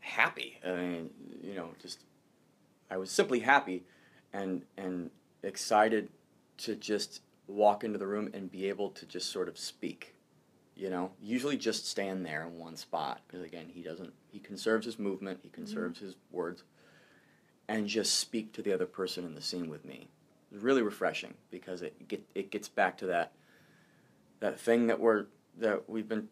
happy. 0.00 0.58
I 0.66 0.72
mean, 0.72 1.10
you 1.42 1.54
know, 1.54 1.70
just 1.80 2.00
I 2.90 2.96
was 2.96 3.10
simply 3.10 3.40
happy 3.40 3.84
and 4.32 4.62
and 4.76 5.10
excited 5.42 6.08
to 6.58 6.74
just 6.74 7.22
walk 7.46 7.84
into 7.84 7.98
the 7.98 8.06
room 8.06 8.30
and 8.32 8.50
be 8.50 8.68
able 8.68 8.90
to 8.90 9.06
just 9.06 9.30
sort 9.30 9.48
of 9.48 9.58
speak. 9.58 10.14
You 10.74 10.88
know, 10.88 11.10
usually 11.20 11.58
just 11.58 11.86
stand 11.86 12.24
there 12.24 12.46
in 12.46 12.58
one 12.58 12.76
spot 12.76 13.20
because 13.26 13.44
again, 13.44 13.66
he 13.68 13.82
doesn't. 13.82 14.14
He 14.32 14.38
conserves 14.38 14.86
his 14.86 14.98
movement. 14.98 15.40
He 15.42 15.50
conserves 15.50 15.98
mm-hmm. 15.98 16.06
his 16.06 16.16
words, 16.30 16.64
and 17.70 17.86
just 17.86 18.18
speak 18.18 18.52
to 18.52 18.62
the 18.62 18.72
other 18.72 18.84
person 18.84 19.24
in 19.24 19.36
the 19.36 19.40
scene 19.40 19.70
with 19.70 19.84
me. 19.84 20.08
It's 20.52 20.60
really 20.60 20.82
refreshing 20.82 21.34
because 21.52 21.82
it 21.82 22.08
get 22.08 22.20
it 22.34 22.50
gets 22.50 22.68
back 22.68 22.98
to 22.98 23.06
that 23.06 23.32
that 24.40 24.58
thing 24.58 24.88
that 24.88 24.98
we're 24.98 25.26
that 25.56 25.88
we've 25.88 26.08
been 26.08 26.28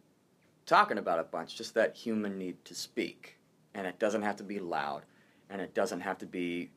talking 0.67 0.99
about 0.99 1.21
a 1.21 1.23
bunch. 1.23 1.57
Just 1.57 1.75
that 1.75 1.95
human 1.97 2.39
need 2.39 2.65
to 2.65 2.75
speak, 2.75 3.39
and 3.73 3.87
it 3.87 4.01
doesn't 4.01 4.23
have 4.23 4.35
to 4.37 4.43
be 4.43 4.59
loud, 4.59 5.03
and 5.49 5.61
it 5.61 5.75
doesn't 5.75 6.01
have 6.01 6.19
to 6.19 6.27
be 6.27 6.71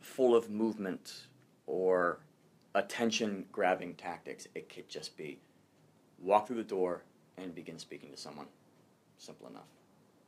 full 0.00 0.36
of 0.36 0.50
movement 0.50 1.28
or 1.66 2.20
attention 2.74 3.46
grabbing 3.50 3.94
tactics. 3.94 4.46
It 4.54 4.68
could 4.68 4.90
just 4.90 5.16
be 5.16 5.38
walk 6.18 6.46
through 6.46 6.56
the 6.56 6.62
door 6.62 7.04
and 7.38 7.54
begin 7.54 7.78
speaking 7.78 8.10
to 8.10 8.18
someone. 8.18 8.48
Simple 9.16 9.48
enough. 9.48 9.70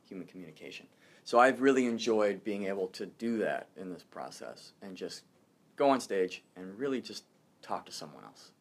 Human 0.09 0.25
communication. 0.25 0.87
So 1.31 1.39
I've 1.39 1.61
really 1.61 1.85
enjoyed 1.85 2.43
being 2.43 2.65
able 2.65 2.87
to 2.87 3.05
do 3.05 3.37
that 3.37 3.69
in 3.77 3.89
this 3.89 4.03
process 4.03 4.73
and 4.81 4.97
just 4.97 5.23
go 5.77 5.89
on 5.89 6.01
stage 6.01 6.43
and 6.57 6.77
really 6.77 6.99
just 6.99 7.23
talk 7.61 7.85
to 7.85 7.91
someone 7.93 8.25
else. 8.25 8.51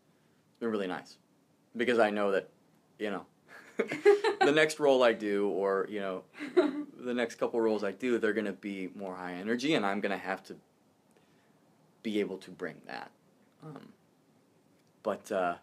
It's 0.53 0.61
been 0.61 0.71
really 0.71 0.87
nice 0.87 1.17
because 1.77 1.99
I 1.99 2.11
know 2.11 2.31
that, 2.31 2.49
you 3.01 3.11
know, 3.11 3.27
the 3.77 4.53
next 4.55 4.79
role 4.79 5.03
I 5.03 5.15
do 5.15 5.49
or, 5.49 5.89
you 5.91 5.99
know, 5.99 6.23
the 6.97 7.13
next 7.13 7.41
couple 7.41 7.61
roles 7.61 7.83
I 7.83 7.91
do, 7.91 8.19
they're 8.19 8.33
going 8.33 8.47
to 8.47 8.53
be 8.53 8.89
more 8.95 9.17
high 9.17 9.33
energy 9.33 9.75
and 9.75 9.85
I'm 9.85 10.01
going 10.01 10.17
to 10.17 10.25
have 10.25 10.45
to 10.45 10.55
be 12.05 12.21
able 12.21 12.39
to 12.39 12.53
bring 12.53 12.77
that. 12.87 13.11
Um, 13.65 13.89
but 15.03 15.33
uh, 15.33 15.57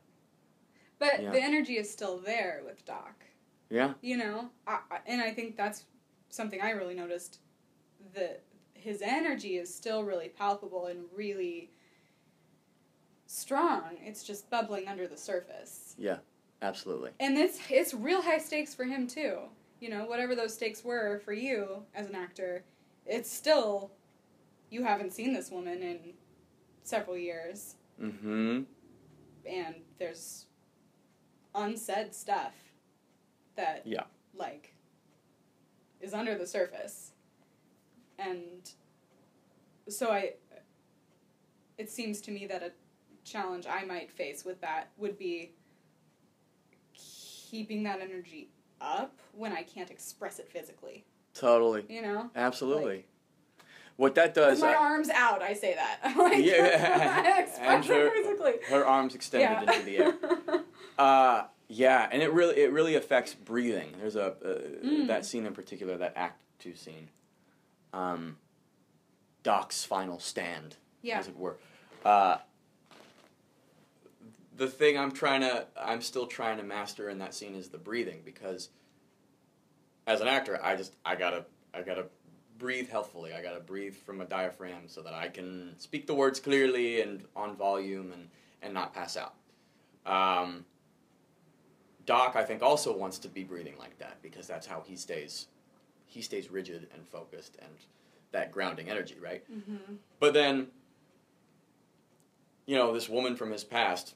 But 0.99 1.23
Yeah. 1.23 1.31
the 1.31 1.41
energy 1.41 1.77
is 1.77 1.89
still 1.89 2.17
there 2.17 2.63
with 2.65 2.85
Doc. 2.85 3.23
yeah, 3.69 3.93
You 4.01 4.17
know, 4.17 4.49
I, 4.67 4.79
I, 4.91 4.99
and 5.05 5.21
I 5.21 5.31
think 5.31 5.55
that's 5.55 5.85
something 6.29 6.61
I 6.61 6.71
really 6.71 6.95
noticed. 6.95 7.39
That 8.13 8.43
his 8.73 9.01
energy 9.01 9.57
is 9.57 9.73
still 9.73 10.03
really 10.03 10.29
palpable 10.29 10.85
and 10.85 11.05
really 11.13 11.71
strong. 13.25 13.81
It's 14.01 14.23
just 14.23 14.49
bubbling 14.49 14.87
under 14.87 15.07
the 15.07 15.17
surface, 15.17 15.95
Yeah, 15.97 16.17
absolutely. 16.61 17.11
and 17.19 17.37
it's 17.37 17.59
it's 17.69 17.93
real 17.93 18.21
high 18.21 18.37
stakes 18.37 18.73
for 18.73 18.85
him 18.85 19.07
too. 19.07 19.39
You 19.79 19.89
know, 19.89 20.05
whatever 20.05 20.35
those 20.35 20.53
stakes 20.53 20.83
were 20.83 21.19
for 21.25 21.33
you 21.33 21.83
as 21.93 22.07
an 22.07 22.15
actor, 22.15 22.63
it's 23.05 23.31
still 23.31 23.91
you 24.69 24.83
haven't 24.83 25.13
seen 25.13 25.33
this 25.33 25.49
woman 25.51 25.81
in 25.81 25.99
several 26.83 27.17
years, 27.17 27.75
Mm-hmm. 28.01 28.61
and 29.49 29.75
there's 29.97 30.45
unsaid 31.55 32.13
stuff 32.13 32.53
that 33.55 33.81
Yeah. 33.85 34.03
like 34.35 34.73
is 36.01 36.13
under 36.13 36.37
the 36.37 36.45
surface 36.47 37.11
and 38.19 38.71
so 39.89 40.11
i 40.11 40.33
it 41.77 41.89
seems 41.89 42.21
to 42.21 42.31
me 42.31 42.45
that 42.47 42.63
a 42.63 42.71
challenge 43.23 43.65
i 43.69 43.83
might 43.85 44.11
face 44.11 44.43
with 44.45 44.59
that 44.61 44.89
would 44.97 45.17
be 45.17 45.51
keeping 46.93 47.83
that 47.83 47.99
energy 48.01 48.49
up 48.81 49.17
when 49.33 49.51
i 49.53 49.63
can't 49.63 49.89
express 49.91 50.39
it 50.39 50.49
physically 50.49 51.05
Totally. 51.33 51.85
you 51.89 52.01
know 52.01 52.29
Absolutely. 52.35 53.05
what 53.95 54.15
that 54.15 54.29
with 54.29 54.35
does, 54.35 54.61
my 54.61 54.73
uh, 54.73 54.79
arms 54.79 55.09
out 55.09 55.41
i 55.41 55.53
say 55.53 55.75
that 55.75 55.99
like 56.17 56.43
Yeah. 56.43 57.23
I 57.25 57.39
And 57.39 57.47
express 57.47 57.87
her- 57.87 58.07
it 58.07 58.13
physically 58.13 58.53
her 58.69 58.85
arms 58.85 59.15
extended 59.15 59.69
into 59.69 59.85
the 59.85 59.97
air. 59.99 60.13
Uh, 60.97 61.43
yeah, 61.67 62.07
and 62.11 62.21
it 62.21 62.31
really 62.31 62.57
it 62.57 62.71
really 62.71 62.95
affects 62.95 63.33
breathing. 63.33 63.93
There's 63.99 64.15
a 64.15 64.25
uh, 64.25 64.61
Mm. 64.85 65.07
that 65.07 65.25
scene 65.25 65.45
in 65.45 65.53
particular, 65.53 65.97
that 65.97 66.13
Act 66.15 66.41
Two 66.59 66.75
scene. 66.75 67.09
Um, 67.93 68.37
Doc's 69.43 69.83
final 69.85 70.19
stand, 70.19 70.75
yeah 71.01 71.19
as 71.19 71.27
it 71.27 71.37
were. 71.37 71.57
Uh, 72.05 72.37
the 74.55 74.67
thing 74.67 74.97
I'm 74.97 75.11
trying 75.11 75.41
to, 75.41 75.67
I'm 75.79 76.01
still 76.01 76.25
trying 76.25 76.57
to 76.57 76.63
master 76.63 77.09
in 77.09 77.19
that 77.19 77.33
scene 77.35 77.53
is 77.55 77.69
the 77.69 77.77
breathing 77.77 78.21
because, 78.25 78.69
as 80.07 80.19
an 80.21 80.27
actor, 80.27 80.59
I 80.63 80.75
just 80.75 80.95
I 81.05 81.15
gotta 81.15 81.45
I 81.73 81.81
gotta 81.83 82.05
breathe 82.57 82.89
healthfully. 82.89 83.33
I 83.33 83.41
gotta 83.43 83.59
breathe 83.59 83.95
from 83.95 84.19
a 84.21 84.25
diaphragm 84.25 84.87
so 84.87 85.01
that 85.01 85.13
I 85.13 85.27
can 85.27 85.75
speak 85.77 86.07
the 86.07 86.15
words 86.15 86.39
clearly 86.39 87.01
and 87.01 87.23
on 87.35 87.55
volume 87.55 88.11
and 88.11 88.29
and 88.61 88.73
not 88.73 88.93
pass 88.93 89.15
out. 89.17 89.35
Um, 90.05 90.65
Doc, 92.07 92.35
I 92.35 92.43
think, 92.43 92.63
also 92.63 92.97
wants 92.97 93.19
to 93.19 93.27
be 93.27 93.43
breathing 93.43 93.75
like 93.77 93.99
that 93.99 94.17
because 94.23 94.47
that's 94.47 94.65
how 94.65 94.81
he 94.83 94.95
stays. 94.95 95.47
He 96.07 96.21
stays 96.21 96.49
rigid 96.49 96.87
and 96.93 97.05
focused 97.05 97.57
and 97.61 97.69
that 98.31 98.51
grounding 98.51 98.89
energy, 98.89 99.17
right? 99.21 99.43
mm-hmm. 99.51 99.95
But 100.19 100.33
then, 100.33 100.67
you 102.65 102.75
know, 102.75 102.93
this 102.93 103.09
woman 103.09 103.35
from 103.35 103.51
his 103.51 103.63
past 103.63 104.15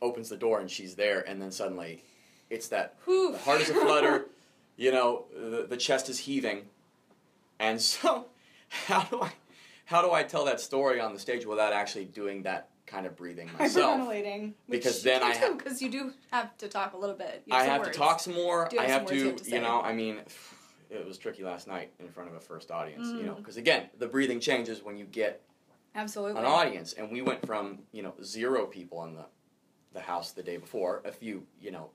opens 0.00 0.28
the 0.28 0.36
door 0.36 0.60
and 0.60 0.70
she's 0.70 0.94
there, 0.94 1.20
and 1.28 1.42
then 1.42 1.50
suddenly 1.50 2.04
it's 2.50 2.68
that 2.68 2.96
the 3.06 3.38
heart 3.44 3.60
is 3.60 3.70
a 3.70 3.74
flutter, 3.74 4.26
you 4.76 4.92
know, 4.92 5.24
the, 5.34 5.66
the 5.68 5.76
chest 5.76 6.08
is 6.08 6.20
heaving. 6.20 6.62
And 7.58 7.80
so, 7.80 8.26
how 8.86 9.02
do 9.04 9.20
I 9.22 9.32
how 9.86 10.02
do 10.02 10.12
I 10.12 10.22
tell 10.22 10.44
that 10.44 10.60
story 10.60 11.00
on 11.00 11.12
the 11.12 11.18
stage 11.18 11.44
without 11.44 11.72
actually 11.72 12.04
doing 12.04 12.44
that 12.44 12.68
kind 12.92 13.06
of 13.06 13.16
breathing 13.16 13.48
myself. 13.58 14.00
Hyperventilating. 14.00 14.52
Because 14.68 15.02
then 15.02 15.22
I 15.22 15.34
ha- 15.34 15.54
because 15.56 15.80
you 15.80 15.88
do 15.90 16.12
have 16.30 16.56
to 16.58 16.68
talk 16.68 16.92
a 16.92 16.96
little 16.98 17.16
bit. 17.16 17.42
I 17.50 17.64
have 17.64 17.80
words. 17.80 17.92
to 17.92 17.98
talk 17.98 18.20
some 18.20 18.34
more. 18.34 18.68
You 18.70 18.78
I 18.78 18.82
have 18.82 18.90
have 19.02 19.06
to, 19.06 19.16
you 19.16 19.26
have 19.28 19.36
to 19.42 19.50
you 19.50 19.60
know, 19.60 19.80
I 19.80 19.92
mean, 19.92 20.20
it 20.90 21.06
was 21.06 21.16
tricky 21.18 21.42
last 21.42 21.66
night 21.66 21.92
in 21.98 22.08
front 22.08 22.28
of 22.28 22.36
a 22.36 22.40
first 22.40 22.70
audience, 22.70 23.08
you 23.08 23.22
know, 23.24 23.32
Mm. 23.32 23.36
because 23.38 23.56
again, 23.56 23.88
the 23.98 24.06
breathing 24.06 24.40
changes 24.40 24.82
when 24.82 24.96
you 24.98 25.06
get 25.06 25.42
Absolutely. 25.94 26.38
an 26.38 26.44
audience, 26.46 26.92
and 26.92 27.10
we 27.10 27.22
went 27.22 27.44
from 27.46 27.80
you 27.92 28.02
know 28.02 28.14
zero 28.22 28.66
people 28.66 29.02
in 29.04 29.14
the 29.14 29.24
the 29.94 30.00
house 30.00 30.32
the 30.32 30.42
day 30.42 30.56
before, 30.56 31.02
a 31.04 31.12
few, 31.12 31.46
you 31.60 31.70
know, 31.70 31.90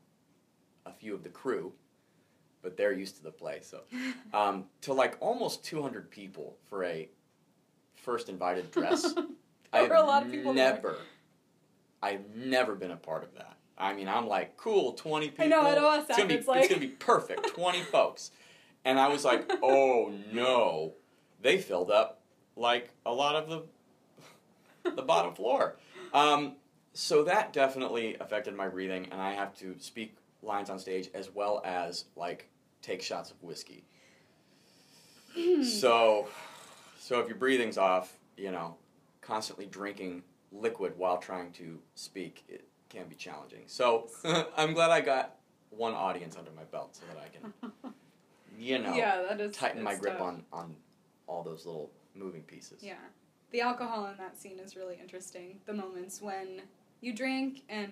a 0.85 0.91
few 0.91 1.15
of 1.15 1.23
the 1.23 1.29
crew, 1.29 1.73
but 2.61 2.77
they're 2.77 2.93
used 2.93 3.17
to 3.17 3.23
the 3.23 3.31
play, 3.31 3.59
so 3.61 3.81
um, 4.33 4.65
to 4.81 4.93
like 4.93 5.17
almost 5.19 5.63
200 5.65 6.09
people 6.11 6.57
for 6.69 6.83
a 6.83 7.09
first 7.95 8.29
invited 8.29 8.69
dress. 8.71 9.13
I've 9.73 9.91
a 9.91 10.01
lot 10.01 10.25
of 10.25 10.31
people 10.31 10.53
there. 10.53 10.73
never, 10.73 10.97
I've 12.01 12.35
never 12.35 12.75
been 12.75 12.91
a 12.91 12.97
part 12.97 13.23
of 13.23 13.33
that. 13.35 13.57
I 13.77 13.93
mean, 13.93 14.07
I'm 14.07 14.27
like, 14.27 14.57
cool, 14.57 14.93
20 14.93 15.29
people. 15.29 15.45
I 15.45 15.47
know, 15.47 15.67
at 15.67 15.77
OSF, 15.77 16.05
it's 16.09 16.17
gonna 16.17 16.27
be, 16.29 16.33
it's 16.35 16.47
like- 16.47 16.69
gonna 16.69 16.81
be 16.81 16.87
perfect, 16.87 17.55
20 17.55 17.81
folks. 17.91 18.31
And 18.85 18.99
I 18.99 19.09
was 19.09 19.25
like, 19.25 19.51
oh 19.61 20.13
no, 20.31 20.93
they 21.41 21.57
filled 21.57 21.91
up 21.91 22.21
like 22.55 22.91
a 23.05 23.11
lot 23.11 23.35
of 23.35 23.49
the 23.49 23.63
the 24.95 25.01
bottom 25.01 25.33
floor. 25.33 25.75
Um, 26.13 26.53
so 26.93 27.23
that 27.25 27.51
definitely 27.51 28.15
affected 28.19 28.55
my 28.55 28.69
breathing, 28.69 29.07
and 29.11 29.21
I 29.21 29.33
have 29.33 29.53
to 29.59 29.75
speak 29.79 30.15
lines 30.41 30.69
on 30.69 30.79
stage 30.79 31.09
as 31.13 31.29
well 31.33 31.61
as 31.65 32.05
like 32.15 32.49
take 32.81 33.01
shots 33.01 33.29
of 33.29 33.43
whiskey. 33.43 33.83
so, 35.63 36.27
so 36.97 37.19
if 37.19 37.27
your 37.27 37.37
breathing's 37.37 37.77
off, 37.77 38.17
you 38.37 38.51
know, 38.51 38.77
constantly 39.27 39.65
drinking 39.65 40.23
liquid 40.51 40.93
while 40.97 41.17
trying 41.17 41.51
to 41.51 41.79
speak, 41.95 42.43
it 42.47 42.65
can 42.89 43.07
be 43.07 43.15
challenging. 43.15 43.63
So 43.67 44.07
I'm 44.57 44.73
glad 44.73 44.89
I 44.91 45.01
got 45.01 45.35
one 45.69 45.93
audience 45.93 46.37
under 46.37 46.51
my 46.51 46.63
belt 46.63 46.95
so 46.95 47.03
that 47.13 47.21
I 47.21 47.27
can, 47.27 47.93
you 48.57 48.79
know, 48.79 48.95
yeah, 48.95 49.21
that 49.29 49.41
is 49.41 49.55
tighten 49.55 49.83
my 49.83 49.95
grip 49.95 50.17
tough. 50.17 50.27
on 50.27 50.43
on 50.53 50.75
all 51.27 51.43
those 51.43 51.65
little 51.65 51.91
moving 52.15 52.41
pieces. 52.43 52.81
Yeah. 52.81 52.95
The 53.51 53.61
alcohol 53.61 54.05
in 54.07 54.17
that 54.17 54.37
scene 54.37 54.59
is 54.59 54.75
really 54.75 54.97
interesting. 55.01 55.59
The 55.65 55.73
moments 55.73 56.21
when 56.21 56.61
you 57.01 57.13
drink 57.13 57.63
and 57.69 57.91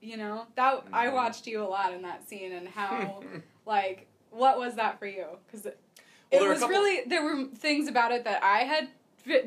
you 0.00 0.16
know, 0.16 0.46
that 0.56 0.84
I 0.94 1.08
Mhm. 1.08 1.12
watched 1.12 1.46
you 1.46 1.62
a 1.62 1.68
lot 1.68 1.92
in 1.92 2.00
that 2.02 2.26
scene 2.26 2.52
and 2.52 2.66
how 2.66 3.22
like 3.66 4.06
what 4.30 4.58
was 4.58 4.76
that 4.76 4.98
for 4.98 5.06
you? 5.06 5.26
Cuz 5.50 5.66
it, 5.66 5.78
Well, 5.78 6.02
it 6.30 6.38
there 6.38 6.40
were 6.42 6.46
a 6.46 6.50
was 6.54 6.60
couple- 6.60 6.76
really 6.76 7.06
there 7.06 7.22
were 7.22 7.44
things 7.54 7.86
about 7.88 8.10
it 8.12 8.24
that 8.24 8.42
I 8.42 8.60
had 8.64 8.86
v- 8.88 8.94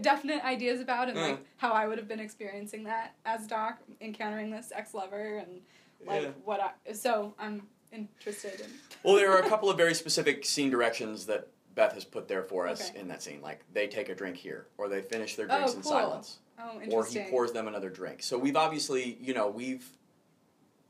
definite 0.02 0.44
ideas 0.44 0.80
about 0.82 1.10
and 1.10 1.20
like 1.20 1.40
Mm. 1.40 1.44
how 1.58 1.72
I 1.72 1.88
would 1.88 1.98
have 1.98 2.08
been 2.08 2.20
experiencing 2.20 2.84
that 2.86 3.16
as 3.26 3.48
Doc 3.48 3.80
encountering 4.02 4.50
this 4.52 4.72
ex-lover 4.76 5.38
and 5.38 5.62
like 6.06 6.22
Yeah. 6.24 6.32
what 6.44 6.60
I 6.60 6.94
so 6.94 7.34
I'm 7.40 7.68
interested 7.92 8.60
in 8.60 8.68
Well, 9.04 9.16
there 9.16 9.32
are 9.32 9.40
a 9.40 9.50
couple 9.50 9.70
of 9.70 9.78
very 9.78 9.94
specific 9.94 10.46
scene 10.46 10.70
directions 10.70 11.26
that 11.28 11.48
Beth 11.76 11.94
has 11.94 12.06
put 12.06 12.28
there 12.28 12.44
for 12.44 12.68
us 12.68 12.90
Okay. 12.92 13.00
in 13.00 13.08
that 13.08 13.22
scene. 13.24 13.42
Like 13.42 13.62
they 13.74 13.88
take 13.88 14.10
a 14.10 14.16
drink 14.16 14.38
here, 14.38 14.68
or 14.78 14.88
they 14.90 15.02
finish 15.02 15.36
their 15.36 15.48
drinks 15.48 15.74
Oh, 15.74 15.78
in 15.78 15.84
silence, 15.84 16.40
Oh, 16.60 16.80
or 16.88 17.04
he 17.06 17.20
pours 17.20 17.52
them 17.52 17.68
another 17.68 17.90
drink. 17.90 18.22
So 18.22 18.38
we've 18.38 18.56
obviously, 18.56 19.18
you 19.20 19.34
know, 19.34 19.50
we've 19.50 19.90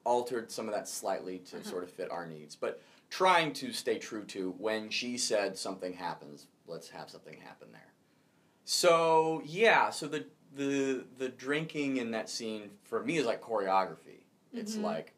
altered 0.03 0.51
some 0.51 0.67
of 0.67 0.73
that 0.73 0.87
slightly 0.89 1.39
to 1.39 1.57
Uh-huh. 1.57 1.69
sort 1.69 1.83
of 1.83 1.89
fit 1.91 2.11
our 2.11 2.25
needs, 2.25 2.55
but 2.57 2.81
trying 3.09 3.53
to 3.53 3.71
stay 3.71 3.97
true 3.97 4.25
to 4.25 4.51
when 4.57 4.89
she 4.89 5.17
said 5.17 5.57
something 5.57 5.93
happens, 5.93 6.47
let's 6.67 6.89
have 6.89 7.09
something 7.09 7.39
happen 7.39 7.71
there. 7.71 7.92
So 8.65 9.41
yeah, 9.45 9.89
so 9.89 10.07
the 10.07 10.25
the 10.55 11.05
the 11.17 11.29
drinking 11.29 11.97
in 11.97 12.11
that 12.11 12.29
scene 12.29 12.71
for 12.83 13.03
me 13.03 13.17
is 13.17 13.25
like 13.25 13.41
choreography. 13.41 14.23
It's 14.53 14.75
Mhm. 14.75 14.83
like 14.83 15.13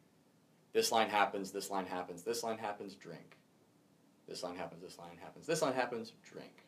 this 0.72 0.90
line 0.92 1.08
happens, 1.08 1.52
this 1.52 1.70
line 1.70 1.86
happens, 1.86 2.22
this 2.22 2.42
line 2.42 2.58
happens, 2.58 2.94
drink. 2.94 3.36
This 4.26 4.42
line 4.42 4.56
happens, 4.56 4.82
this 4.82 4.98
line 4.98 5.16
happens, 5.18 5.46
this 5.46 5.62
line 5.62 5.74
happens, 5.74 6.12
drink. 6.22 6.64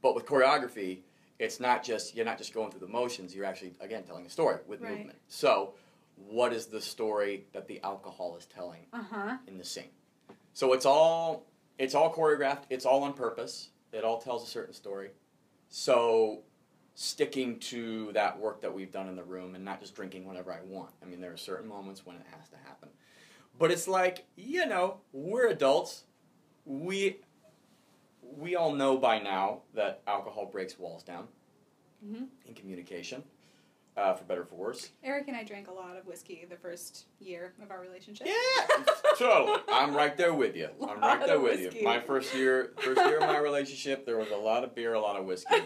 But 0.00 0.14
with 0.14 0.26
choreography, 0.26 1.02
it's 1.38 1.58
not 1.60 1.82
just 1.82 2.14
you're 2.14 2.24
not 2.24 2.38
just 2.38 2.52
going 2.54 2.70
through 2.70 2.80
the 2.80 2.86
motions, 2.88 3.34
you're 3.34 3.44
actually 3.44 3.74
again 3.80 4.04
telling 4.04 4.26
a 4.26 4.30
story 4.30 4.58
with 4.66 4.80
Right. 4.80 4.98
movement. 4.98 5.18
So, 5.28 5.74
what 6.16 6.52
is 6.52 6.66
the 6.66 6.80
story 6.80 7.46
that 7.52 7.66
the 7.66 7.80
alcohol 7.82 8.36
is 8.36 8.46
telling 8.46 8.86
Uh-huh. 8.92 9.38
in 9.46 9.58
the 9.58 9.64
scene? 9.64 9.90
So 10.52 10.72
it's 10.72 10.86
all 10.86 11.46
it's 11.78 11.94
all 11.94 12.12
choreographed, 12.12 12.64
it's 12.70 12.84
all 12.84 13.02
on 13.04 13.14
purpose. 13.14 13.70
It 13.92 14.04
all 14.04 14.20
tells 14.20 14.42
a 14.42 14.46
certain 14.46 14.74
story. 14.74 15.12
So 15.68 16.42
sticking 16.94 17.58
to 17.60 18.10
that 18.12 18.38
work 18.38 18.60
that 18.62 18.74
we've 18.74 18.90
done 18.90 19.08
in 19.08 19.14
the 19.16 19.22
room 19.22 19.54
and 19.54 19.64
not 19.64 19.80
just 19.80 19.94
drinking 19.94 20.26
whenever 20.26 20.52
I 20.52 20.60
want. 20.62 20.90
I 21.02 21.06
mean, 21.06 21.20
there 21.20 21.32
are 21.32 21.36
certain 21.36 21.68
moments 21.68 22.04
when 22.04 22.16
it 22.16 22.26
has 22.36 22.48
to 22.48 22.56
happen. 22.56 22.88
But 23.58 23.70
it's 23.70 23.86
like, 23.86 24.26
you 24.36 24.66
know, 24.66 24.98
we're 25.12 25.48
adults. 25.48 26.04
We 26.64 27.18
we 28.36 28.56
all 28.56 28.72
know 28.72 28.98
by 28.98 29.18
now 29.20 29.62
that 29.74 30.02
alcohol 30.06 30.46
breaks 30.46 30.78
walls 30.78 31.02
down 31.02 31.28
Mhm. 32.04 32.28
in 32.46 32.54
communication, 32.54 33.22
uh, 33.98 34.14
for 34.14 34.24
better 34.24 34.42
or 34.42 34.44
for 34.44 34.54
worse. 34.54 34.90
Eric 35.02 35.28
and 35.28 35.36
I 35.36 35.42
drank 35.42 35.68
a 35.68 35.72
lot 35.72 35.96
of 35.96 36.06
whiskey 36.06 36.46
the 36.48 36.56
first 36.56 37.06
year 37.20 37.52
of 37.62 37.70
our 37.70 37.80
relationship. 37.80 38.26
Yeah, 38.28 38.84
totally. 39.18 39.58
I'm 39.72 39.94
right 39.94 40.16
there 40.16 40.34
with 40.34 40.56
you. 40.56 40.68
I'm 40.88 41.00
right 41.00 41.26
there 41.26 41.40
with 41.40 41.60
whiskey. 41.60 41.78
you. 41.80 41.84
My 41.84 42.00
first 42.00 42.34
year, 42.34 42.72
first 42.78 43.00
year 43.00 43.18
of 43.18 43.22
my 43.28 43.38
relationship, 43.38 44.06
there 44.06 44.16
was 44.16 44.30
a 44.30 44.36
lot 44.36 44.62
of 44.64 44.74
beer, 44.74 44.94
a 44.94 45.00
lot 45.00 45.16
of 45.16 45.24
whiskey. 45.24 45.54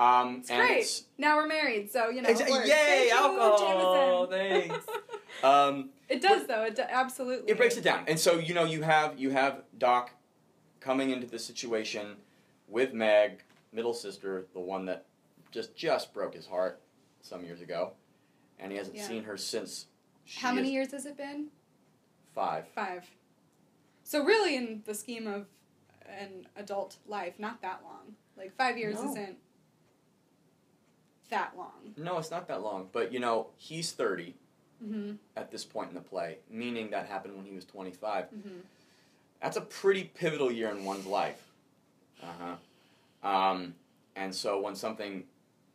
Um, 0.00 0.36
It's 0.42 0.50
and 0.50 0.60
great. 0.60 0.78
It's, 0.82 1.02
now 1.18 1.34
we're 1.38 1.48
married, 1.48 1.90
so 1.90 2.08
you 2.08 2.22
know. 2.22 2.28
Exa- 2.28 2.64
yay, 2.64 3.10
alcohol, 3.12 4.28
Jameson. 4.28 4.68
thanks. 4.68 4.86
um, 5.42 5.90
it 6.08 6.22
does 6.22 6.46
though. 6.46 6.62
It 6.62 6.76
do- 6.76 6.82
absolutely. 6.88 7.50
it 7.50 7.56
breaks 7.56 7.76
it 7.76 7.82
down, 7.82 8.04
and 8.06 8.16
so 8.16 8.38
you 8.38 8.54
know 8.54 8.62
you 8.62 8.82
have 8.82 9.18
you 9.18 9.30
have 9.30 9.64
Doc 9.76 10.12
coming 10.78 11.10
into 11.10 11.26
the 11.26 11.40
situation 11.40 12.14
with 12.68 12.92
Meg, 12.92 13.42
middle 13.72 13.92
sister, 13.92 14.46
the 14.54 14.60
one 14.60 14.86
that 14.86 15.06
just 15.50 15.74
just 15.74 16.14
broke 16.14 16.34
his 16.34 16.46
heart 16.46 16.80
some 17.22 17.44
years 17.44 17.60
ago, 17.60 17.92
and 18.58 18.72
he 18.72 18.78
hasn't 18.78 18.96
Yeah. 18.96 19.06
seen 19.06 19.24
her 19.24 19.36
since. 19.36 19.86
How 20.36 20.52
many 20.52 20.70
years 20.72 20.92
has 20.92 21.06
it 21.06 21.16
been? 21.16 21.50
Five. 22.34 22.68
Five. 22.68 23.08
So 24.04 24.24
really, 24.24 24.56
in 24.56 24.82
the 24.86 24.94
scheme 24.94 25.26
of 25.26 25.46
an 26.06 26.46
adult 26.56 26.96
life, 27.06 27.38
not 27.38 27.60
that 27.62 27.82
long. 27.82 28.16
Like 28.36 28.54
five 28.56 28.78
years 28.78 28.96
No. 29.02 29.10
isn't 29.10 29.38
that 31.30 31.56
long. 31.56 31.94
No, 31.96 32.18
it's 32.18 32.30
not 32.30 32.48
that 32.48 32.62
long, 32.62 32.88
but 32.92 33.12
you 33.12 33.20
know 33.20 33.48
he's 33.56 33.92
thirty. 33.92 34.34
Mm-hmm. 34.80 35.14
at 35.36 35.50
this 35.50 35.64
point 35.64 35.88
in 35.88 35.96
the 35.96 36.00
play, 36.00 36.38
meaning 36.48 36.90
that 36.90 37.06
happened 37.06 37.34
when 37.34 37.44
he 37.44 37.52
was 37.52 37.64
25. 37.64 38.26
Mm-hmm. 38.26 38.48
That's 39.42 39.56
a 39.56 39.60
pretty 39.60 40.04
pivotal 40.04 40.52
year 40.52 40.68
in 40.68 40.84
one's 40.84 41.04
life. 41.04 41.42
Uh 42.22 42.56
huh. 43.24 43.28
Um, 43.28 43.74
and 44.14 44.32
so 44.32 44.60
when 44.60 44.76
something 44.76 45.24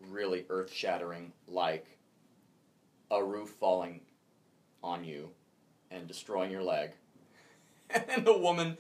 really 0.09 0.45
earth 0.49 0.71
shattering, 0.71 1.31
like 1.47 1.97
a 3.11 3.23
roof 3.23 3.49
falling 3.59 4.01
on 4.83 5.03
you 5.03 5.29
and 5.91 6.07
destroying 6.07 6.51
your 6.51 6.63
leg, 6.63 6.91
and 7.89 8.25
the 8.25 8.37
woman 8.37 8.77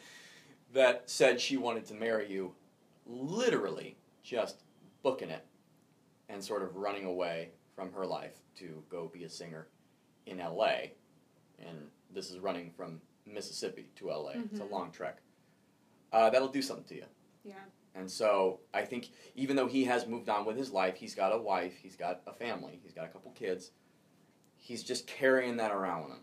that 0.73 1.09
said 1.09 1.39
she 1.39 1.55
wanted 1.57 1.85
to 1.85 1.93
marry 1.93 2.29
you 2.31 2.53
literally 3.05 3.95
just 4.23 4.61
booking 5.03 5.29
it 5.29 5.45
and 6.29 6.43
sort 6.43 6.63
of 6.63 6.75
running 6.75 7.05
away 7.05 7.49
from 7.75 7.91
her 7.93 8.05
life 8.05 8.37
to 8.57 8.83
go 8.89 9.09
be 9.13 9.23
a 9.23 9.29
singer 9.29 9.67
in 10.25 10.37
LA, 10.39 10.91
and 11.59 11.89
this 12.13 12.31
is 12.31 12.39
running 12.39 12.71
from 12.71 13.01
Mississippi 13.25 13.89
to 13.95 14.09
LA. 14.09 14.31
It's 14.51 14.59
a 14.59 14.63
Mhm. 14.63 14.71
long 14.71 14.91
trek. 14.91 15.21
Uh, 16.11 16.29
that'll 16.29 16.47
do 16.47 16.61
something 16.61 16.85
to 16.85 16.95
you. 16.95 17.05
Yeah. 17.43 17.65
And 17.95 18.09
so 18.09 18.59
I 18.73 18.83
think 18.83 19.09
even 19.35 19.55
though 19.55 19.67
he 19.67 19.85
has 19.85 20.07
moved 20.07 20.29
on 20.29 20.45
with 20.45 20.57
his 20.57 20.71
life, 20.71 20.95
he's 20.95 21.13
got 21.15 21.33
a 21.33 21.37
wife, 21.37 21.73
he's 21.81 21.95
got 21.95 22.21
a 22.25 22.33
family, 22.33 22.79
he's 22.81 22.93
got 22.93 23.05
a 23.05 23.09
couple 23.09 23.31
kids. 23.31 23.71
He's 24.57 24.83
just 24.83 25.05
carrying 25.07 25.57
that 25.57 25.71
around 25.71 26.03
with 26.03 26.11
him. 26.13 26.19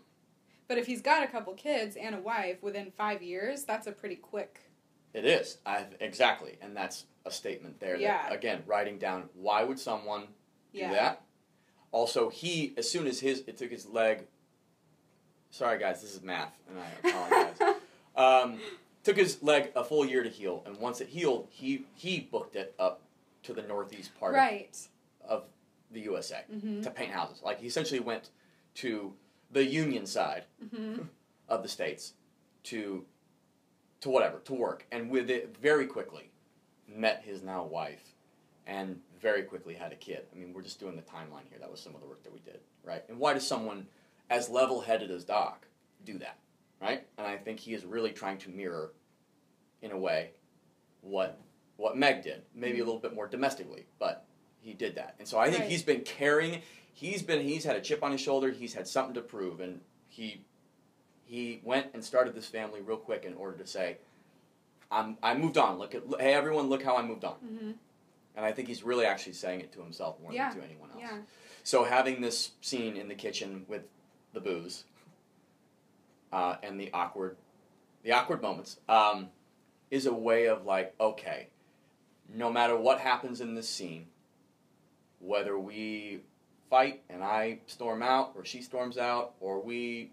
But 0.67 0.77
if 0.77 0.85
he's 0.87 1.01
got 1.01 1.23
a 1.23 1.27
couple 1.27 1.53
kids 1.53 1.95
and 1.95 2.15
a 2.15 2.19
wife 2.19 2.61
within 2.61 2.91
five 2.91 3.21
years, 3.21 3.63
that's 3.63 3.87
a 3.87 3.91
pretty 3.91 4.15
quick. 4.15 4.61
It 5.13 5.25
is. 5.25 5.57
I 5.65 5.85
exactly, 5.99 6.57
and 6.61 6.75
that's 6.75 7.05
a 7.25 7.31
statement 7.31 7.79
there. 7.79 7.97
Yeah. 7.97 8.23
That, 8.29 8.33
again, 8.33 8.63
writing 8.65 8.97
down 8.97 9.29
why 9.33 9.63
would 9.63 9.79
someone 9.79 10.27
Yeah. 10.71 10.87
do 10.89 10.95
that? 10.95 11.21
Also, 11.91 12.29
he 12.29 12.73
as 12.77 12.89
soon 12.89 13.05
as 13.07 13.19
his 13.19 13.43
it 13.47 13.57
took 13.57 13.69
his 13.69 13.85
leg. 13.85 14.25
Sorry, 15.49 15.77
guys, 15.77 16.01
this 16.01 16.15
is 16.15 16.21
math, 16.21 16.57
and 16.69 16.79
I 16.79 17.09
apologize. 17.09 17.75
um, 18.15 18.59
took 19.03 19.17
his 19.17 19.41
leg 19.41 19.71
a 19.75 19.83
full 19.83 20.05
year 20.05 20.23
to 20.23 20.29
heal, 20.29 20.63
and 20.65 20.77
once 20.77 21.01
it 21.01 21.09
healed, 21.09 21.47
he 21.49 21.85
he 21.95 22.19
booked 22.19 22.55
it 22.55 22.73
up 22.79 23.01
to 23.43 23.53
the 23.53 23.61
northeast 23.63 24.11
part 24.19 24.33
right. 24.35 24.77
of 25.27 25.43
the 25.91 26.01
USA 26.01 26.43
Mm-hmm. 26.53 26.81
to 26.81 26.91
paint 26.91 27.11
houses. 27.11 27.41
Like 27.43 27.59
he 27.59 27.67
essentially 27.67 27.99
went 27.99 28.29
to 28.75 29.13
the 29.51 29.65
Union 29.65 30.05
side 30.05 30.43
Mm-hmm. 30.63 31.03
of 31.49 31.63
the 31.63 31.69
states 31.69 32.13
to 32.63 33.03
to 34.01 34.09
whatever 34.09 34.39
to 34.39 34.53
work, 34.53 34.85
and 34.91 35.09
with 35.09 35.29
it 35.29 35.55
very 35.61 35.85
quickly 35.85 36.29
met 36.87 37.23
his 37.25 37.41
now 37.43 37.63
wife, 37.63 38.13
and 38.67 38.99
very 39.21 39.43
quickly 39.43 39.73
had 39.75 39.91
a 39.91 39.95
kid. 39.95 40.25
I 40.33 40.37
mean, 40.37 40.53
we're 40.53 40.61
just 40.63 40.79
doing 40.79 40.95
the 40.95 41.01
timeline 41.03 41.47
here. 41.49 41.59
That 41.59 41.69
was 41.71 41.79
some 41.79 41.93
of 41.95 42.01
the 42.01 42.07
work 42.07 42.23
that 42.23 42.33
we 42.33 42.39
did, 42.39 42.59
right? 42.83 43.03
And 43.09 43.19
why 43.19 43.33
does 43.33 43.45
someone 43.47 43.85
as 44.29 44.49
level-headed 44.49 45.11
as 45.11 45.23
Doc 45.25 45.67
do 46.05 46.17
that, 46.19 46.37
right? 46.81 47.05
And 47.17 47.27
I 47.27 47.37
think 47.37 47.59
he 47.59 47.73
is 47.73 47.85
really 47.85 48.11
trying 48.11 48.37
to 48.39 48.49
mirror, 48.49 48.91
in 49.81 49.91
a 49.91 49.97
way, 49.97 50.31
what 51.01 51.39
what 51.77 51.97
Meg 51.97 52.21
did. 52.23 52.43
Maybe 52.53 52.79
a 52.79 52.85
little 52.85 52.99
bit 52.99 53.13
more 53.15 53.27
domestically, 53.27 53.85
but 53.97 54.25
he 54.59 54.73
did 54.73 54.95
that. 54.95 55.15
And 55.17 55.27
so 55.27 55.39
I 55.39 55.49
think 55.49 55.61
Right. 55.63 55.69
he's 55.71 55.81
been 55.83 56.01
carrying. 56.01 56.61
He's 56.93 57.23
been 57.23 57.41
he's 57.41 57.63
had 57.63 57.75
a 57.75 57.81
chip 57.81 58.03
on 58.03 58.11
his 58.11 58.21
shoulder. 58.21 58.51
He's 58.51 58.73
had 58.73 58.87
something 58.87 59.15
to 59.15 59.21
prove, 59.21 59.59
and 59.59 59.81
he 60.07 60.41
he 61.25 61.61
went 61.63 61.87
and 61.93 62.03
started 62.03 62.35
this 62.35 62.47
family 62.47 62.81
real 62.81 62.97
quick 62.97 63.23
in 63.25 63.33
order 63.35 63.57
to 63.57 63.65
say, 63.65 63.97
"I'm 64.91 65.17
I 65.23 65.33
moved 65.33 65.57
on. 65.57 65.79
Look 65.79 65.95
at 65.95 66.03
hey 66.19 66.33
everyone, 66.33 66.69
look 66.69 66.83
how 66.83 66.97
I 66.97 67.01
moved 67.01 67.23
on." 67.23 67.35
hmm 67.35 67.71
And 68.35 68.45
I 68.45 68.51
think 68.51 68.67
he's 68.67 68.83
really 68.83 69.05
actually 69.05 69.33
saying 69.33 69.61
it 69.61 69.71
to 69.73 69.81
himself 69.81 70.19
more 70.21 70.31
Yeah. 70.33 70.49
than 70.49 70.59
to 70.59 70.65
anyone 70.65 70.91
else. 70.91 70.99
Yeah. 71.01 71.17
So 71.63 71.83
having 71.83 72.21
this 72.21 72.51
scene 72.61 72.95
in 72.95 73.07
the 73.07 73.15
kitchen 73.15 73.65
with 73.67 73.83
the 74.33 74.39
booze 74.41 74.83
uh, 76.31 76.55
and 76.63 76.79
the 76.79 76.91
awkward, 76.93 77.37
the 78.03 78.11
awkward 78.11 78.41
moments, 78.41 78.79
um, 78.87 79.29
is 79.89 80.05
a 80.05 80.13
way 80.13 80.47
of 80.47 80.65
like, 80.65 80.93
okay, 80.99 81.47
no 82.33 82.51
matter 82.51 82.75
what 82.75 82.99
happens 82.99 83.41
in 83.41 83.55
this 83.55 83.69
scene, 83.69 84.07
whether 85.19 85.57
we 85.57 86.21
fight 86.69 87.01
and 87.09 87.23
I 87.23 87.59
storm 87.67 88.01
out 88.01 88.31
or 88.35 88.45
she 88.45 88.61
storms 88.61 88.97
out 88.97 89.33
or 89.39 89.61
we, 89.61 90.11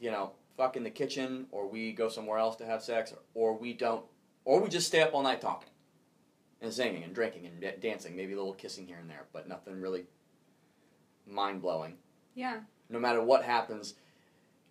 you 0.00 0.10
know, 0.10 0.32
fuck 0.56 0.76
in 0.76 0.82
the 0.82 0.90
kitchen 0.90 1.46
or 1.52 1.68
we 1.68 1.92
go 1.92 2.08
somewhere 2.08 2.38
else 2.38 2.56
to 2.56 2.66
have 2.66 2.82
sex 2.82 3.12
or, 3.12 3.18
or 3.34 3.56
we 3.56 3.72
don't, 3.72 4.04
or 4.44 4.60
we 4.60 4.68
just 4.68 4.88
stay 4.88 5.02
up 5.02 5.14
all 5.14 5.22
night 5.22 5.40
talking 5.40 5.70
and 6.60 6.72
singing 6.72 7.04
and 7.04 7.14
drinking 7.14 7.46
and 7.46 7.60
da- 7.60 7.76
dancing, 7.80 8.16
maybe 8.16 8.32
a 8.32 8.36
little 8.36 8.52
kissing 8.52 8.86
here 8.86 8.98
and 9.00 9.08
there, 9.08 9.26
but 9.32 9.48
nothing 9.48 9.80
really 9.80 10.04
mind 11.26 11.62
blowing. 11.62 11.94
Yeah. 12.34 12.60
No 12.88 12.98
matter 12.98 13.22
what 13.22 13.44
happens, 13.44 13.94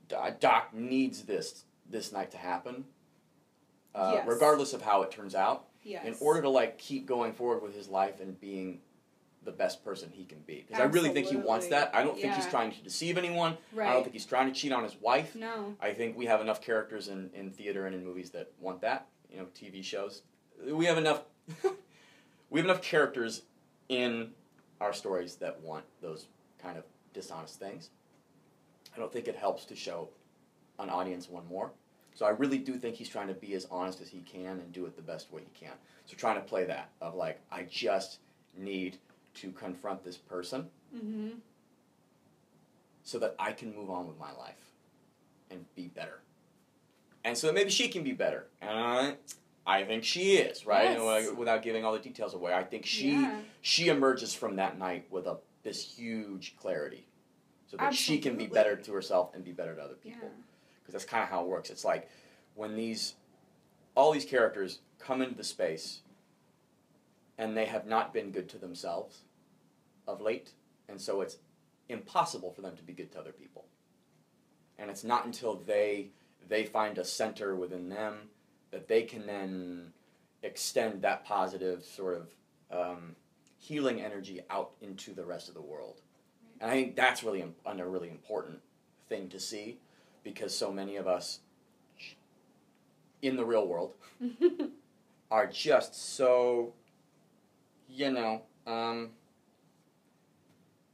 Doc 0.07 0.73
needs 0.73 1.23
this 1.23 1.63
this 1.89 2.11
night 2.11 2.31
to 2.31 2.37
happen, 2.37 2.85
uh, 3.93 4.13
Yes. 4.15 4.27
regardless 4.27 4.73
of 4.73 4.81
how 4.81 5.03
it 5.03 5.11
turns 5.11 5.35
out, 5.35 5.67
Yes. 5.83 6.05
in 6.05 6.15
order 6.19 6.41
to 6.41 6.49
like 6.49 6.77
keep 6.77 7.05
going 7.05 7.33
forward 7.33 7.61
with 7.61 7.75
his 7.75 7.87
life 7.87 8.19
and 8.19 8.39
being 8.39 8.81
the 9.43 9.51
best 9.51 9.85
person 9.85 10.09
he 10.11 10.25
can 10.25 10.39
be. 10.39 10.65
Because 10.67 10.81
I 10.81 10.85
really 10.85 11.09
think 11.11 11.27
he 11.27 11.35
wants 11.35 11.67
that. 11.67 11.93
I 11.93 12.03
don't 12.03 12.19
think 12.19 12.33
he's 12.33 12.47
trying 12.47 12.71
to 12.71 12.81
deceive 12.81 13.17
anyone. 13.17 13.57
Right. 13.71 13.87
I 13.89 13.93
don't 13.93 14.01
think 14.01 14.13
he's 14.13 14.25
trying 14.25 14.51
to 14.51 14.59
cheat 14.59 14.71
on 14.71 14.83
his 14.83 14.95
wife. 14.99 15.35
No. 15.35 15.75
I 15.79 15.93
think 15.93 16.17
we 16.17 16.25
have 16.25 16.41
enough 16.41 16.61
characters 16.61 17.07
in, 17.09 17.29
in 17.35 17.51
theater 17.51 17.85
and 17.85 17.95
in 17.95 18.03
movies 18.03 18.31
that 18.31 18.51
want 18.59 18.81
that. 18.81 19.05
You 19.31 19.37
know, 19.37 19.45
TV 19.55 19.83
shows. 19.83 20.23
We 20.67 20.85
have 20.85 20.97
enough. 20.97 21.21
we 22.49 22.59
have 22.59 22.65
enough 22.65 22.81
characters 22.81 23.43
in 23.89 24.31
our 24.81 24.93
stories 24.93 25.35
that 25.35 25.61
want 25.61 25.85
those 26.01 26.25
kind 26.59 26.77
of 26.77 26.83
dishonest 27.13 27.59
things. 27.59 27.91
I 28.95 28.99
don't 28.99 29.11
think 29.11 29.27
it 29.27 29.35
helps 29.35 29.65
to 29.65 29.75
show 29.75 30.09
an 30.79 30.89
audience 30.89 31.29
one 31.29 31.45
more. 31.47 31.71
So 32.13 32.25
I 32.25 32.29
really 32.29 32.57
do 32.57 32.77
think 32.77 32.95
he's 32.95 33.09
trying 33.09 33.27
to 33.27 33.33
be 33.33 33.53
as 33.53 33.67
honest 33.69 33.99
as 34.01 34.09
he 34.09 34.19
can 34.21 34.59
and 34.59 34.71
do 34.71 34.85
it 34.85 34.95
the 34.95 35.01
best 35.01 35.31
way 35.31 35.41
he 35.41 35.65
can. 35.65 35.73
So 36.05 36.15
trying 36.15 36.35
to 36.35 36.41
play 36.41 36.63
that 36.65 36.89
of 37.01 37.15
like, 37.15 37.41
I 37.51 37.63
just 37.63 38.19
need 38.57 38.97
to 39.35 39.51
confront 39.51 40.03
this 40.03 40.17
person 40.17 40.69
hmm 40.97 41.29
so 43.03 43.19
that 43.19 43.35
I 43.37 43.51
can 43.51 43.75
move 43.75 43.91
on 43.91 44.07
with 44.07 44.17
my 44.19 44.31
life 44.33 44.71
and 45.51 45.63
be 45.75 45.89
better. 45.89 46.21
And 47.23 47.37
so 47.37 47.45
that 47.47 47.53
maybe 47.53 47.69
she 47.69 47.87
can 47.87 48.03
be 48.03 48.13
better. 48.13 48.47
And 48.61 49.15
I, 49.67 49.83
think 49.83 50.03
she 50.03 50.37
is, 50.37 50.65
right? 50.65 50.89
Yes. 50.97 51.01
Like, 51.01 51.37
without 51.37 51.61
giving 51.61 51.85
all 51.85 51.93
the 51.93 51.99
details 51.99 52.33
away, 52.33 52.53
I 52.53 52.63
think 52.63 52.83
she 52.85 53.11
Yeah. 53.21 53.41
she 53.61 53.89
emerges 53.89 54.33
from 54.33 54.55
that 54.55 54.79
night 54.79 55.05
with 55.11 55.27
a 55.27 55.37
this 55.61 55.83
huge 55.97 56.55
clarity, 56.57 57.05
so 57.67 57.77
that 57.77 57.93
she 57.95 58.17
can 58.19 58.37
be 58.37 58.47
better 58.47 58.75
to 58.75 58.93
herself 58.93 59.33
and 59.33 59.43
be 59.43 59.51
better 59.51 59.75
to 59.75 59.81
other 59.81 59.95
people. 59.95 60.29
Because 60.81 60.93
that's 60.93 61.05
kind 61.05 61.23
of 61.23 61.29
how 61.29 61.41
it 61.41 61.47
works. 61.47 61.69
It's 61.69 61.85
like 61.85 62.09
when 62.53 62.75
these 62.75 63.15
all 63.95 64.11
these 64.11 64.25
characters 64.25 64.79
come 64.99 65.21
into 65.21 65.35
the 65.35 65.43
space 65.43 66.01
and 67.37 67.55
they 67.55 67.65
have 67.65 67.85
not 67.85 68.13
been 68.13 68.31
good 68.31 68.47
to 68.49 68.57
themselves 68.57 69.21
of 70.07 70.21
late, 70.21 70.51
and 70.87 70.99
so 70.99 71.21
it's 71.21 71.37
impossible 71.89 72.51
for 72.51 72.61
them 72.61 72.75
to 72.75 72.83
be 72.83 72.93
good 72.93 73.11
to 73.11 73.19
other 73.19 73.31
people. 73.31 73.65
And 74.77 74.89
it's 74.89 75.03
not 75.03 75.25
until 75.25 75.55
they 75.55 76.09
they 76.47 76.65
find 76.65 76.97
a 76.97 77.03
center 77.03 77.55
within 77.55 77.89
them 77.89 78.29
that 78.71 78.87
they 78.87 79.03
can 79.03 79.25
then 79.25 79.93
extend 80.43 81.01
that 81.01 81.25
positive 81.25 81.83
sort 81.83 82.15
of 82.15 82.27
um, 82.71 83.15
healing 83.57 84.01
energy 84.01 84.41
out 84.49 84.71
into 84.81 85.13
the 85.13 85.25
rest 85.25 85.47
of 85.47 85.55
the 85.55 85.61
world. 85.61 86.01
And 86.61 86.71
I 86.71 86.73
think 86.73 86.95
that's 86.95 87.23
really 87.23 87.41
a 87.65 87.85
really 87.85 88.09
important 88.09 88.59
thing 89.09 89.29
to 89.29 89.39
see 89.39 89.77
because 90.23 90.55
so 90.55 90.71
many 90.71 90.95
of 90.95 91.07
us 91.07 91.39
in 93.21 93.35
the 93.35 93.45
real 93.45 93.67
world 93.67 93.93
are 95.31 95.47
just 95.47 95.95
so, 96.15 96.73
you 97.89 98.11
know, 98.11 98.41
um, 98.65 99.11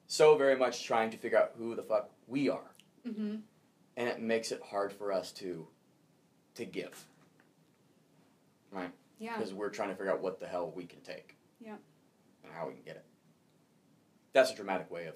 so 0.07 0.35
very 0.37 0.55
much 0.57 0.83
trying 0.83 1.09
to 1.11 1.17
figure 1.17 1.37
out 1.37 1.51
who 1.57 1.75
the 1.75 1.83
fuck 1.83 2.09
we 2.27 2.49
are, 2.49 2.71
hmm 3.09 3.35
and 3.97 4.07
it 4.07 4.21
makes 4.21 4.51
it 4.53 4.61
hard 4.69 4.91
for 4.93 5.11
us 5.11 5.31
to 5.33 5.67
to 6.55 6.65
give, 6.65 7.05
right? 8.71 8.91
Yeah. 9.19 9.37
Because 9.37 9.53
we're 9.53 9.69
trying 9.69 9.89
to 9.89 9.95
figure 9.95 10.11
out 10.11 10.21
what 10.21 10.39
the 10.39 10.47
hell 10.47 10.71
we 10.75 10.85
can 10.85 11.01
take, 11.01 11.35
Yeah. 11.59 11.75
and 12.43 12.53
how 12.53 12.67
we 12.67 12.73
can 12.73 12.83
get 12.83 12.95
it. 12.95 13.05
That's 14.33 14.51
a 14.51 14.55
dramatic 14.55 14.89
way 14.89 15.07
of 15.07 15.15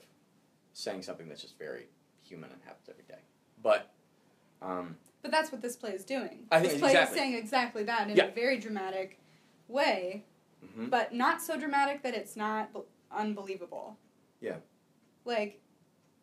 saying 0.75 1.01
something 1.01 1.27
that's 1.29 1.41
just 1.41 1.57
very 1.57 1.87
human 2.21 2.51
and 2.51 2.59
happens 2.65 2.89
every 2.89 3.05
day. 3.07 3.21
But 3.63 3.89
um, 4.61 4.97
But 5.21 5.31
that's 5.31 5.51
what 5.51 5.61
this 5.61 5.75
play 5.77 5.91
is 5.91 6.03
doing. 6.03 6.45
I 6.51 6.59
think 6.59 6.73
this 6.73 6.81
play 6.81 6.91
exactly. 6.91 7.15
is 7.17 7.19
saying 7.21 7.33
exactly 7.35 7.83
that 7.85 8.09
in 8.09 8.17
Yeah. 8.17 8.25
a 8.25 8.31
very 8.31 8.57
dramatic 8.59 9.19
way, 9.69 10.25
mhm. 10.63 10.89
but 10.89 11.13
not 11.13 11.41
so 11.41 11.57
dramatic 11.57 12.03
that 12.03 12.13
it's 12.13 12.35
not 12.35 12.73
b- 12.73 12.81
unbelievable. 13.11 13.97
Yeah. 14.41 14.57
Like, 15.23 15.61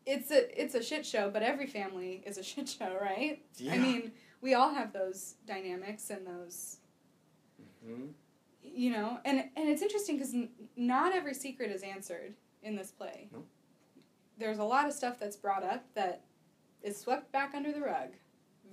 it's 0.04 0.30
a 0.30 0.60
it's 0.60 0.74
a 0.74 0.82
shit 0.82 1.06
show, 1.06 1.30
but 1.30 1.42
every 1.42 1.66
family 1.66 2.22
is 2.26 2.36
a 2.36 2.42
shit 2.50 2.68
show, 2.68 2.96
right? 3.00 3.42
yeah. 3.56 3.72
I 3.72 3.78
mean, 3.78 4.12
we 4.42 4.52
all 4.54 4.74
have 4.74 4.92
those 4.92 5.36
dynamics 5.46 6.10
and 6.10 6.26
those, 6.26 6.76
Mhm. 7.86 8.12
you 8.62 8.90
know, 8.90 9.18
and 9.24 9.48
and 9.56 9.68
it's 9.70 9.80
interesting 9.82 10.16
because 10.16 10.34
n- 10.34 10.50
not 10.76 11.14
every 11.14 11.32
secret 11.34 11.70
is 11.70 11.82
answered 11.82 12.34
in 12.62 12.76
this 12.76 12.90
play. 12.90 13.28
No. 13.32 13.44
There's 14.38 14.58
a 14.58 14.64
lot 14.64 14.86
of 14.86 14.92
stuff 14.92 15.18
that's 15.18 15.36
brought 15.36 15.62
up 15.62 15.84
that 15.94 16.22
is 16.82 16.98
swept 16.98 17.30
back 17.32 17.54
under 17.54 17.72
the 17.72 17.80
rug, 17.80 18.10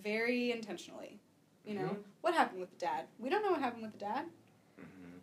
very 0.04 0.52
intentionally. 0.52 1.20
You 1.66 1.76
know, 1.76 1.90
Mhm. 1.90 2.04
what 2.22 2.34
happened 2.34 2.60
with 2.62 2.72
the 2.72 2.78
dad? 2.78 3.08
We 3.20 3.30
don't 3.30 3.44
know 3.44 3.52
what 3.52 3.60
happened 3.62 3.84
with 3.84 3.92
the 3.92 4.00
dad. 4.00 4.30
Mhm. 4.80 5.20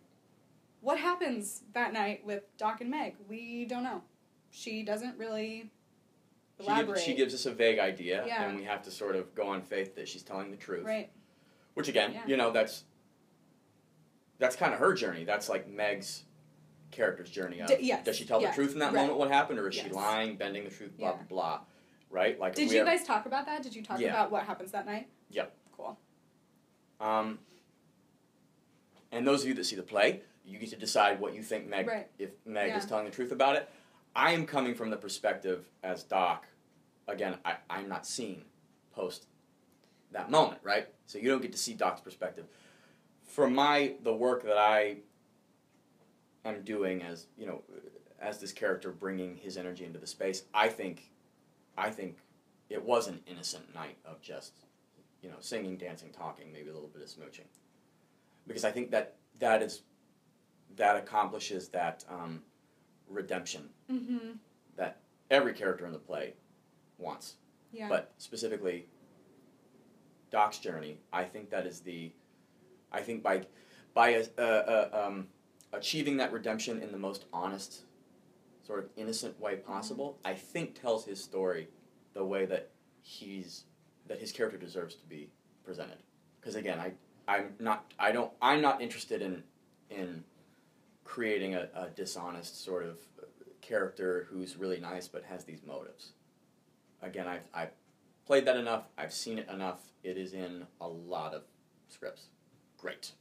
What 0.81 0.99
happens 0.99 1.63
that 1.73 1.91
night 1.91 2.23
with 2.23 2.55
Doc 2.57 2.79
and 2.81 2.89
Meg? 2.89 3.17
We 3.27 3.65
don't 3.65 3.83
know. 3.83 4.03
She 4.51 4.83
doesn't 4.83 5.17
really 5.17 5.71
She, 6.59 6.63
elaborate. 6.65 6.95
gives, 6.95 7.03
she 7.03 7.13
gives 7.15 7.33
us 7.33 7.45
a 7.45 7.51
vague 7.53 7.79
idea, 7.79 8.25
Yeah. 8.25 8.43
and 8.47 8.57
we 8.57 8.63
have 8.63 8.81
to 8.83 8.91
sort 8.91 9.15
of 9.15 9.35
go 9.35 9.47
on 9.47 9.61
faith 9.61 9.95
that 9.95 10.07
she's 10.07 10.23
telling 10.23 10.51
the 10.51 10.57
truth. 10.57 10.85
right. 10.85 11.11
Which 11.73 11.87
again, 11.89 12.13
Yeah. 12.13 12.25
you 12.25 12.37
know, 12.37 12.51
that's 12.51 12.85
that's 14.39 14.55
kind 14.55 14.71
of 14.71 14.79
her 14.79 14.93
journey. 14.93 15.23
That's 15.23 15.49
like 15.49 15.67
Meg's 15.67 16.23
character's 16.91 17.29
journey. 17.29 17.59
Of, 17.59 17.67
D- 17.67 17.77
yes, 17.81 18.05
Does 18.05 18.15
she 18.17 18.25
tell 18.25 18.41
yeah, 18.41 18.49
the 18.49 18.55
truth 18.55 18.73
in 18.73 18.79
that 18.79 18.93
right. 18.93 19.01
moment? 19.01 19.17
What 19.17 19.29
happened, 19.31 19.59
or 19.59 19.67
is 19.67 19.75
she 19.75 19.89
lying, 19.89 20.35
bending 20.37 20.63
the 20.63 20.69
truth? 20.69 20.97
Blah 20.97 21.09
Yeah. 21.09 21.15
blah 21.15 21.25
blah. 21.27 21.59
Right? 22.09 22.39
Like 22.39 22.55
Did 22.55 22.71
you 22.71 22.77
have- 22.79 22.87
guys 22.87 23.03
talk 23.03 23.25
about 23.25 23.45
that? 23.45 23.63
Did 23.63 23.75
you 23.75 23.83
talk 23.83 23.99
Yeah. 23.99 24.09
about 24.09 24.31
what 24.31 24.43
happens 24.43 24.71
that 24.71 24.85
night? 24.85 25.09
Yep. 25.29 25.53
Cool. 25.75 25.97
Um, 26.99 27.39
and 29.11 29.27
those 29.27 29.41
of 29.43 29.47
you 29.49 29.53
that 29.55 29.65
see 29.65 29.75
the 29.75 29.83
play, 29.83 30.21
you 30.45 30.57
get 30.57 30.69
to 30.69 30.75
decide 30.77 31.19
what 31.19 31.33
you 31.33 31.43
think 31.43 31.67
Meg, 31.67 31.87
Right. 31.87 32.09
if 32.17 32.31
Meg 32.45 32.75
is 32.75 32.85
telling 32.85 33.05
the 33.05 33.11
truth 33.11 33.31
about 33.31 33.55
it. 33.55 33.69
I 34.15 34.31
am 34.31 34.45
coming 34.47 34.73
from 34.73 34.89
the 34.89 34.97
perspective 34.97 35.65
as 35.83 36.03
Doc. 36.03 36.47
Again, 37.07 37.37
I, 37.45 37.57
I'm 37.69 37.87
not 37.87 38.05
seeing 38.07 38.45
post 38.91 39.27
that 40.11 40.31
moment, 40.31 40.59
right? 40.63 40.87
So 41.05 41.19
you 41.19 41.29
don't 41.29 41.41
get 41.41 41.51
to 41.51 41.57
see 41.57 41.73
Doc's 41.73 42.01
perspective. 42.01 42.47
For 43.23 43.49
my 43.49 43.95
the 44.01 44.13
work 44.13 44.43
that 44.43 44.57
I 44.57 44.97
am 46.53 46.63
doing 46.63 47.01
as 47.01 47.27
you 47.37 47.45
know, 47.47 47.61
as 48.19 48.39
this 48.39 48.51
character 48.51 48.91
bringing 48.91 49.37
his 49.37 49.57
energy 49.57 49.85
into 49.85 49.99
the 49.99 50.07
space, 50.07 50.43
I 50.53 50.69
think, 50.69 51.11
I 51.77 51.89
think 51.89 52.17
it 52.69 52.83
was 52.83 53.07
an 53.07 53.21
innocent 53.27 53.73
night 53.73 53.97
of 54.05 54.21
just 54.21 54.53
you 55.21 55.29
know, 55.29 55.35
singing, 55.39 55.77
dancing, 55.77 56.09
talking, 56.11 56.51
maybe 56.53 56.69
a 56.69 56.73
little 56.73 56.89
bit 56.89 57.01
of 57.01 57.07
smooching. 57.09 57.47
Because 58.45 58.63
I 58.63 58.71
think 58.71 58.91
that 58.91 59.15
that 59.39 59.61
is 59.61 59.81
that 60.75 60.95
accomplishes 60.95 61.69
that 61.69 62.05
um, 62.09 62.41
redemption 63.09 63.69
Mm-hmm. 63.91 64.33
that 64.75 64.99
every 65.31 65.53
character 65.53 65.85
in 65.85 65.91
the 65.91 65.97
play 65.97 66.33
wants. 66.97 67.35
Yeah. 67.73 67.89
But 67.89 68.11
specifically, 68.17 68.85
Doc's 70.29 70.59
journey, 70.59 70.99
I 71.11 71.23
think 71.23 71.49
that 71.49 71.65
is 71.65 71.79
the, 71.79 72.11
I 72.91 73.01
think 73.01 73.23
by 73.23 73.45
by 73.93 74.09
a, 74.09 74.23
a, 74.37 74.43
a, 74.43 75.07
um, 75.07 75.27
achieving 75.77 76.17
that 76.17 76.31
redemption 76.31 76.81
in 76.81 76.91
the 76.91 76.97
most 76.97 77.25
honest, 77.31 77.81
sort 78.65 78.79
of 78.79 78.89
innocent 78.97 79.39
way 79.39 79.55
possible, 79.55 80.17
I 80.25 80.33
think 80.33 80.79
tells 80.79 81.05
his 81.05 81.23
story 81.23 81.69
the 82.13 82.25
way 82.25 82.45
that 82.45 82.69
he's 83.01 83.63
that 84.07 84.19
his 84.19 84.31
character 84.31 84.57
deserves 84.57 84.95
to 84.95 85.05
be 85.05 85.29
presented. 85.63 85.97
Because 86.39 86.55
again, 86.55 86.79
I 86.79 86.91
I'm 87.27 87.53
not 87.59 87.93
I 87.99 88.11
don't 88.11 88.31
I'm 88.41 88.61
not 88.61 88.81
interested 88.81 89.21
in 89.21 89.43
in 89.89 90.23
creating 91.03 91.55
a, 91.55 91.69
a 91.73 91.89
dishonest 91.95 92.63
sort 92.63 92.85
of 92.85 92.97
character 93.61 94.27
who's 94.29 94.57
really 94.57 94.79
nice 94.79 95.07
but 95.07 95.23
has 95.23 95.43
these 95.43 95.61
motives. 95.65 96.11
Again, 97.01 97.27
I've 97.27 97.47
I've 97.53 97.71
played 98.25 98.45
that 98.45 98.57
enough. 98.57 98.83
I've 98.97 99.13
seen 99.13 99.37
it 99.39 99.49
enough. 99.49 99.79
It 100.03 100.17
is 100.17 100.33
in 100.33 100.65
a 100.81 100.87
lot 100.87 101.33
of 101.33 101.43
scripts. 101.89 102.27
Great. 102.77 103.11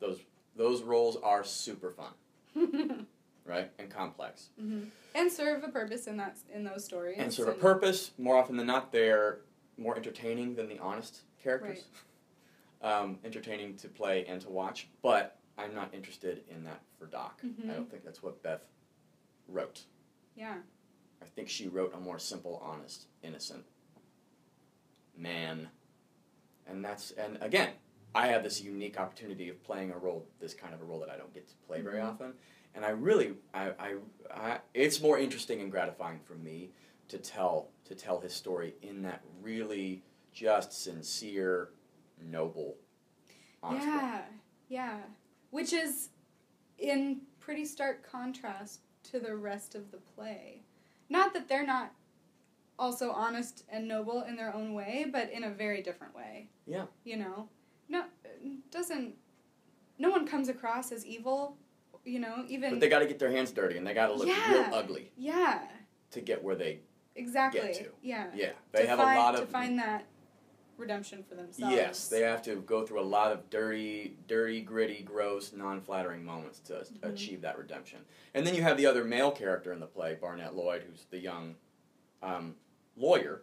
Those 0.00 0.20
those 0.56 0.82
roles 0.82 1.16
are 1.22 1.44
super 1.44 1.90
fun, 1.90 3.06
right? 3.44 3.70
And 3.78 3.90
complex. 3.90 4.48
hmm 4.58 4.84
And 5.14 5.30
serve 5.30 5.64
a 5.64 5.68
purpose 5.68 6.06
in 6.06 6.16
that 6.18 6.36
in 6.52 6.64
those 6.64 6.84
stories. 6.84 7.16
And 7.18 7.32
serve 7.32 7.48
a 7.48 7.52
purpose. 7.52 8.10
More 8.18 8.36
often 8.36 8.56
than 8.56 8.66
not, 8.66 8.92
they're 8.92 9.40
more 9.76 9.96
entertaining 9.96 10.54
than 10.54 10.68
the 10.68 10.78
honest 10.78 11.20
characters. 11.42 11.84
Um, 12.82 13.18
entertaining 13.24 13.76
to 13.76 13.88
play 13.88 14.26
and 14.26 14.42
to 14.42 14.50
watch, 14.50 14.88
but 15.00 15.38
I'm 15.56 15.74
not 15.74 15.94
interested 15.94 16.42
in 16.50 16.64
that 16.64 16.82
for 16.98 17.06
Doc. 17.06 17.40
Mhm. 17.42 17.70
I 17.70 17.72
don't 17.72 17.90
think 17.90 18.04
that's 18.04 18.22
what 18.22 18.42
Beth 18.42 18.60
wrote. 19.48 19.84
Yeah. 20.36 20.56
I 21.22 21.24
think 21.34 21.48
she 21.48 21.66
wrote 21.68 21.94
a 21.94 21.98
more 21.98 22.18
simple, 22.18 22.60
honest, 22.62 23.06
innocent 23.22 23.64
man. 25.16 25.68
And 26.66 26.84
that's 26.84 27.12
and 27.12 27.38
again, 27.40 27.70
I 28.14 28.28
have 28.28 28.42
this 28.44 28.60
unique 28.62 28.98
opportunity 28.98 29.48
of 29.48 29.62
playing 29.64 29.90
a 29.90 29.98
role, 29.98 30.26
this 30.40 30.54
kind 30.54 30.72
of 30.72 30.80
a 30.80 30.84
role 30.84 31.00
that 31.00 31.10
I 31.10 31.16
don't 31.16 31.32
get 31.34 31.48
to 31.48 31.54
play 31.66 31.80
very 31.80 31.98
Mhm. 31.98 32.08
often. 32.08 32.34
And 32.74 32.84
I 32.84 32.90
really, 32.90 33.34
I, 33.52 33.70
I, 33.78 33.96
I, 34.30 34.60
it's 34.72 35.00
more 35.00 35.18
interesting 35.18 35.60
and 35.60 35.70
gratifying 35.70 36.20
for 36.20 36.34
me 36.34 36.70
to 37.08 37.18
tell 37.18 37.70
to 37.84 37.94
tell 37.94 38.20
his 38.20 38.32
story 38.32 38.74
in 38.82 39.02
that 39.02 39.22
really 39.42 40.02
just 40.32 40.72
sincere, 40.72 41.70
noble, 42.18 42.76
honest 43.62 43.86
way. 43.86 43.92
Yeah. 43.92 44.24
Yeah. 44.68 45.02
Which 45.50 45.72
is 45.72 46.10
in 46.78 47.20
pretty 47.40 47.64
stark 47.66 48.02
contrast 48.08 48.80
to 49.04 49.20
the 49.20 49.36
rest 49.36 49.74
of 49.74 49.90
the 49.90 49.98
play. 49.98 50.62
Not 51.10 51.34
that 51.34 51.46
they're 51.48 51.66
not 51.66 51.92
also 52.78 53.10
honest 53.12 53.64
and 53.68 53.86
noble 53.86 54.22
in 54.22 54.34
their 54.34 54.52
own 54.54 54.72
way, 54.74 55.06
but 55.12 55.30
in 55.30 55.44
a 55.44 55.50
very 55.50 55.82
different 55.82 56.14
way. 56.16 56.48
Yeah. 56.66 56.86
You 57.04 57.18
know? 57.18 57.48
No 57.88 58.04
doesn't 58.70 59.14
no 59.98 60.10
one 60.10 60.26
comes 60.26 60.48
across 60.48 60.90
as 60.92 61.04
evil, 61.06 61.56
you 62.04 62.18
know, 62.18 62.44
even 62.48 62.70
But 62.70 62.80
they 62.80 62.88
got 62.88 62.98
to 63.00 63.06
get 63.06 63.18
their 63.18 63.30
hands 63.30 63.52
dirty 63.52 63.76
and 63.76 63.86
they 63.86 63.94
got 63.94 64.08
to 64.08 64.14
look 64.14 64.26
Yeah. 64.28 64.52
real 64.66 64.74
ugly 64.74 65.12
Yeah. 65.16 65.62
to 66.10 66.20
get 66.20 66.42
where 66.42 66.56
they. 66.56 66.80
Exactly. 67.16 67.60
Get 67.60 67.74
to. 67.74 67.90
Yeah. 68.02 68.26
Yeah, 68.34 68.52
they 68.72 68.82
to 68.82 68.88
have 68.88 68.98
find, 68.98 69.16
a 69.18 69.20
lot 69.20 69.32
to 69.36 69.42
of 69.42 69.48
find 69.48 69.78
that 69.78 70.06
redemption 70.76 71.22
for 71.22 71.36
themselves. 71.36 71.72
Yes, 71.72 72.08
they 72.08 72.22
have 72.22 72.42
to 72.42 72.56
go 72.62 72.84
through 72.84 72.98
a 73.00 73.02
lot 73.02 73.30
of 73.30 73.48
dirty, 73.50 74.16
dirty, 74.26 74.60
gritty, 74.60 75.02
gross, 75.04 75.52
non-flattering 75.52 76.24
moments 76.24 76.58
to 76.60 76.72
Mhm. 76.74 77.04
achieve 77.12 77.42
that 77.42 77.56
redemption. 77.56 78.00
And 78.34 78.44
then 78.44 78.56
you 78.56 78.62
have 78.62 78.76
the 78.76 78.86
other 78.86 79.04
male 79.04 79.30
character 79.30 79.72
in 79.72 79.78
the 79.78 79.86
play, 79.86 80.16
Barnette 80.16 80.56
Lloyd, 80.56 80.82
who's 80.82 81.04
the 81.10 81.18
young 81.18 81.54
um, 82.22 82.56
lawyer 82.96 83.42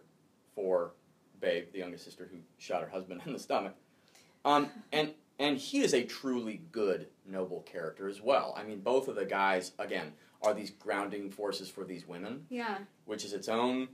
for 0.54 0.92
Babe, 1.40 1.72
the 1.72 1.78
youngest 1.78 2.04
sister 2.04 2.26
who 2.30 2.38
shot 2.58 2.82
her 2.82 2.88
husband 2.90 3.22
in 3.26 3.32
the 3.32 3.38
stomach. 3.38 3.74
Um, 4.44 4.70
and 4.92 5.12
and 5.38 5.56
he 5.58 5.82
is 5.82 5.92
a 5.94 6.04
truly 6.04 6.62
good, 6.72 7.08
noble 7.26 7.60
character 7.62 8.08
as 8.08 8.20
well. 8.20 8.54
I 8.56 8.62
mean, 8.62 8.80
both 8.80 9.08
of 9.08 9.16
the 9.16 9.24
guys, 9.24 9.72
again, 9.78 10.12
are 10.42 10.54
these 10.54 10.70
grounding 10.70 11.30
forces 11.30 11.68
for 11.70 11.84
these 11.84 12.06
women, 12.06 12.46
Yeah, 12.48 12.78
which 13.06 13.24
is 13.24 13.32
its 13.32 13.48
own 13.48 13.88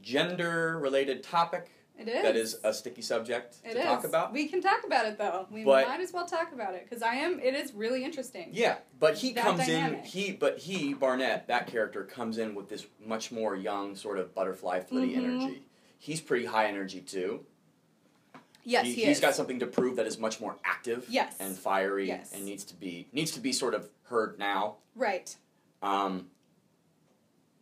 gender-related 0.00 1.22
topic 1.22 1.70
it 1.98 2.08
is. 2.08 2.22
that 2.22 2.36
is 2.36 2.58
a 2.64 2.72
sticky 2.74 3.02
subject 3.02 3.56
It 3.64 3.72
to 3.72 3.78
is. 3.78 3.84
talk 3.84 4.04
about. 4.04 4.32
We 4.32 4.48
can 4.48 4.60
talk 4.60 4.84
about 4.84 5.06
it 5.06 5.18
though. 5.18 5.46
We 5.50 5.64
But- 5.64 5.88
might 5.88 6.00
as 6.00 6.12
well 6.12 6.26
talk 6.26 6.52
about 6.52 6.74
it 6.74 6.84
because 6.88 7.02
I 7.02 7.14
am. 7.16 7.40
It 7.40 7.54
is 7.54 7.72
really 7.74 8.04
interesting. 8.04 8.50
Yeah, 8.52 8.78
but 8.98 9.16
he 9.16 9.32
That 9.32 9.44
comes 9.44 9.60
dynamic. 9.60 10.00
in. 10.00 10.04
He, 10.04 10.32
but 10.32 10.58
he 10.58 10.94
Barnette, 10.94 11.46
that 11.48 11.66
character 11.66 12.04
comes 12.04 12.38
in 12.38 12.54
with 12.54 12.68
this 12.68 12.86
much 13.00 13.32
more 13.32 13.56
young, 13.56 13.96
sort 13.96 14.18
of 14.18 14.34
butterfly 14.34 14.80
flitty 14.80 15.14
Mhm. 15.14 15.24
energy. 15.24 15.66
He's 15.98 16.20
pretty 16.20 16.44
high 16.46 16.66
energy 16.66 17.00
too. 17.00 17.46
Yes, 18.68 18.84
he, 18.84 18.94
he, 18.94 19.02
has 19.04 19.20
got 19.20 19.34
something 19.36 19.60
to 19.60 19.66
prove 19.66 19.94
that 19.96 20.06
is 20.06 20.18
much 20.18 20.40
more 20.40 20.56
active. 20.64 21.06
Yes. 21.08 21.36
and 21.38 21.56
fiery, 21.56 22.08
Yes. 22.08 22.32
and 22.34 22.44
needs 22.44 22.64
to 22.64 22.74
be 22.74 23.06
needs 23.12 23.30
to 23.32 23.40
be 23.40 23.52
sort 23.52 23.74
of 23.74 23.88
heard 24.04 24.38
now. 24.38 24.76
right. 24.96 25.34
Um, 25.82 26.26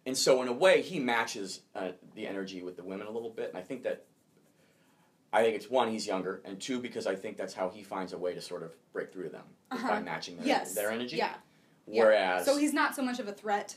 and 0.07 0.17
so, 0.17 0.41
in 0.43 0.49
a 0.49 0.53
way, 0.53 0.83
he 0.83 0.99
matches 0.99 1.61
uh, 1.75 1.89
the 2.15 2.27
energy 2.27 2.63
with 2.63 2.77
the 2.77 2.83
women 2.85 3.07
a 3.07 3.11
little 3.11 3.31
bit, 3.31 3.49
and 3.51 3.59
I 3.59 3.63
think 3.63 3.83
that. 3.85 4.05
I 5.33 5.43
think 5.43 5.57
it's 5.57 5.69
one, 5.69 5.91
he's 5.91 6.07
younger, 6.07 6.41
and 6.45 6.61
two, 6.61 6.79
because 6.79 7.09
I 7.09 7.17
think 7.17 7.37
that's 7.37 7.55
how 7.55 7.69
he 7.69 7.83
finds 7.83 8.13
a 8.13 8.19
way 8.19 8.35
to 8.35 8.41
sort 8.41 8.63
of 8.63 8.71
break 8.93 9.13
through 9.13 9.25
to 9.25 9.29
them 9.31 9.43
by 9.69 9.77
Uh-huh. 9.77 10.01
matching 10.01 10.37
their, 10.37 10.47
Yes. 10.47 10.75
their 10.77 10.93
energy. 10.93 11.17
Yeah. 11.17 11.35
yeah. 11.89 12.05
Whereas, 12.05 12.45
So 12.47 12.57
he's 12.57 12.73
not 12.73 12.95
so 12.95 13.03
much 13.03 13.19
of 13.19 13.27
a 13.27 13.33
threat. 13.33 13.77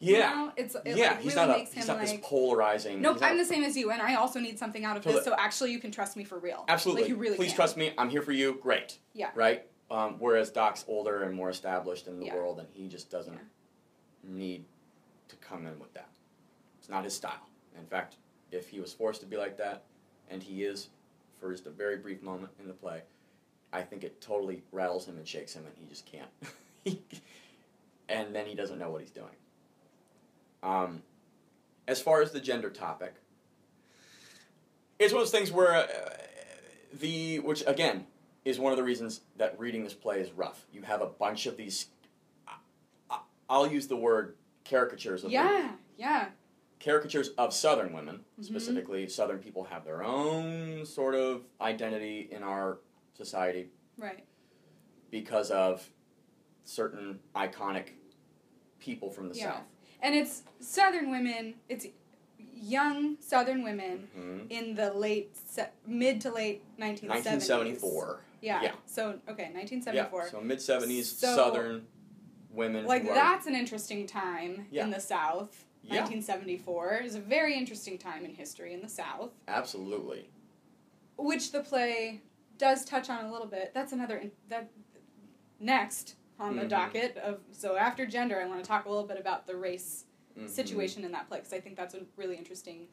You 0.00 0.16
yeah, 0.16 0.30
know? 0.30 0.52
It's 0.56 0.74
it 0.74 0.96
yeah, 0.96 1.10
like, 1.10 1.20
he's 1.20 1.34
really 1.36 1.46
not 1.48 1.56
a 1.56 1.60
he's 1.60 1.72
him 1.74 1.86
not 1.86 2.00
this 2.00 2.14
polarizing. 2.22 3.00
Nope, 3.02 3.18
I'm 3.20 3.34
a- 3.36 3.38
the 3.38 3.44
same 3.44 3.62
as 3.64 3.76
you, 3.76 3.90
and 3.90 4.00
I 4.02 4.14
also 4.14 4.40
need 4.40 4.58
something 4.58 4.84
out 4.84 4.96
of 4.96 5.04
So 5.04 5.12
this. 5.12 5.24
So 5.24 5.34
actually, 5.38 5.72
you 5.72 5.78
can 5.78 5.90
trust 5.92 6.16
me 6.16 6.24
for 6.24 6.38
real. 6.38 6.64
absolutely. 6.68 7.02
Like 7.02 7.10
you 7.10 7.16
really 7.16 7.36
Please 7.36 7.48
can. 7.48 7.56
trust 7.56 7.76
me. 7.76 7.92
I'm 7.98 8.08
here 8.10 8.22
for 8.22 8.32
you. 8.32 8.58
Great. 8.62 8.98
Yeah. 9.12 9.30
Right. 9.34 9.66
Um, 9.90 10.16
whereas 10.18 10.50
Doc's 10.50 10.84
older 10.88 11.22
and 11.24 11.34
more 11.34 11.50
established 11.50 12.06
in 12.06 12.18
the 12.18 12.26
Yeah. 12.26 12.34
world, 12.36 12.58
and 12.60 12.68
he 12.72 12.88
just 12.88 13.10
doesn't 13.10 13.34
Yeah. 13.34 13.40
need 14.22 14.64
to 15.28 15.36
come 15.36 15.66
in 15.66 15.78
with 15.78 15.92
that. 15.94 16.08
It's 16.78 16.88
not 16.88 17.04
his 17.04 17.14
style. 17.14 17.48
In 17.78 17.86
fact, 17.86 18.16
if 18.50 18.68
he 18.68 18.80
was 18.80 18.92
forced 18.92 19.20
to 19.20 19.26
be 19.26 19.36
like 19.36 19.56
that, 19.58 19.82
and 20.30 20.42
he 20.42 20.64
is 20.64 20.88
for 21.40 21.50
just 21.52 21.66
a 21.66 21.70
very 21.70 21.96
brief 21.96 22.22
moment 22.22 22.52
in 22.58 22.66
the 22.68 22.72
play, 22.74 23.02
I 23.72 23.82
think 23.82 24.02
it 24.04 24.20
totally 24.20 24.62
rattles 24.72 25.06
him 25.06 25.16
and 25.16 25.26
shakes 25.28 25.52
him, 25.54 25.64
and 25.66 25.74
he 25.76 25.86
just 25.86 26.06
can't. 26.06 26.30
and 28.08 28.34
then 28.34 28.46
he 28.46 28.54
doesn't 28.54 28.78
know 28.78 28.90
what 28.90 29.00
he's 29.00 29.10
doing. 29.10 29.34
Um, 30.62 31.02
as 31.88 32.00
far 32.00 32.22
as 32.22 32.32
the 32.32 32.40
gender 32.40 32.70
topic, 32.70 33.14
it's 34.98 35.12
one 35.12 35.22
of 35.22 35.26
those 35.30 35.38
things 35.38 35.50
where 35.50 35.72
uh, 35.74 35.86
the 36.92 37.38
which 37.40 37.62
again 37.66 38.06
is 38.44 38.58
one 38.58 38.72
of 38.72 38.76
the 38.76 38.84
reasons 38.84 39.20
that 39.36 39.58
reading 39.58 39.84
this 39.84 39.94
play 39.94 40.20
is 40.20 40.30
rough. 40.32 40.66
You 40.72 40.82
have 40.82 41.00
a 41.02 41.06
bunch 41.06 41.46
of 41.46 41.56
these. 41.56 41.86
I'll 43.48 43.66
use 43.66 43.88
the 43.88 43.96
word 43.96 44.36
caricatures 44.64 45.24
of 45.24 45.32
Yeah. 45.32 45.72
Yeah. 45.96 46.28
caricatures 46.78 47.30
of 47.36 47.52
Southern 47.52 47.92
women, 47.92 48.24
Mhm. 48.38 48.44
specifically. 48.44 49.08
Southern 49.08 49.38
people 49.40 49.64
have 49.64 49.84
their 49.84 50.02
own 50.04 50.86
sort 50.86 51.14
of 51.16 51.44
identity 51.60 52.28
in 52.30 52.42
our 52.44 52.78
society 53.14 53.70
Right. 53.98 54.24
because 55.10 55.50
of 55.50 55.90
certain 56.64 57.18
iconic 57.34 57.88
people 58.78 59.10
from 59.10 59.28
the 59.28 59.34
Yeah. 59.34 59.52
South. 59.56 59.64
And 60.02 60.14
it's 60.14 60.42
Southern 60.60 61.10
women. 61.10 61.54
It's 61.68 61.86
young 62.54 63.16
Southern 63.20 63.62
women 63.62 64.08
hmm 64.14 64.38
in 64.50 64.74
the 64.74 64.92
late 64.92 65.34
se- 65.48 65.70
mid 65.86 66.20
to 66.22 66.30
late 66.30 66.62
1970s. 66.78 67.08
1974. 67.08 68.20
Yeah. 68.42 68.62
Yeah. 68.62 68.72
So 68.86 69.18
okay, 69.28 69.50
1974. 69.52 70.22
Yeah, 70.24 70.30
so 70.30 70.40
mid 70.40 70.58
70s 70.58 71.04
So- 71.04 71.34
Southern 71.36 71.86
women. 72.50 72.84
like 72.86 73.02
who 73.02 73.10
are- 73.10 73.14
that's 73.14 73.46
an 73.46 73.54
interesting 73.54 74.06
time 74.06 74.66
Yeah. 74.70 74.84
in 74.84 74.90
the 74.90 75.00
South. 75.00 75.64
Yeah. 75.82 76.00
1974 76.00 76.96
is 77.04 77.14
a 77.14 77.20
very 77.20 77.56
interesting 77.56 77.96
time 77.96 78.24
in 78.26 78.34
history 78.34 78.74
in 78.74 78.82
the 78.82 78.88
South, 78.88 79.30
Absolutely. 79.48 80.28
which 81.16 81.52
the 81.52 81.60
play 81.62 82.20
does 82.58 82.84
touch 82.84 83.08
on 83.08 83.24
a 83.24 83.32
little 83.32 83.46
bit. 83.46 83.72
That's 83.72 83.92
another 83.92 84.18
in- 84.18 84.32
that 84.48 84.68
next 85.58 86.16
on 86.40 86.56
the 86.56 86.62
Mhm. 86.64 86.68
docket 86.70 87.16
of 87.18 87.40
so 87.52 87.76
after 87.76 88.06
gender, 88.06 88.40
I 88.40 88.46
want 88.46 88.62
to 88.64 88.66
talk 88.66 88.86
a 88.86 88.88
little 88.88 89.06
bit 89.06 89.18
about 89.18 89.46
the 89.46 89.54
race 89.56 90.06
Mhm. 90.36 90.48
situation 90.48 91.04
in 91.04 91.12
that 91.12 91.28
play 91.28 91.38
because 91.38 91.52
I 91.52 91.60
think 91.60 91.76
that's 91.76 91.94
a 91.94 92.04
really 92.16 92.36
interesting. 92.36 92.88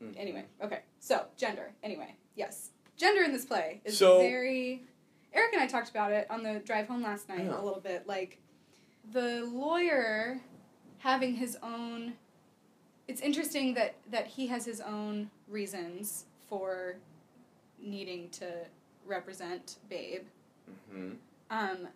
Mhm. 0.00 0.14
Anyway, 0.16 0.44
okay, 0.60 0.82
so 1.00 1.26
gender. 1.36 1.72
Anyway, 1.82 2.14
yes, 2.34 2.70
gender 2.96 3.22
in 3.22 3.32
this 3.32 3.46
play 3.46 3.80
is 3.84 3.96
So- 3.98 4.18
very. 4.18 4.84
Eric 5.32 5.52
and 5.54 5.62
I 5.62 5.66
talked 5.66 5.90
about 5.90 6.12
it 6.12 6.30
on 6.30 6.42
the 6.42 6.60
drive 6.60 6.86
home 6.88 7.02
last 7.02 7.28
night 7.28 7.44
Yeah. 7.44 7.60
a 7.60 7.62
little 7.62 7.80
bit. 7.80 8.06
Like 8.06 8.38
the 9.10 9.44
lawyer 9.44 10.40
having 10.98 11.36
his 11.36 11.56
own. 11.62 12.16
It's 13.08 13.20
interesting 13.20 13.74
that 13.74 13.94
that 14.10 14.26
he 14.26 14.48
has 14.48 14.64
his 14.66 14.80
own 14.80 15.30
reasons 15.48 16.26
for 16.48 16.96
needing 17.78 18.28
to 18.30 18.66
represent 19.06 19.78
Babe. 19.88 20.26
hmm 20.90 21.12
Um, 21.50 21.88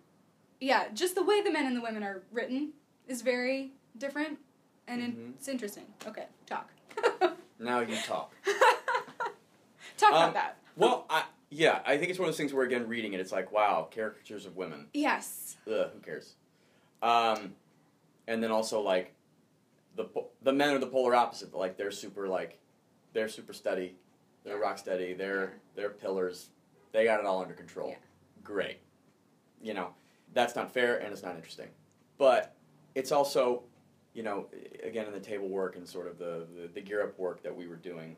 yeah, 0.60 0.88
just 0.94 1.14
the 1.14 1.22
way 1.24 1.40
the 1.42 1.50
men 1.50 1.66
and 1.66 1.76
the 1.76 1.80
women 1.80 2.02
are 2.02 2.22
written 2.32 2.72
is 3.08 3.22
very 3.22 3.72
different, 3.98 4.38
and 4.86 5.02
Mhm. 5.02 5.34
it's 5.36 5.48
interesting. 5.48 5.86
Okay, 6.06 6.26
talk. 6.46 6.70
Now 7.58 7.80
you 7.80 7.94
talk. 7.96 8.32
talk 9.98 10.12
Um, 10.12 10.16
about 10.30 10.34
that. 10.34 10.56
Well, 10.76 11.04
I 11.10 11.24
Yeah, 11.52 11.82
I 11.84 11.98
think 11.98 12.10
it's 12.10 12.18
one 12.18 12.28
of 12.28 12.32
those 12.32 12.38
things 12.38 12.54
where 12.54 12.64
again, 12.64 12.86
reading 12.88 13.12
it, 13.12 13.18
it's 13.20 13.32
like, 13.32 13.50
wow, 13.50 13.88
caricatures 13.90 14.46
of 14.46 14.56
women. 14.56 14.88
Yes. 14.94 15.56
Ugh, 15.66 15.90
who 15.92 15.98
cares? 16.00 16.36
Um, 17.02 17.56
and 18.28 18.40
then 18.42 18.50
also 18.52 18.80
like 18.80 19.14
the 19.96 20.08
the 20.42 20.52
men 20.52 20.74
are 20.74 20.78
the 20.78 20.86
polar 20.86 21.14
opposite. 21.14 21.52
Like 21.52 21.76
they're 21.76 21.90
super 21.90 22.28
like 22.28 22.58
they're 23.12 23.28
super 23.28 23.52
steady, 23.52 23.96
they're 24.44 24.56
Yeah. 24.58 24.62
rock 24.62 24.78
steady, 24.78 25.12
they're 25.12 25.40
Yeah. 25.50 25.58
they're 25.74 25.90
pillars. 25.90 26.50
They 26.92 27.04
got 27.04 27.18
it 27.20 27.26
all 27.26 27.42
under 27.42 27.54
control. 27.54 27.88
Yeah. 27.90 27.96
Great. 28.44 28.78
You 29.60 29.74
know 29.74 29.88
that's 30.32 30.54
not 30.56 30.72
fair 30.72 30.96
and 30.98 31.12
it's 31.12 31.22
not 31.22 31.34
interesting, 31.36 31.68
but 32.18 32.54
it's 32.94 33.12
also 33.12 33.62
you 34.14 34.22
know 34.22 34.46
again 34.82 35.06
in 35.06 35.12
the 35.12 35.20
table 35.20 35.48
work 35.48 35.76
and 35.76 35.86
sort 35.88 36.06
of 36.08 36.18
the 36.18 36.46
the, 36.56 36.68
the 36.74 36.80
gear 36.80 37.02
up 37.02 37.18
work 37.18 37.42
that 37.42 37.54
we 37.54 37.66
were 37.66 37.76
doing 37.76 38.16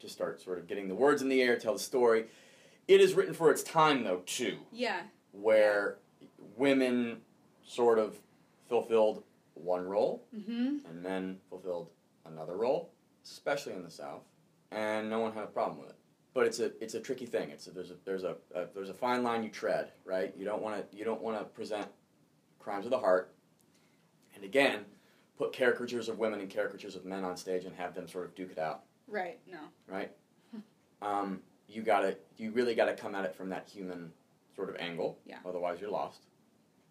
to 0.00 0.08
start 0.08 0.40
sort 0.40 0.58
of 0.58 0.66
getting 0.66 0.88
the 0.88 0.94
words 0.94 1.22
in 1.22 1.28
the 1.28 1.40
air, 1.42 1.56
tell 1.58 1.72
the 1.74 1.78
story. 1.78 2.26
It 2.88 3.00
is 3.00 3.14
written 3.14 3.32
for 3.34 3.50
its 3.50 3.62
time 3.62 4.04
though 4.04 4.22
too 4.26 4.58
Yeah. 4.72 5.00
where 5.32 5.96
women 6.56 7.18
sort 7.66 7.98
of 7.98 8.18
fulfilled 8.68 9.22
one 9.54 9.86
role 9.86 10.24
Mm-hmm. 10.36 10.86
and 10.88 11.02
men 11.02 11.38
fulfilled 11.48 11.90
another 12.26 12.56
role, 12.56 12.90
especially 13.24 13.72
in 13.74 13.82
the 13.84 13.90
South, 13.90 14.22
and 14.70 15.08
no 15.08 15.20
one 15.20 15.32
had 15.32 15.44
a 15.44 15.48
problem 15.48 15.78
with 15.80 15.90
it. 15.90 15.96
But 16.34 16.46
it's 16.46 16.58
a 16.58 16.72
it's 16.82 16.94
a 16.94 17.00
tricky 17.00 17.26
thing. 17.26 17.50
It's 17.50 17.68
a, 17.68 17.70
there's 17.70 17.90
a 17.90 17.94
there's 18.04 18.24
a, 18.24 18.36
a 18.54 18.66
there's 18.74 18.90
a 18.90 18.94
fine 18.94 19.22
line 19.22 19.44
you 19.44 19.50
tread, 19.50 19.92
right? 20.04 20.34
You 20.36 20.44
don't 20.44 20.60
want 20.62 20.90
to 20.90 20.96
you 20.96 21.04
don't 21.04 21.22
want 21.22 21.38
to 21.38 21.44
present 21.44 21.86
crimes 22.58 22.84
of 22.86 22.90
the 22.90 22.98
heart, 22.98 23.32
and 24.34 24.42
again, 24.44 24.80
put 25.38 25.52
caricatures 25.52 26.08
of 26.08 26.18
women 26.18 26.40
and 26.40 26.50
caricatures 26.50 26.96
of 26.96 27.04
men 27.04 27.24
on 27.24 27.36
stage 27.36 27.64
and 27.64 27.74
have 27.76 27.94
them 27.94 28.08
sort 28.08 28.24
of 28.24 28.34
duke 28.34 28.50
it 28.50 28.58
out 28.58 28.82
Right. 29.06 29.38
No. 29.50 29.58
right? 29.86 30.10
um, 31.02 31.40
you 31.68 31.82
gotta, 31.82 32.16
you 32.36 32.50
really 32.50 32.74
gotta 32.74 32.94
come 32.94 33.14
at 33.14 33.24
it 33.24 33.34
from 33.34 33.48
that 33.50 33.68
human 33.68 34.10
sort 34.56 34.70
of 34.70 34.76
angle. 34.76 35.18
Yeah. 35.26 35.38
Otherwise, 35.46 35.80
you're 35.80 35.90
lost. 35.90 36.22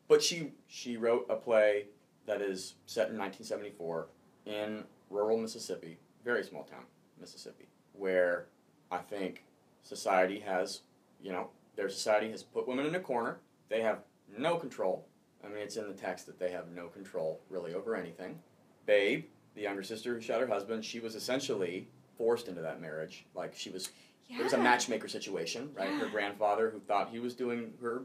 But 0.07 0.21
she 0.21 0.51
she 0.67 0.97
wrote 0.97 1.25
a 1.29 1.35
play 1.35 1.85
that 2.27 2.41
is 2.41 2.75
set 2.85 3.09
in 3.09 3.17
1974 3.17 4.07
in 4.45 4.83
rural 5.09 5.37
Mississippi, 5.37 5.97
very 6.23 6.43
small 6.43 6.63
town, 6.63 6.83
Mississippi, 7.19 7.67
where 7.93 8.45
I 8.91 8.97
think 8.99 9.43
society 9.81 10.39
has, 10.39 10.81
you 11.21 11.31
know, 11.31 11.49
their 11.75 11.89
society 11.89 12.29
has 12.31 12.43
put 12.43 12.67
women 12.67 12.85
in 12.85 12.95
a 12.95 12.99
corner. 12.99 13.39
They 13.69 13.81
have 13.81 13.99
no 14.37 14.57
control. 14.57 15.05
I 15.43 15.47
mean, 15.47 15.57
it's 15.59 15.75
in 15.77 15.87
the 15.87 15.93
text 15.93 16.25
that 16.27 16.39
they 16.39 16.51
have 16.51 16.69
no 16.73 16.87
control 16.87 17.41
really 17.49 17.73
over 17.73 17.95
anything. 17.95 18.39
Babe, 18.85 19.25
the 19.55 19.61
younger 19.61 19.83
sister 19.83 20.13
who 20.13 20.21
shot 20.21 20.39
her 20.41 20.47
husband, 20.47 20.85
she 20.85 20.99
was 20.99 21.15
essentially 21.15 21.87
forced 22.17 22.47
into 22.47 22.61
that 22.61 22.81
marriage. 22.81 23.25
Like 23.35 23.53
she 23.55 23.69
was, 23.69 23.89
Yeah. 24.29 24.39
it 24.39 24.43
was 24.43 24.53
a 24.53 24.57
matchmaker 24.57 25.07
situation, 25.07 25.71
right? 25.75 25.89
Her 25.89 26.07
grandfather, 26.07 26.69
who 26.69 26.79
thought 26.79 27.09
he 27.09 27.19
was 27.19 27.33
doing 27.33 27.73
her 27.81 28.03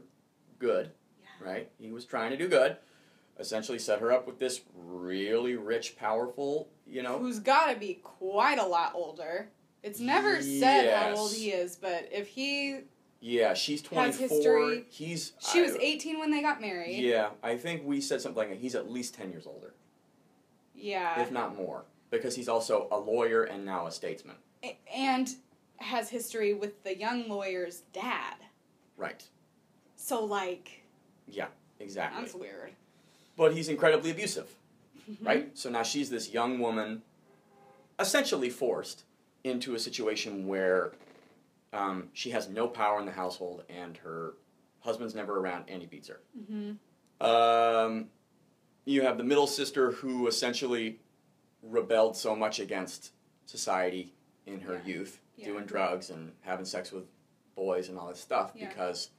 good, 0.57 0.91
Yeah. 1.21 1.47
right? 1.49 1.71
He 1.79 1.91
was 1.91 2.05
trying 2.05 2.31
to 2.31 2.37
do 2.37 2.47
good. 2.47 2.77
Essentially, 3.39 3.79
set 3.79 3.99
her 3.99 4.11
up 4.11 4.27
with 4.27 4.37
this 4.37 4.61
really 4.75 5.55
rich, 5.55 5.95
powerful, 5.95 6.67
you 6.85 7.01
know, 7.01 7.19
Who's 7.19 7.39
got 7.39 7.71
to 7.71 7.79
be 7.79 7.93
quite 8.03 8.59
a 8.59 8.65
lot 8.65 8.91
older. 8.95 9.49
It's 9.83 9.99
never 9.99 10.41
said 10.41 10.93
how 10.93 11.15
old 11.15 11.31
he 11.33 11.51
is, 11.51 11.75
but 11.75 12.09
if 12.11 12.27
he 12.27 12.81
yeah. 13.21 13.53
She's 13.53 13.81
twenty 13.81 14.11
four. 14.11 14.27
history. 14.27 14.85
He's 14.89 15.33
she 15.39 15.61
was 15.61 15.75
18 15.75 16.19
when 16.19 16.31
they 16.31 16.41
got 16.41 16.61
married. 16.61 16.99
Yeah, 16.99 17.29
I 17.43 17.57
think 17.57 17.83
we 17.85 18.01
said 18.01 18.21
something 18.21 18.49
like 18.49 18.59
he's 18.59 18.75
at 18.75 18.89
least 18.91 19.13
ten 19.15 19.31
years 19.31 19.45
older, 19.47 19.73
Yeah. 20.75 21.21
if 21.21 21.31
not 21.31 21.55
more, 21.57 21.83
because 22.11 22.35
he's 22.35 22.47
also 22.49 22.87
a 22.91 22.97
lawyer 22.97 23.43
and 23.43 23.65
now 23.65 23.87
a 23.87 23.91
statesman. 23.91 24.35
A- 24.63 24.77
and 24.93 25.29
has 25.77 26.09
history 26.09 26.53
with 26.53 26.83
the 26.83 26.97
young 26.97 27.27
lawyer's 27.29 27.83
dad. 27.93 28.35
Right. 28.97 29.23
So 29.95 30.23
like 30.25 30.83
Yeah, 31.27 31.47
Exactly. 31.79 32.21
that's 32.21 32.33
weird. 32.35 32.71
But 33.37 33.53
he's 33.53 33.69
incredibly 33.69 34.11
abusive. 34.11 34.47
Right? 35.21 35.57
So 35.57 35.69
now 35.71 35.81
she's 35.83 36.09
this 36.11 36.31
young 36.33 36.59
woman, 36.59 37.01
essentially 37.99 38.49
forced 38.51 39.03
into 39.43 39.75
a 39.75 39.79
situation 39.79 40.47
where 40.47 40.93
um, 41.73 42.09
she 42.13 42.29
has 42.31 42.49
no 42.49 42.67
power 42.67 42.99
in 42.99 43.05
the 43.05 43.11
household 43.11 43.63
and 43.69 43.97
her 43.97 44.33
husband's 44.79 45.15
never 45.15 45.39
around 45.39 45.65
and 45.67 45.81
he 45.81 45.87
beats 45.87 46.07
her. 46.07 46.19
Mm-hmm. 46.37 47.25
Um, 47.25 48.07
you 48.85 49.01
have 49.03 49.17
the 49.17 49.23
middle 49.23 49.47
sister 49.47 49.91
who 49.91 50.27
essentially 50.27 50.99
rebelled 51.61 52.15
so 52.15 52.35
much 52.35 52.59
against 52.59 53.11
society 53.45 54.13
in 54.45 54.61
her 54.61 54.75
Yeah. 54.85 54.85
youth, 54.95 55.19
Yeah. 55.37 55.45
doing 55.47 55.65
drugs 55.65 56.09
and 56.09 56.31
having 56.41 56.65
sex 56.65 56.91
with 56.91 57.03
boys 57.55 57.89
and 57.89 57.97
all 57.97 58.07
this 58.07 58.19
stuff 58.19 58.51
Yeah. 58.55 58.67
because 58.69 59.09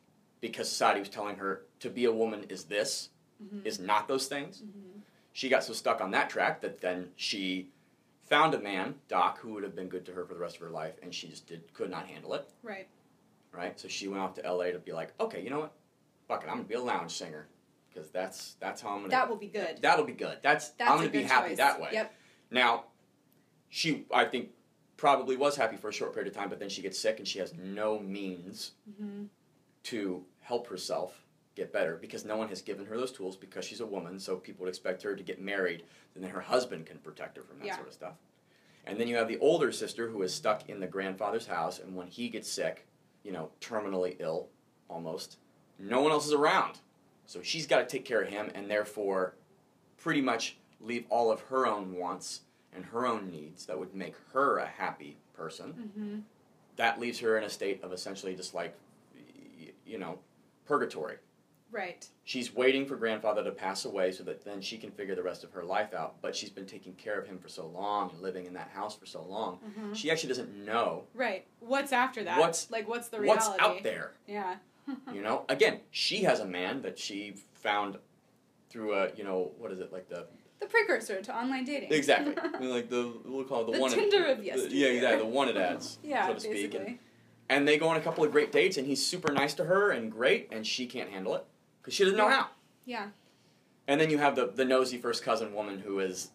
because 0.40 0.70
society 0.70 1.00
was 1.00 1.10
telling 1.10 1.36
her 1.36 1.66
to 1.80 1.90
be 1.90 2.06
a 2.06 2.12
woman 2.12 2.44
is 2.48 2.64
this, 2.64 3.10
Mm-hmm. 3.42 3.66
is 3.66 3.78
not 3.78 4.06
those 4.08 4.26
things 4.26 4.62
Mm-hmm. 4.62 5.00
she 5.32 5.48
got 5.48 5.62
so 5.64 5.72
stuck 5.72 6.00
on 6.00 6.10
that 6.12 6.28
track 6.30 6.60
that 6.62 6.80
then 6.80 7.10
she 7.16 7.70
found 8.30 8.54
a 8.54 8.58
man, 8.58 8.94
Doc, 9.08 9.38
who 9.40 9.52
would 9.52 9.62
have 9.64 9.76
been 9.76 9.88
good 9.88 10.06
to 10.06 10.12
her 10.12 10.24
for 10.24 10.32
the 10.32 10.40
rest 10.40 10.56
of 10.56 10.62
her 10.62 10.70
life, 10.70 10.94
and 11.02 11.14
she 11.14 11.28
just 11.28 11.46
did 11.46 11.70
could 11.74 11.90
not 11.90 12.06
handle 12.06 12.32
it. 12.32 12.48
Right. 12.62 12.88
Right, 13.52 13.78
so 13.78 13.88
she 13.88 14.06
went 14.08 14.22
off 14.22 14.34
to 14.36 14.46
L.A. 14.46 14.72
to 14.72 14.78
be 14.78 14.92
like, 14.92 15.12
okay, 15.20 15.42
you 15.42 15.50
know 15.50 15.58
what, 15.60 15.72
fuck 16.28 16.44
it, 16.44 16.48
I'm 16.48 16.54
gonna 16.58 16.68
be 16.68 16.74
a 16.74 16.80
lounge 16.80 17.10
singer 17.10 17.48
because 17.92 18.08
that's 18.10 18.54
that's 18.60 18.80
how 18.80 18.90
I'm 18.90 18.98
gonna. 18.98 19.08
That 19.08 19.28
will 19.28 19.36
be 19.36 19.48
good. 19.48 19.78
That'll 19.82 20.04
be 20.06 20.12
good. 20.12 20.38
That's, 20.40 20.68
That's 20.70 20.90
I'm 20.90 20.98
gonna 20.98 21.10
be 21.10 21.24
happy 21.24 21.48
choice. 21.50 21.56
that 21.58 21.80
way. 21.80 21.88
Yep. 21.92 22.14
Now, 22.52 22.84
she 23.68 24.06
I 24.14 24.24
think 24.24 24.50
probably 24.96 25.36
was 25.36 25.56
happy 25.56 25.76
for 25.76 25.88
a 25.88 25.92
short 25.92 26.14
period 26.14 26.30
of 26.32 26.36
time, 26.38 26.48
but 26.48 26.60
then 26.60 26.68
she 26.68 26.80
gets 26.80 26.98
sick 26.98 27.18
and 27.18 27.26
she 27.26 27.40
has 27.40 27.52
no 27.60 27.98
means 27.98 28.72
Mm-hmm. 28.88 29.24
to 29.84 30.24
help 30.40 30.68
herself 30.68 31.24
get 31.56 31.72
better 31.72 31.96
because 32.00 32.24
no 32.24 32.36
one 32.36 32.48
has 32.48 32.62
given 32.62 32.86
her 32.86 32.96
those 32.96 33.12
tools 33.12 33.36
because 33.36 33.64
she's 33.64 33.80
a 33.80 33.86
woman 33.86 34.18
so 34.18 34.36
people 34.36 34.62
would 34.64 34.68
expect 34.68 35.02
her 35.02 35.14
to 35.16 35.22
get 35.22 35.40
married 35.40 35.82
and 36.14 36.22
then 36.22 36.30
her 36.30 36.40
husband 36.40 36.86
can 36.86 36.98
protect 36.98 37.36
her 37.36 37.42
from 37.42 37.58
that 37.58 37.66
Yeah. 37.66 37.74
sort 37.76 37.88
of 37.88 37.92
stuff 37.94 38.14
and 38.86 38.98
then 38.98 39.08
you 39.08 39.16
have 39.16 39.28
the 39.28 39.38
older 39.38 39.72
sister 39.72 40.08
who 40.08 40.22
is 40.22 40.32
stuck 40.32 40.68
in 40.68 40.80
the 40.80 40.86
grandfather's 40.86 41.46
house 41.46 41.78
and 41.78 41.94
when 41.96 42.06
he 42.06 42.28
gets 42.28 42.48
sick 42.48 42.86
you 43.24 43.32
know 43.32 43.50
terminally 43.60 44.16
ill 44.20 44.48
almost 44.88 45.38
no 45.78 46.00
one 46.00 46.12
else 46.12 46.26
is 46.26 46.32
around 46.32 46.78
so 47.26 47.42
she's 47.42 47.66
got 47.66 47.78
to 47.80 47.84
take 47.86 48.04
care 48.04 48.22
of 48.22 48.28
him 48.28 48.50
and 48.54 48.70
therefore 48.70 49.34
pretty 49.98 50.20
much 50.22 50.56
leave 50.80 51.04
all 51.10 51.30
of 51.30 51.40
her 51.42 51.66
own 51.66 51.96
wants 51.96 52.42
and 52.72 52.84
her 52.86 53.06
own 53.06 53.28
needs 53.30 53.66
that 53.66 53.78
would 53.78 53.94
make 53.94 54.14
her 54.32 54.58
a 54.58 54.66
happy 54.66 55.16
person 55.34 55.72
Mm-hmm. 55.72 56.18
that 56.76 57.00
leaves 57.00 57.18
her 57.18 57.36
in 57.36 57.44
a 57.44 57.50
state 57.50 57.82
of 57.82 57.92
essentially 57.92 58.34
just 58.36 58.54
like 58.54 58.74
you 59.84 59.98
know 59.98 60.18
purgatory 60.64 61.16
Right. 61.72 62.06
she's 62.24 62.54
waiting 62.54 62.84
for 62.86 62.96
grandfather 62.96 63.44
to 63.44 63.50
pass 63.50 63.84
away 63.84 64.10
so 64.12 64.24
that 64.24 64.44
then 64.44 64.60
she 64.60 64.76
can 64.78 64.90
figure 64.90 65.14
the 65.14 65.22
rest 65.22 65.44
of 65.44 65.52
her 65.52 65.62
life 65.64 65.94
out 65.94 66.16
but 66.22 66.34
she's 66.34 66.50
been 66.50 66.66
taking 66.66 66.94
care 66.94 67.18
of 67.18 67.26
him 67.26 67.38
for 67.38 67.48
so 67.48 67.66
long 67.66 68.10
and 68.10 68.20
living 68.20 68.46
in 68.46 68.54
that 68.54 68.70
house 68.74 68.96
for 68.96 69.06
so 69.06 69.22
long 69.22 69.58
Mm-hmm. 69.64 69.92
she 69.92 70.10
actually 70.10 70.28
doesn't 70.28 70.64
know 70.64 71.04
Right. 71.14 71.46
What's 71.60 71.92
after 71.92 72.24
that? 72.24 72.38
What's- 72.38 72.70
like 72.70 72.88
what's 72.88 73.08
the 73.08 73.20
reality? 73.20 73.46
what's 73.48 73.60
out 73.60 73.82
there 73.82 74.12
Yeah. 74.26 74.56
you 75.14 75.22
know 75.22 75.44
again 75.48 75.80
she 75.90 76.24
has 76.24 76.40
a 76.40 76.46
man 76.46 76.82
that 76.82 76.98
she 76.98 77.34
found 77.54 77.98
through 78.68 78.94
a 78.94 79.10
you 79.16 79.24
know 79.24 79.52
what 79.58 79.70
is 79.72 79.80
it 79.80 79.92
like 79.92 80.08
the 80.08 80.26
the 80.60 80.66
precursor 80.66 81.22
to 81.22 81.34
online 81.34 81.64
dating. 81.64 81.90
exactly 81.92 82.34
I 82.54 82.58
mean, 82.58 82.70
like 82.70 82.90
the 82.90 83.12
we'll 83.24 83.44
call 83.44 83.62
it 83.62 83.66
the, 83.66 83.72
The 83.72 83.80
wanted 83.80 83.96
Tinder 84.10 84.26
of 84.26 84.38
the- 84.38 84.44
yesteryear. 84.44 84.88
yeah 84.90 84.94
exactly 84.96 85.18
the 85.20 85.26
wanted 85.26 85.56
ads 85.68 85.98
yeah, 86.02 86.26
so 86.26 86.34
to 86.34 86.40
speak 86.40 86.52
basically. 86.52 86.78
and, 86.86 86.98
and 87.48 87.68
they 87.68 87.78
go 87.78 87.88
on 87.88 87.96
a 87.96 88.00
couple 88.00 88.22
of 88.24 88.30
great 88.30 88.52
dates 88.52 88.76
and 88.76 88.86
he's 88.86 89.04
super 89.04 89.32
nice 89.32 89.54
to 89.54 89.64
her 89.64 89.90
and 89.90 90.12
great 90.12 90.48
and 90.52 90.66
she 90.66 90.86
can't 90.86 91.10
handle 91.10 91.34
it 91.34 91.44
because 91.90 91.96
she 91.96 92.04
doesn't 92.04 92.16
know 92.18 92.28
how 92.28 92.46
Yeah. 92.84 93.08
And 93.88 94.00
then 94.00 94.10
you 94.10 94.18
have 94.18 94.36
the, 94.36 94.46
the 94.54 94.64
nosy 94.64 94.98
first 94.98 95.24
cousin 95.24 95.52
woman 95.52 95.80
who 95.80 95.98
is, 95.98 96.30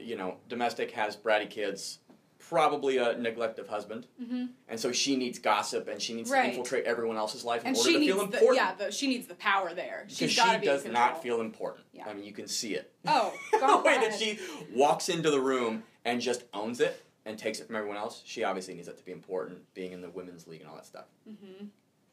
you 0.00 0.16
know, 0.16 0.36
domestic, 0.48 0.92
has 0.92 1.14
bratty 1.16 1.48
kids, 1.50 1.98
probably 2.38 2.96
a 2.96 3.14
neglective 3.16 3.66
husband, 3.68 4.06
Mm-hmm. 4.22 4.46
and 4.68 4.80
so 4.80 4.92
she 4.92 5.16
needs 5.16 5.38
gossip 5.38 5.88
and 5.88 6.00
she 6.00 6.14
needs 6.14 6.30
Right. 6.30 6.42
to 6.44 6.48
infiltrate 6.48 6.84
everyone 6.86 7.16
else's 7.16 7.44
life 7.44 7.62
in 7.62 7.68
And 7.68 7.76
order 7.76 7.92
to 7.92 7.98
feel 7.98 8.16
the 8.18 8.22
important. 8.24 8.56
yeah, 8.56 8.74
the, 8.74 8.90
she 8.90 9.08
needs 9.08 9.26
the 9.26 9.34
power 9.34 9.74
there. 9.74 10.02
because 10.04 10.16
She's 10.16 10.30
she 10.32 10.36
got 10.40 10.54
to 10.54 10.58
be 10.60 10.66
does 10.66 10.86
not 10.86 11.22
feel 11.22 11.40
important. 11.42 11.84
Yeah. 11.92 12.08
I 12.08 12.14
mean, 12.14 12.24
you 12.24 12.32
can 12.32 12.46
see 12.48 12.74
it. 12.74 12.92
Oh, 13.06 13.34
God. 13.60 13.82
the 13.82 13.86
way 13.86 13.98
that 13.98 14.18
she 14.18 14.38
walks 14.74 15.08
into 15.10 15.30
the 15.30 15.40
room 15.40 15.82
and 16.06 16.20
just 16.20 16.44
owns 16.54 16.80
it 16.80 17.02
and 17.26 17.36
takes 17.38 17.58
it 17.60 17.66
from 17.66 17.76
everyone 17.76 17.96
else. 17.98 18.22
She 18.24 18.44
obviously 18.44 18.74
needs 18.74 18.86
that 18.86 18.96
to 18.96 19.04
be 19.04 19.12
important, 19.12 19.58
being 19.74 19.92
in 19.92 20.00
the 20.00 20.08
women's 20.10 20.46
league 20.46 20.60
and 20.60 20.70
all 20.70 20.76
that 20.76 20.86
stuff. 20.86 21.06
hmm 21.26 21.64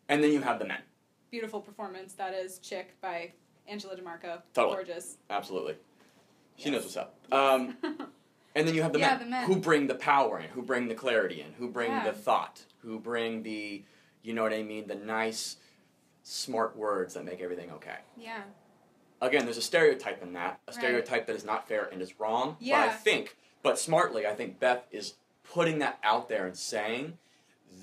And 0.09 0.21
then 0.23 0.31
you 0.34 0.41
have 0.41 0.57
the 0.59 0.65
men. 0.65 0.81
Beautiful 1.34 1.61
performance. 1.61 2.13
That 2.13 2.36
is 2.36 2.59
Chick 2.59 2.93
by 3.01 3.31
Angela 3.67 3.95
DeMarco. 3.95 4.43
Totally. 4.53 4.75
Gorgeous. 4.75 5.17
Absolutely. 5.31 5.73
She 6.57 6.65
Yes. 6.69 6.73
knows 6.73 6.84
what's 6.84 6.97
up. 6.97 7.15
Um, 7.31 7.75
And 8.55 8.67
then 8.67 8.75
you 8.75 8.84
have 8.84 8.93
the, 8.93 8.99
Yeah, 8.99 9.15
men, 9.15 9.19
the 9.19 9.25
men. 9.25 9.47
who 9.47 9.55
bring 9.55 9.88
the 9.88 9.95
power 9.95 10.39
in, 10.39 10.47
who 10.51 10.61
bring 10.61 10.88
the 10.89 10.93
clarity 10.93 11.41
in, 11.41 11.53
who 11.53 11.69
bring 11.69 11.89
Yeah. 11.89 12.03
the 12.03 12.13
thought, 12.13 12.65
who 12.84 12.99
bring 12.99 13.41
the, 13.41 13.84
you 14.21 14.34
know 14.36 14.43
what 14.43 14.53
I 14.53 14.61
mean, 14.61 14.86
the 14.86 14.93
nice, 14.93 15.57
smart 16.21 16.77
words 16.77 17.15
that 17.15 17.25
make 17.25 17.41
everything 17.41 17.71
okay. 17.71 17.97
yeah. 18.15 18.43
Again, 19.21 19.45
there's 19.45 19.57
a 19.57 19.61
stereotype 19.63 20.21
in 20.21 20.34
that, 20.34 20.59
a 20.67 20.71
Right. 20.71 20.75
stereotype 20.79 21.25
that 21.25 21.36
is 21.36 21.43
not 21.43 21.67
fair 21.67 21.86
and 21.86 21.99
is 21.99 22.19
wrong. 22.19 22.57
But 22.61 22.73
I 22.73 22.89
think, 22.89 23.38
but 23.63 23.79
smartly, 23.79 24.27
I 24.27 24.36
think 24.36 24.59
Beth 24.59 24.86
is 24.91 25.15
putting 25.41 25.79
that 25.79 25.97
out 26.03 26.29
there 26.29 26.45
and 26.45 26.55
saying, 26.55 27.17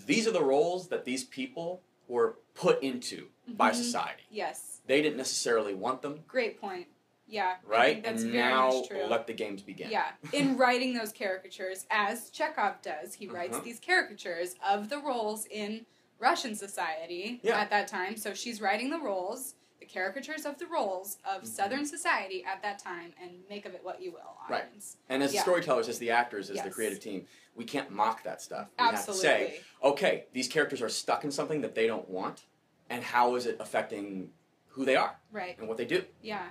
these 0.07 0.29
are 0.29 0.33
the 0.33 0.45
roles 0.45 0.87
that 0.91 1.05
these 1.05 1.25
people 1.25 1.83
were 2.11 2.37
put 2.55 2.83
into 2.83 3.29
by 3.47 3.71
Mhm. 3.71 3.75
society. 3.77 4.23
Yes. 4.31 4.81
They 4.87 5.01
didn't 5.01 5.17
necessarily 5.17 5.73
want 5.75 6.03
them, 6.03 6.25
Great 6.27 6.61
point. 6.61 6.89
Yeah. 7.27 7.57
Right? 7.65 8.03
that's 8.03 8.23
and 8.23 8.33
very 8.33 8.45
now 8.45 8.83
true. 8.89 9.05
let 9.05 9.27
the 9.29 9.33
games 9.33 9.63
begin. 9.63 9.89
Yeah, 9.91 10.13
in 10.33 10.57
writing 10.57 10.95
those 10.95 11.13
caricatures, 11.13 11.87
as 11.91 12.29
Chekhov 12.31 12.83
does, 12.83 13.15
he 13.15 13.29
writes 13.29 13.55
Uh-huh. 13.55 13.65
these 13.65 13.79
caricatures 13.79 14.57
of 14.67 14.89
the 14.91 14.99
roles 14.99 15.47
in 15.47 15.87
Russian 16.19 16.55
society 16.57 17.41
Yeah. 17.43 17.59
at 17.61 17.71
that 17.71 17.87
time. 17.87 18.17
So 18.17 18.35
she's 18.35 18.61
writing 18.61 18.91
the 18.91 18.99
roles, 18.99 19.55
the 19.79 19.87
caricatures 19.87 20.45
of 20.45 20.59
the 20.59 20.67
roles 20.67 21.19
of 21.25 21.43
Mhm. 21.43 21.47
Southern 21.47 21.87
society 21.87 22.45
at 22.45 22.61
that 22.63 22.81
time, 22.81 23.15
and 23.23 23.45
make 23.49 23.65
of 23.65 23.75
it 23.75 23.85
what 23.85 24.03
you 24.03 24.11
will. 24.13 24.37
Right. 24.49 24.65
And 25.09 25.23
as 25.23 25.33
Yeah. 25.33 25.41
the 25.41 25.43
storytellers, 25.45 25.89
as 25.89 25.99
the 26.01 26.11
actors, 26.11 26.51
as 26.51 26.61
the 26.63 26.71
creative 26.71 26.99
team, 27.01 27.27
we 27.61 27.67
can't 27.67 27.91
mock 27.91 28.23
that 28.25 28.41
stuff. 28.41 28.69
We 28.79 28.87
Absolutely. 28.87 29.29
have 29.29 29.39
to 29.51 29.55
say, 29.55 29.61
okay, 29.85 30.25
these 30.33 30.49
characters 30.49 30.81
are 30.81 30.89
stuck 30.89 31.25
in 31.25 31.31
something 31.31 31.61
that 31.61 31.75
they 31.75 31.87
don't 31.87 32.09
want, 32.09 32.47
and 32.89 33.05
how 33.05 33.35
is 33.35 33.45
it 33.45 33.59
affecting 33.61 34.31
who 34.69 34.87
they 34.87 34.97
are 34.97 35.15
right. 35.31 35.59
and 35.59 35.69
what 35.69 35.77
they 35.77 35.85
do? 35.85 36.03
Yeah. 36.23 36.47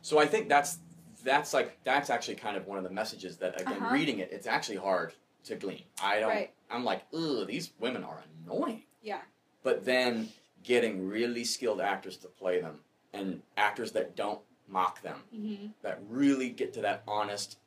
So 0.00 0.18
I 0.18 0.24
think 0.24 0.48
that's 0.48 0.78
that's 1.22 1.52
like 1.52 1.76
that's 1.84 2.08
actually 2.08 2.36
kind 2.36 2.56
of 2.56 2.66
one 2.66 2.78
of 2.78 2.84
the 2.84 2.90
messages 2.90 3.36
that 3.38 3.60
again 3.60 3.82
Uh-huh. 3.82 3.92
reading 3.92 4.20
it, 4.20 4.30
it's 4.32 4.46
actually 4.46 4.78
hard 4.78 5.12
to 5.44 5.54
glean. 5.56 5.84
I 6.02 6.20
don't. 6.20 6.30
Right. 6.30 6.54
I'm 6.70 6.82
like, 6.82 7.02
ugh, 7.12 7.46
these 7.46 7.72
women 7.78 8.02
are 8.02 8.22
annoying. 8.46 8.84
Yeah. 9.02 9.20
But 9.62 9.84
then 9.84 10.30
getting 10.62 11.06
really 11.06 11.44
skilled 11.44 11.82
actors 11.82 12.16
to 12.18 12.28
play 12.28 12.62
them 12.62 12.80
and 13.12 13.42
actors 13.58 13.92
that 13.92 14.16
don't 14.16 14.40
mock 14.66 15.02
them, 15.02 15.18
hmm 15.30 15.66
that 15.82 16.00
really 16.08 16.48
get 16.48 16.72
to 16.72 16.80
that 16.80 17.02
honest, 17.06 17.58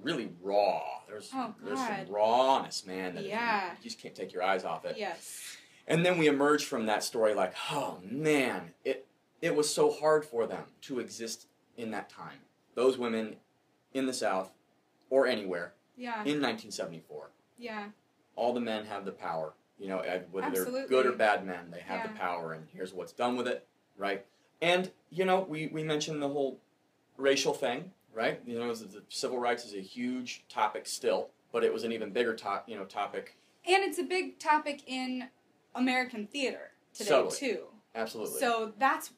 really 0.00 0.30
raw. 0.40 0.82
There's 1.08 1.30
Oh, 1.34 1.54
there's 1.62 1.78
some 1.78 2.06
rawness, 2.08 2.86
man. 2.86 3.14
That 3.14 3.24
Yeah. 3.24 3.72
You 3.72 3.82
just 3.82 4.00
can't 4.00 4.14
take 4.14 4.32
your 4.32 4.42
eyes 4.42 4.64
off 4.64 4.84
it. 4.84 4.96
Yes. 4.98 5.56
And 5.86 6.04
then 6.06 6.16
we 6.18 6.26
emerge 6.28 6.64
from 6.64 6.86
that 6.86 7.02
story 7.04 7.34
like, 7.34 7.54
oh 7.70 7.98
man, 8.04 8.72
it 8.84 9.06
it 9.40 9.54
was 9.56 9.72
so 9.72 9.90
hard 9.92 10.24
for 10.24 10.46
them 10.46 10.64
to 10.82 11.00
exist 11.00 11.46
in 11.76 11.90
that 11.90 12.08
time. 12.08 12.38
Those 12.74 12.96
women 12.96 13.36
in 13.92 14.06
the 14.06 14.12
South 14.12 14.52
or 15.10 15.26
anywhere 15.26 15.74
Yeah. 15.96 16.20
in 16.20 16.40
1974. 16.40 17.30
Yeah. 17.58 17.88
All 18.36 18.52
the 18.54 18.60
men 18.60 18.86
have 18.86 19.04
the 19.04 19.12
power. 19.12 19.52
You 19.78 19.88
know, 19.88 19.98
uh, 19.98 20.20
whether 20.30 20.64
they're 20.64 20.86
good 20.86 21.06
or 21.06 21.12
bad 21.12 21.44
men, 21.44 21.70
they 21.72 21.80
have 21.80 22.04
the 22.08 22.16
power, 22.16 22.52
and 22.52 22.68
here's 22.72 22.94
what's 22.94 23.10
done 23.12 23.36
with 23.36 23.48
it, 23.48 23.66
right? 23.96 24.24
And 24.60 24.92
you 25.10 25.24
know, 25.24 25.40
we 25.40 25.66
we 25.66 25.82
mentioned 25.82 26.22
the 26.22 26.28
whole 26.28 26.60
racial 27.16 27.52
thing, 27.52 27.90
right? 28.14 28.40
You 28.46 28.58
know, 28.58 28.74
the, 28.74 28.84
the 28.86 29.02
civil 29.08 29.38
rights 29.38 29.64
is 29.64 29.74
a 29.74 29.80
huge 29.80 30.44
topic 30.48 30.86
still, 30.86 31.30
but 31.52 31.64
it 31.64 31.72
was 31.72 31.84
an 31.84 31.92
even 31.92 32.10
bigger 32.10 32.34
top, 32.34 32.68
you 32.68 32.76
know, 32.76 32.84
topic. 32.84 33.36
And 33.66 33.82
it's 33.82 33.98
a 33.98 34.02
big 34.04 34.38
topic 34.38 34.82
in 34.86 35.28
American 35.74 36.26
theater 36.26 36.70
today 36.94 37.10
Totally. 37.10 37.36
too. 37.36 37.66
Absolutely. 37.94 38.40
So 38.40 38.72
that's 38.78 39.10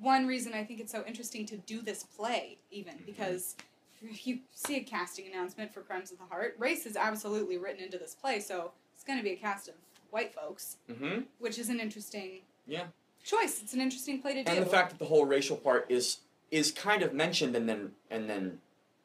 one 0.00 0.26
reason 0.26 0.52
I 0.54 0.64
think 0.64 0.80
it's 0.80 0.92
so 0.92 1.04
interesting 1.06 1.46
to 1.46 1.56
do 1.56 1.80
this 1.82 2.04
play, 2.04 2.58
even 2.70 2.94
Mhm. 2.94 3.06
because 3.06 3.56
if 4.02 4.26
you 4.26 4.40
see 4.52 4.76
a 4.76 4.82
casting 4.84 5.26
announcement 5.26 5.72
for 5.72 5.80
Crimes 5.82 6.12
of 6.12 6.18
the 6.18 6.24
Heart, 6.24 6.56
race 6.58 6.86
is 6.86 6.96
absolutely 6.96 7.56
written 7.58 7.82
into 7.82 7.98
this 7.98 8.14
play, 8.14 8.38
so 8.40 8.72
it's 8.94 9.02
going 9.04 9.18
to 9.18 9.22
be 9.24 9.30
a 9.30 9.36
cast 9.36 9.68
of 9.68 9.74
white 10.10 10.32
folks, 10.34 10.76
hmm 10.88 11.20
which 11.38 11.58
is 11.58 11.68
an 11.68 11.80
interesting 11.80 12.42
Yeah. 12.66 12.86
choice. 13.24 13.60
It's 13.62 13.74
an 13.74 13.80
interesting 13.80 14.20
play 14.20 14.34
to 14.34 14.44
do. 14.44 14.52
and 14.52 14.62
the 14.64 14.66
fact 14.70 14.90
that 14.90 14.98
the 14.98 15.04
whole 15.06 15.24
racial 15.26 15.56
part 15.56 15.86
is 15.90 16.18
is 16.50 16.72
kind 16.72 17.02
of 17.02 17.12
mentioned 17.14 17.54
and 17.56 17.68
then 17.68 17.92
and 18.10 18.28
then 18.28 18.58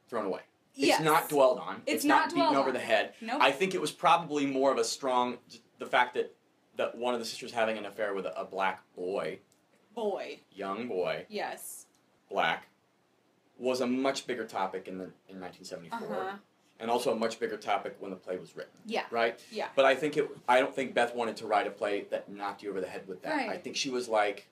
thrown 0.10 0.26
away. 0.26 0.42
It's 0.76 0.88
yes. 0.88 1.02
not 1.02 1.30
dwelled 1.30 1.60
on. 1.60 1.84
It's 1.86 2.04
not, 2.04 2.16
not 2.16 2.30
beaten 2.30 2.40
dwelled 2.50 2.56
over 2.58 2.70
on. 2.70 2.74
the 2.74 2.80
head. 2.80 3.14
Nope. 3.22 3.40
I 3.42 3.52
think 3.52 3.76
it 3.76 3.82
was 3.82 3.92
probably 3.92 4.46
more 4.48 4.72
of 4.72 4.78
a 4.78 4.84
strong 4.84 5.38
the 5.80 5.86
fact 5.86 6.16
that 6.16 6.34
that 6.78 6.98
one 6.98 7.14
of 7.14 7.20
the 7.20 7.26
sisters 7.26 7.52
having 7.52 7.78
an 7.78 7.86
affair 7.86 8.14
with 8.16 8.26
a, 8.26 8.40
a 8.40 8.46
black 8.46 8.82
boy, 8.96 9.40
Boy, 9.94 10.40
young 10.52 10.88
boy, 10.88 11.26
yes. 11.30 11.86
black, 12.32 12.66
was 13.60 13.82
a 13.82 13.86
much 13.88 14.26
bigger 14.26 14.46
topic 14.46 14.88
in 14.88 14.98
the 14.98 15.04
in 15.30 15.40
1974, 15.40 16.00
Uh 16.00 16.24
huh. 16.32 16.38
and 16.80 16.90
also 16.90 17.12
a 17.12 17.16
much 17.16 17.40
bigger 17.40 17.58
topic 17.58 17.96
when 18.00 18.10
the 18.10 18.18
play 18.18 18.38
was 18.38 18.56
written. 18.56 18.74
Yeah. 18.88 19.04
Right. 19.12 19.40
Yeah. 19.52 19.68
But 19.76 19.86
I 19.86 19.94
think 19.94 20.18
it. 20.18 20.28
I 20.48 20.60
don't 20.60 20.74
think 20.76 20.96
Beth 20.96 21.14
wanted 21.14 21.38
to 21.38 21.46
write 21.46 21.68
a 21.68 21.72
play 21.72 22.06
that 22.10 22.28
knocked 22.32 22.64
you 22.64 22.72
over 22.72 22.82
the 22.82 22.88
head 22.88 23.08
with 23.08 23.22
that. 23.22 23.48
I 23.50 23.58
think 23.58 23.76
she 23.76 23.92
was 23.92 24.10
like, 24.10 24.48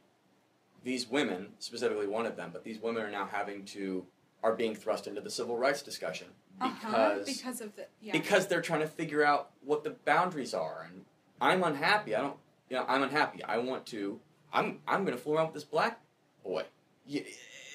these 0.84 1.08
women, 1.10 1.50
specifically 1.60 2.08
one 2.08 2.26
of 2.26 2.36
them, 2.36 2.50
but 2.54 2.64
these 2.64 2.80
women 2.80 3.04
are 3.04 3.12
now 3.12 3.26
having 3.26 3.66
to 3.66 4.06
are 4.44 4.56
being 4.56 4.74
thrust 4.76 5.06
into 5.08 5.22
the 5.22 5.30
civil 5.30 5.56
rights 5.58 5.82
discussion 5.84 6.28
Uh-huh. 6.60 7.16
because 7.20 7.26
Because 7.38 7.62
of 7.62 7.76
the 7.76 7.86
yeah. 8.02 8.12
because 8.14 8.48
they're 8.48 8.62
trying 8.62 8.82
to 8.82 8.88
figure 8.88 9.24
out 9.24 9.52
what 9.64 9.84
the 9.84 9.92
boundaries 9.92 10.54
are 10.54 10.88
and 10.90 11.06
I'm 11.40 11.64
unhappy. 11.64 12.16
I 12.16 12.22
don't 12.22 12.38
you 12.70 12.78
know, 12.78 12.86
I'm 12.88 13.04
unhappy. 13.04 13.44
I 13.44 13.58
want 13.60 13.86
to 13.88 14.20
I'm 14.52 14.80
I'm 14.88 15.06
gonna 15.06 15.18
fool 15.18 15.36
around 15.36 15.48
with 15.48 15.54
this 15.56 15.64
black 15.64 16.00
boy. 16.44 16.64
You, 17.06 17.24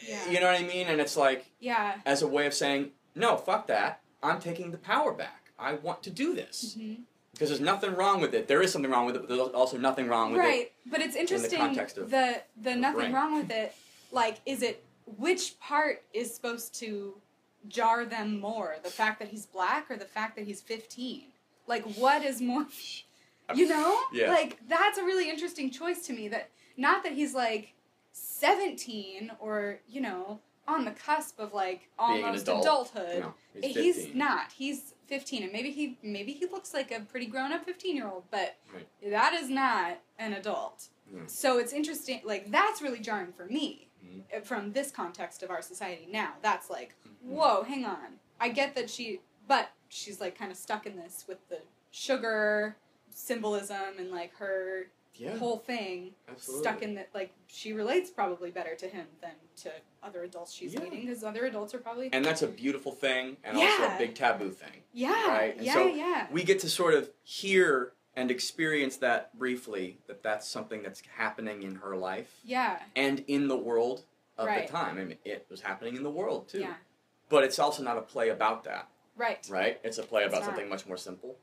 Yeah. 0.07 0.29
you 0.31 0.41
know 0.41 0.47
what 0.51 0.61
I 0.61 0.65
mean? 0.65 0.89
And 0.89 1.01
it's 1.01 1.17
like 1.17 1.47
yeah. 1.61 2.01
as 2.05 2.23
a 2.23 2.27
way 2.29 2.47
of 2.47 2.55
saying, 2.55 2.91
No, 3.15 3.37
fuck 3.37 3.67
that. 3.69 4.01
I'm 4.23 4.41
taking 4.41 4.73
the 4.73 4.79
power 4.79 5.13
back. 5.13 5.53
I 5.59 5.75
want 5.75 6.03
to 6.05 6.11
do 6.11 6.35
this. 6.35 6.75
hmm 6.77 6.95
Because 7.37 7.51
there's 7.51 7.61
nothing 7.61 7.95
wrong 7.95 8.21
with 8.23 8.33
it. 8.35 8.49
There 8.49 8.63
is 8.63 8.73
something 8.73 8.91
wrong 8.91 9.05
with 9.05 9.15
it, 9.17 9.21
but 9.21 9.29
there's 9.29 9.41
also 9.41 9.77
nothing 9.77 10.09
wrong 10.09 10.33
with 10.33 10.41
it. 10.41 10.45
right 10.45 10.73
but 10.87 11.01
it's 11.01 11.15
interesting 11.17 11.59
context 11.59 11.99
of 11.99 12.11
the 12.11 12.41
the 12.63 12.75
nothing 12.75 13.01
brain. 13.01 13.13
wrong 13.13 13.35
with 13.37 13.51
it 13.51 13.75
like 14.13 14.41
is 14.47 14.63
it 14.63 14.83
which 15.19 15.59
part 15.61 16.03
is 16.15 16.33
supposed 16.35 16.75
to 16.77 17.15
jar 17.69 18.05
them 18.05 18.39
more 18.41 18.77
the 18.85 18.89
fact 18.91 19.19
that 19.19 19.29
he's 19.29 19.45
black 19.47 19.91
or 19.91 19.97
the 19.97 20.05
fact 20.05 20.37
that 20.37 20.45
he's 20.47 20.61
15 20.63 21.25
like 21.67 21.83
what 21.97 22.25
is 22.25 22.41
more 22.41 22.67
you 23.55 23.69
know 23.69 23.99
Yeah. 24.13 24.31
like 24.31 24.59
that's 24.69 24.97
a 24.99 25.03
really 25.05 25.29
interesting 25.29 25.71
choice 25.71 26.07
to 26.07 26.13
me 26.13 26.29
that 26.29 26.51
not 26.77 27.03
that 27.03 27.13
he's 27.13 27.35
like 27.35 27.75
17 28.13 29.31
or 29.41 29.79
you 29.89 30.01
know 30.01 30.41
on 30.69 30.85
the 30.85 30.91
cusp 30.93 31.39
of 31.39 31.53
like 31.55 31.89
almost 31.99 32.43
adult. 32.45 32.63
adulthood 32.63 33.21
No, 33.21 33.35
he's, 33.61 33.77
he's 33.77 34.15
not. 34.15 34.51
He's 34.53 34.95
15, 35.07 35.43
and 35.45 35.53
maybe 35.53 35.71
he 35.71 35.99
maybe 36.03 36.33
he 36.33 36.47
looks 36.47 36.75
like 36.75 36.91
a 36.93 37.01
pretty 37.01 37.27
grown 37.27 37.53
up 37.53 37.65
15 37.65 37.97
year 37.97 38.07
old, 38.09 38.25
but 38.31 38.57
Right. 38.75 38.87
that 39.11 39.33
is 39.35 39.49
not 39.49 39.99
an 40.19 40.33
adult. 40.33 40.89
Mm. 41.13 41.31
So 41.31 41.59
it's 41.59 41.73
interesting. 41.73 42.21
Like 42.25 42.51
that's 42.51 42.83
really 42.83 43.01
jarring 43.01 43.33
for 43.33 43.47
me 43.47 43.89
uh, 44.35 44.41
from 44.41 44.73
this 44.73 44.91
context 44.91 45.43
of 45.43 45.51
our 45.51 45.63
society 45.63 46.09
now. 46.11 46.35
That's 46.43 46.69
like, 46.71 46.95
Mhm. 47.07 47.31
whoa, 47.31 47.63
hang 47.63 47.85
on. 47.85 48.19
I 48.41 48.49
get 48.51 48.75
that 48.75 48.91
she, 48.91 49.21
but 49.49 49.71
she's 49.89 50.21
like 50.21 50.37
kind 50.39 50.51
of 50.51 50.57
stuck 50.59 50.87
in 50.87 50.97
this 50.97 51.25
with 51.29 51.39
the 51.49 51.61
sugar 51.91 52.77
symbolism 53.11 53.99
and 53.99 54.11
like 54.11 54.35
her 54.37 54.89
Yeah, 55.19 55.37
whole 55.37 55.59
thing 55.59 56.13
absolutely. 56.29 56.63
stuck 56.63 56.83
in 56.83 56.95
that. 56.97 57.09
Like 57.15 57.33
she 57.47 57.73
relates 57.73 58.11
probably 58.11 58.51
better 58.51 58.75
to 58.77 58.87
him 58.87 59.07
than 59.21 59.33
to 59.63 59.71
other 60.03 60.23
adults 60.25 60.53
she's 60.53 60.75
Yeah. 60.75 60.81
meeting 60.81 61.01
because 61.07 61.25
other 61.25 61.47
adults 61.47 61.75
are 61.75 61.79
probably 61.79 62.11
and 62.13 62.25
that's 62.25 62.43
a 62.43 62.47
beautiful 62.47 62.93
thing 62.93 63.37
and 63.45 63.57
also 63.57 63.83
a 63.85 63.97
big 63.99 64.15
taboo 64.15 64.51
thing. 64.51 64.83
yeah, 64.93 65.29
Right, 65.29 65.57
and 65.57 65.65
yeah, 65.67 65.73
so 65.75 65.87
yeah. 65.87 66.27
We 66.31 66.45
get 66.45 66.61
to 66.61 66.69
sort 66.69 66.95
of 66.95 67.11
hear 67.23 67.93
and 68.15 68.31
experience 68.31 68.97
that 68.99 69.37
briefly 69.39 69.99
that 70.07 70.23
that's 70.23 70.49
something 70.49 70.83
that's 70.83 71.03
happening 71.17 71.63
in 71.63 71.77
her 71.77 71.97
life 71.97 72.41
Yeah, 72.45 72.81
and 72.95 73.25
in 73.27 73.49
the 73.49 73.57
world 73.57 74.05
of 74.39 74.47
Right. 74.47 74.67
the 74.67 74.73
time. 74.73 74.99
I 74.99 75.05
mean, 75.05 75.19
it 75.25 75.47
was 75.51 75.61
happening 75.63 75.97
in 75.97 76.03
the 76.03 76.11
world 76.11 76.49
too. 76.49 76.61
yeah, 76.61 76.75
But 77.29 77.45
it's 77.45 77.59
also 77.59 77.83
not 77.83 77.97
a 77.99 78.03
play 78.03 78.29
about 78.29 78.65
that, 78.65 78.89
right. 79.17 79.47
right? 79.51 79.81
It's 79.83 79.99
a 79.99 80.03
play 80.03 80.23
It's 80.25 80.29
about 80.33 80.41
not. 80.43 80.47
something 80.49 80.69
much 80.69 80.87
more 80.87 80.97
simple. 80.97 81.37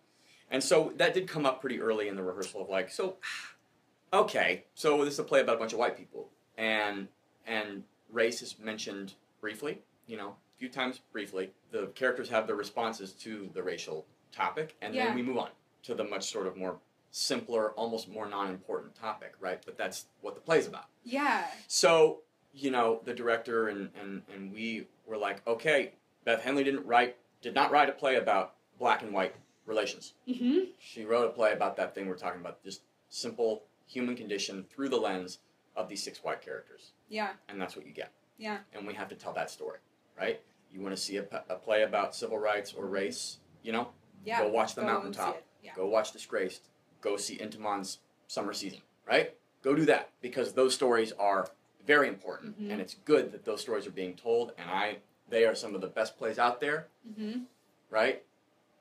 And 0.51 0.63
so 0.63 0.93
that 0.97 1.13
did 1.15 1.27
come 1.27 1.45
up 1.47 1.61
pretty 1.61 1.81
early 1.81 2.07
in 2.07 2.15
the 2.15 2.21
rehearsal 2.23 2.61
of 2.61 2.69
like, 2.69 2.89
so 2.91 3.17
okay, 4.13 4.65
so 4.75 5.03
this 5.03 5.15
is 5.15 5.19
a 5.19 5.23
play 5.23 5.41
about 5.41 5.55
a 5.55 5.59
bunch 5.59 5.73
of 5.73 5.79
white 5.79 5.97
people. 5.97 6.29
And 6.57 7.07
and 7.45 7.83
race 8.11 8.41
is 8.41 8.57
mentioned 8.59 9.13
briefly, 9.41 9.81
you 10.07 10.15
know, 10.17 10.29
a 10.29 10.59
few 10.59 10.69
times 10.69 11.01
briefly. 11.11 11.51
The 11.71 11.87
characters 11.87 12.29
have 12.29 12.47
their 12.47 12.55
responses 12.55 13.11
to 13.13 13.49
the 13.53 13.63
racial 13.63 14.05
topic, 14.31 14.75
and 14.81 14.93
Yeah. 14.95 15.07
then 15.07 15.15
we 15.15 15.21
move 15.23 15.37
on 15.37 15.49
to 15.83 15.95
the 15.95 16.03
much 16.03 16.31
sort 16.31 16.47
of 16.47 16.55
more 16.55 16.79
simpler, 17.11 17.71
almost 17.73 18.07
more 18.07 18.27
non-important 18.27 18.95
topic, 18.95 19.33
right? 19.39 19.61
But 19.65 19.77
that's 19.77 20.05
what 20.21 20.35
the 20.35 20.41
play's 20.41 20.67
about. 20.67 20.85
Yeah, 21.03 21.45
So, 21.67 22.21
you 22.53 22.71
know, 22.71 23.01
the 23.03 23.13
director 23.13 23.67
and, 23.67 23.89
and, 23.99 24.23
and 24.33 24.51
we 24.53 24.87
were 25.05 25.17
like, 25.17 25.45
okay, 25.45 25.91
Beth 26.23 26.41
Henley 26.41 26.63
didn't 26.63 26.85
write 26.85 27.17
did 27.41 27.53
not 27.53 27.71
write 27.71 27.89
a 27.89 27.91
play 27.91 28.15
about 28.15 28.55
black 28.79 29.01
and 29.03 29.11
white 29.13 29.35
relations. 29.65 30.13
mm-hmm. 30.27 30.59
She 30.79 31.03
wrote 31.03 31.25
a 31.27 31.29
play 31.33 31.51
about 31.51 31.75
that 31.75 31.93
thing 31.93 32.07
we're 32.07 32.15
talking 32.15 32.39
about, 32.39 32.63
just 32.63 32.81
simple 33.09 33.63
human 33.93 34.15
condition 34.15 34.65
through 34.73 34.89
the 34.89 34.97
lens 34.97 35.39
of 35.75 35.87
these 35.89 36.03
six 36.03 36.23
white 36.23 36.41
characters. 36.41 36.91
yeah, 37.09 37.29
And 37.49 37.59
that's 37.61 37.75
what 37.75 37.85
you 37.85 37.93
get. 37.93 38.11
Yeah. 38.37 38.57
And 38.73 38.85
we 38.87 38.93
have 38.93 39.07
to 39.09 39.15
tell 39.15 39.33
that 39.33 39.49
story, 39.51 39.79
right? 40.19 40.41
You 40.71 40.81
want 40.81 40.95
to 40.95 41.01
see 41.01 41.17
a 41.17 41.23
play 41.23 41.83
about 41.83 42.15
civil 42.15 42.37
rights 42.37 42.73
or 42.73 42.85
race, 42.87 43.37
you 43.63 43.71
know? 43.71 43.89
yeah. 44.25 44.39
Go 44.41 44.47
watch 44.49 44.73
The 44.75 44.81
Go 44.81 44.87
Mountaintop. 44.87 45.41
Yeah, 45.63 45.71
Go 45.75 45.87
watch 45.87 46.11
Disgraced. 46.11 46.67
Go 47.01 47.17
see 47.17 47.37
Intiman's 47.37 47.99
Summer 48.27 48.53
Season, 48.53 48.79
right? 49.07 49.35
Go 49.63 49.75
do 49.75 49.85
that 49.85 50.09
because 50.21 50.53
those 50.53 50.73
stories 50.73 51.11
are 51.13 51.47
very 51.85 52.07
important, 52.07 52.59
Mhm. 52.61 52.71
and 52.71 52.81
it's 52.81 52.95
good 53.05 53.31
that 53.31 53.45
those 53.45 53.61
stories 53.61 53.85
are 53.85 53.91
being 53.91 54.15
told. 54.15 54.53
And 54.57 54.69
I, 54.69 54.97
they 55.29 55.45
are 55.45 55.55
some 55.55 55.75
of 55.75 55.81
the 55.81 55.87
best 55.87 56.17
plays 56.17 56.39
out 56.39 56.59
there, 56.61 56.87
mm-hmm. 57.07 57.41
right? 57.89 58.23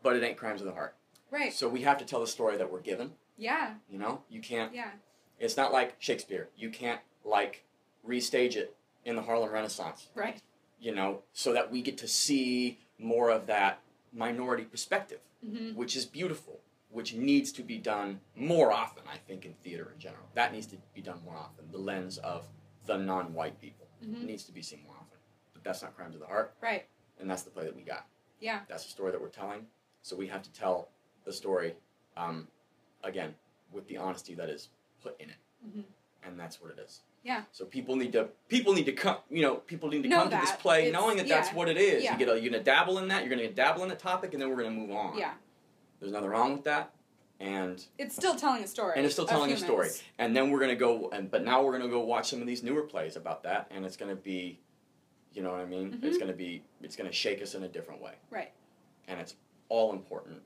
But 0.03 0.17
it 0.17 0.23
ain't 0.23 0.37
Crimes 0.37 0.61
of 0.61 0.67
the 0.67 0.73
Heart. 0.75 0.95
right. 1.31 1.53
So 1.53 1.69
we 1.69 1.83
have 1.83 1.99
to 1.99 2.05
tell 2.05 2.21
the 2.21 2.27
story 2.27 2.57
that 2.57 2.71
we're 2.71 2.81
given, 2.81 3.13
Yeah. 3.37 3.75
You 3.91 3.99
know, 3.99 4.23
you 4.29 4.41
can't. 4.41 4.75
Yeah. 4.75 4.91
It's 5.39 5.57
not 5.57 5.73
like 5.73 5.97
Shakespeare. 5.99 6.49
You 6.57 6.71
can't 6.71 7.01
like 7.25 7.65
restage 8.07 8.57
it 8.57 8.77
in 9.05 9.17
the 9.17 9.23
Harlem 9.23 9.51
Renaissance. 9.51 10.09
Right. 10.15 10.41
You 10.81 10.95
know, 10.95 11.23
so 11.33 11.53
that 11.53 11.71
we 11.71 11.83
get 11.83 11.99
to 11.99 12.09
see 12.09 12.79
more 12.99 13.31
of 13.31 13.47
that 13.47 13.81
minority 14.13 14.65
perspective, 14.65 15.21
Mm-hmm. 15.45 15.75
which 15.77 15.97
is 15.97 16.07
beautiful, 16.07 16.61
which 16.91 17.15
needs 17.15 17.51
to 17.53 17.63
be 17.65 17.77
done 17.77 18.21
more 18.37 18.73
often. 18.73 19.03
I 19.13 19.17
think 19.17 19.45
in 19.45 19.55
theater 19.55 19.91
in 19.93 19.99
general, 19.99 20.23
that 20.35 20.53
needs 20.53 20.67
to 20.69 20.77
be 20.95 21.01
done 21.01 21.19
more 21.25 21.35
often. 21.37 21.65
The 21.73 21.79
lens 21.79 22.19
of 22.19 22.47
the 22.87 22.97
non-white 22.97 23.61
people 23.61 23.89
Mhm. 24.05 24.23
needs 24.25 24.45
to 24.45 24.53
be 24.53 24.63
seen 24.63 24.85
more 24.87 24.95
often. 24.95 25.19
But 25.53 25.65
that's 25.65 25.83
not 25.83 25.97
Crimes 25.97 26.15
of 26.15 26.21
the 26.21 26.29
Heart, 26.29 26.55
Right. 26.61 26.87
and 27.19 27.29
that's 27.29 27.43
the 27.43 27.51
play 27.51 27.65
that 27.65 27.75
we 27.75 27.83
got. 27.83 28.07
Yeah. 28.39 28.61
That's 28.69 28.85
the 28.85 28.91
story 28.91 29.11
that 29.11 29.21
we're 29.21 29.31
telling. 29.31 29.67
So 30.03 30.15
we 30.15 30.29
have 30.29 30.43
to 30.43 30.53
tell 30.53 30.91
the 31.25 31.33
story, 31.33 31.75
um, 32.17 32.47
again, 33.03 33.35
with 33.73 33.87
the 33.89 33.97
honesty 33.97 34.35
that 34.35 34.49
is 34.49 34.69
put 35.03 35.19
in 35.21 35.31
it, 35.31 35.37
Mhm. 35.67 35.85
and 36.25 36.39
that's 36.39 36.61
what 36.61 36.71
it 36.71 36.79
is. 36.79 37.01
Yeah. 37.25 37.45
So 37.53 37.65
people 37.65 37.95
need 37.97 38.13
to 38.13 38.29
people 38.49 38.73
need 38.73 38.87
to 38.87 38.93
come. 38.93 39.19
You 39.31 39.43
know, 39.43 39.55
people 39.57 39.89
need 39.89 40.03
to 40.03 40.09
Know 40.09 40.17
come 40.23 40.31
to 40.31 40.37
this 40.37 40.53
play 40.53 40.89
It's- 40.89 40.93
knowing 41.01 41.17
that 41.19 41.29
that's 41.29 41.53
what 41.53 41.69
it 41.69 41.77
is. 41.77 42.03
Yeah. 42.03 42.13
You 42.13 42.19
get 42.19 42.29
a, 42.29 42.41
you're 42.41 42.51
gonna 42.51 42.65
dabble 42.65 42.99
in 42.99 43.09
that. 43.09 43.25
You're 43.25 43.35
gonna 43.35 43.51
dabble 43.51 43.83
in 43.85 43.89
the 43.89 43.95
topic, 43.97 44.33
and 44.33 44.43
then 44.43 44.51
we're 44.51 44.57
gonna 44.57 44.71
move 44.71 44.91
on. 44.91 45.17
Yeah. 45.17 45.35
There's 46.01 46.13
nothing 46.13 46.31
wrong 46.31 46.53
with 46.55 46.65
that, 46.65 46.93
and 47.39 47.85
It's 47.97 48.17
still 48.17 48.35
telling 48.35 48.65
a 48.65 48.67
story. 48.67 48.95
and 48.97 49.05
it's 49.07 49.15
still 49.15 49.27
telling 49.27 49.53
a 49.53 49.57
story. 49.57 49.91
And 50.19 50.35
then 50.37 50.51
we're 50.51 50.59
gonna 50.61 50.75
go, 50.75 51.11
and 51.11 51.31
but 51.31 51.45
now 51.45 51.63
we're 51.63 51.73
gonna 51.73 51.89
go 51.89 52.01
watch 52.01 52.29
some 52.29 52.41
of 52.41 52.47
these 52.49 52.63
newer 52.65 52.83
plays 52.83 53.15
about 53.17 53.45
that, 53.45 53.69
and 53.71 53.87
it's 53.87 53.97
gonna 53.97 54.17
be, 54.17 54.59
you 55.33 55.43
know 55.43 55.53
what 55.53 55.61
I 55.61 55.65
mean? 55.65 55.93
Mhm. 55.93 56.05
It's 56.05 56.19
gonna 56.19 56.33
be, 56.33 56.65
it's 56.83 56.97
gonna 56.97 57.13
shake 57.13 57.41
us 57.41 57.55
in 57.55 57.63
a 57.63 57.69
different 57.69 58.01
way. 58.03 58.15
Right. 58.31 58.53
And 59.07 59.21
it's 59.21 59.37
all 59.69 59.93
important. 59.93 60.43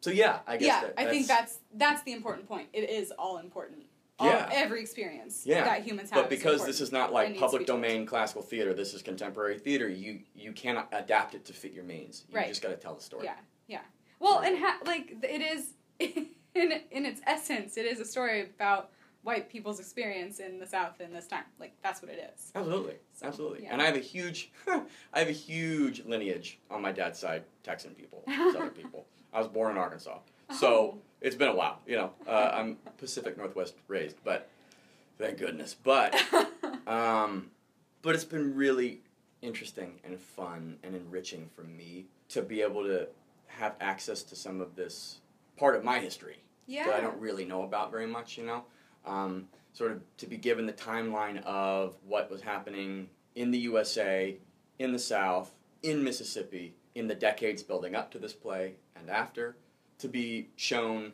So 0.00 0.10
yeah, 0.10 0.40
I 0.46 0.56
guess. 0.56 0.66
yeah, 0.66 0.80
that, 0.82 0.94
I 0.96 1.06
think 1.06 1.26
that's 1.26 1.58
that's 1.74 2.02
the 2.02 2.12
important 2.12 2.48
point. 2.48 2.68
It 2.72 2.88
is 2.90 3.10
all 3.18 3.38
important. 3.38 3.84
All, 4.20 4.28
Yeah. 4.28 4.48
every 4.52 4.80
experience 4.80 5.44
Yeah. 5.46 5.64
that 5.64 5.82
humans 5.84 6.10
have. 6.10 6.22
But 6.24 6.30
because 6.30 6.54
important. 6.54 6.66
this 6.68 6.80
is 6.80 6.90
not 6.92 7.12
like 7.12 7.36
public 7.38 7.60
be 7.60 7.66
told. 7.66 7.82
domain 7.82 8.04
classical 8.06 8.42
theater, 8.42 8.74
this 8.74 8.94
is 8.94 9.02
contemporary 9.02 9.58
theater. 9.58 9.88
You 9.88 10.20
you 10.34 10.52
cannot 10.52 10.88
adapt 10.92 11.34
it 11.34 11.44
to 11.46 11.52
fit 11.52 11.72
your 11.72 11.84
means. 11.84 12.24
You 12.28 12.36
Right. 12.36 12.48
just 12.48 12.62
got 12.62 12.70
to 12.70 12.76
tell 12.76 12.94
the 12.94 13.02
story. 13.02 13.24
Yeah, 13.24 13.36
yeah. 13.68 13.82
Well, 14.20 14.40
and 14.40 14.58
ha- 14.58 14.80
like 14.84 15.16
it 15.22 15.40
is 15.42 15.74
in 15.98 16.72
in 16.90 17.06
its 17.06 17.20
essence, 17.26 17.76
it 17.76 17.86
is 17.86 18.00
a 18.00 18.04
story 18.04 18.40
about 18.42 18.90
white 19.22 19.48
people's 19.50 19.78
experience 19.80 20.38
in 20.38 20.58
the 20.58 20.66
South 20.66 21.00
in 21.00 21.12
this 21.12 21.26
time. 21.26 21.44
Like 21.60 21.72
that's 21.82 22.00
what 22.02 22.10
it 22.10 22.32
is. 22.34 22.50
Absolutely, 22.54 22.94
So, 23.14 23.26
absolutely. 23.26 23.64
yeah. 23.64 23.72
And 23.72 23.82
I 23.82 23.86
have 23.86 23.96
a 23.96 24.00
huge, 24.00 24.50
I 25.12 25.18
have 25.18 25.28
a 25.28 25.32
huge 25.32 26.04
lineage 26.06 26.58
on 26.70 26.82
my 26.82 26.92
dad's 26.92 27.18
side, 27.18 27.44
Texan 27.62 27.94
people, 27.94 28.22
Southern 28.52 28.70
people. 28.70 29.06
I 29.32 29.38
was 29.38 29.48
born 29.48 29.70
in 29.72 29.78
Arkansas, 29.78 30.18
so 30.58 30.68
Oh. 30.68 30.98
it's 31.20 31.36
been 31.36 31.48
a 31.48 31.54
while. 31.54 31.80
You 31.86 31.96
know, 31.96 32.12
uh, 32.26 32.50
I'm 32.54 32.76
Pacific 32.98 33.36
Northwest 33.36 33.74
raised, 33.88 34.16
but 34.24 34.48
thank 35.18 35.38
goodness. 35.38 35.74
But 35.74 36.14
um, 36.86 37.50
but 38.02 38.14
it's 38.14 38.24
been 38.24 38.54
really 38.54 39.00
interesting 39.42 40.00
and 40.04 40.18
fun 40.18 40.78
and 40.82 40.94
enriching 40.94 41.48
for 41.54 41.62
me 41.62 42.06
to 42.30 42.42
be 42.42 42.62
able 42.62 42.84
to 42.84 43.08
have 43.46 43.74
access 43.80 44.22
to 44.22 44.36
some 44.36 44.60
of 44.60 44.74
this 44.76 45.18
part 45.56 45.74
of 45.76 45.84
my 45.84 45.98
history 45.98 46.36
yeah. 46.66 46.86
that 46.86 46.94
I 46.96 47.00
don't 47.00 47.20
really 47.20 47.44
know 47.44 47.62
about 47.62 47.90
very 47.90 48.06
much, 48.06 48.36
you 48.38 48.44
know. 48.44 48.64
Um, 49.06 49.48
sort 49.72 49.92
of 49.92 50.02
to 50.16 50.26
be 50.26 50.36
given 50.36 50.66
the 50.66 50.72
timeline 50.72 51.42
of 51.44 51.94
what 52.06 52.30
was 52.30 52.42
happening 52.42 53.08
in 53.34 53.50
the 53.50 53.58
USA, 53.58 54.36
in 54.78 54.92
the 54.92 54.98
South, 54.98 55.54
in 55.82 56.02
Mississippi, 56.02 56.74
in 56.94 57.06
the 57.06 57.14
decades 57.14 57.62
building 57.62 57.94
up 57.94 58.10
to 58.10 58.18
this 58.18 58.32
play 58.32 58.74
and 59.00 59.10
after, 59.10 59.56
to 59.98 60.08
be 60.08 60.48
shown 60.56 61.12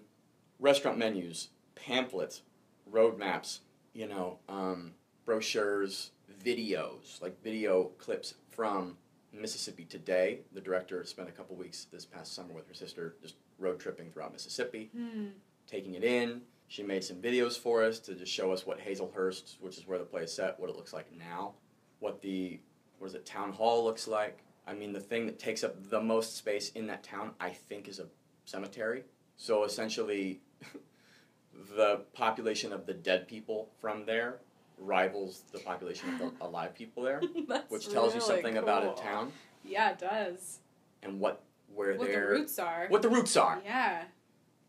restaurant 0.59 0.99
menus, 0.99 1.49
pamphlets, 1.75 2.43
road 2.87 3.19
maps, 3.19 3.61
you 3.93 4.07
know, 4.07 4.39
um, 4.49 4.93
brochures, 5.25 6.11
videos, 6.45 7.21
like 7.23 7.43
video 7.43 7.85
clips 7.99 8.35
from 8.51 8.97
Mississippi 9.33 9.85
Today. 9.85 10.41
The 10.53 10.61
director 10.61 11.05
spent 11.05 11.29
a 11.29 11.33
couple 11.33 11.57
weeks 11.57 11.87
this 11.91 12.05
past 12.05 12.35
summer 12.35 12.53
with 12.55 12.69
her 12.69 12.75
sister 12.75 13.17
just 13.23 13.37
road 13.59 13.81
tripping 13.81 14.11
throughout 14.11 14.33
Mississippi 14.33 14.91
Hmm. 14.95 15.27
taking 15.67 15.95
it 15.95 16.05
in. 16.05 16.43
She 16.69 16.83
made 16.83 17.05
some 17.05 17.17
videos 17.23 17.59
for 17.59 17.83
us 17.83 17.99
to 18.01 18.15
just 18.15 18.33
show 18.33 18.53
us 18.53 18.67
what 18.67 18.79
Hazlehurst, 18.81 19.61
which 19.61 19.79
is 19.79 19.87
where 19.87 19.99
the 19.99 20.05
play 20.05 20.23
is 20.25 20.33
set, 20.33 20.59
what 20.59 20.71
it 20.71 20.77
looks 20.77 20.93
like 20.93 21.13
now, 21.17 21.55
what 22.01 22.21
the 22.23 22.61
what 22.99 23.09
is 23.09 23.15
it, 23.15 23.27
town 23.27 23.53
hall 23.53 23.85
looks 23.85 24.07
like. 24.07 24.44
I 24.67 24.75
mean, 24.75 24.93
the 24.93 25.01
thing 25.01 25.27
that 25.27 25.39
takes 25.39 25.63
up 25.63 25.91
the 25.91 26.01
most 26.01 26.37
space 26.37 26.71
in 26.71 26.87
that 26.87 27.03
town, 27.03 27.33
I 27.41 27.51
think, 27.51 27.87
is 27.89 27.99
a 27.99 28.07
cemetery. 28.45 29.05
So 29.37 29.65
essentially, 29.65 30.41
the 31.77 32.03
population 32.13 32.73
of 32.73 32.87
the 32.87 32.95
dead 32.95 33.29
people 33.29 33.71
from 33.81 34.07
there 34.07 34.39
rivals 34.79 35.43
the 35.53 35.59
population 35.61 36.09
of 36.15 36.19
the 36.19 36.33
alive 36.45 36.75
people 36.75 37.03
there, 37.03 37.21
That's 37.49 37.71
which 37.71 37.89
tells 37.91 38.15
you 38.15 38.21
really 38.21 38.35
something 38.43 38.57
about 38.59 38.85
a 38.99 39.01
town 39.01 39.33
Yeah, 39.65 39.93
it 39.93 39.99
does. 39.99 40.59
and 41.03 41.21
what 41.21 41.43
where 41.75 41.95
What 41.95 42.07
the 42.07 42.13
their 42.13 42.29
roots 42.31 42.59
are. 42.59 42.87
what 42.89 43.03
the 43.03 43.09
roots 43.09 43.37
are. 43.37 43.61
Yeah. 43.65 44.05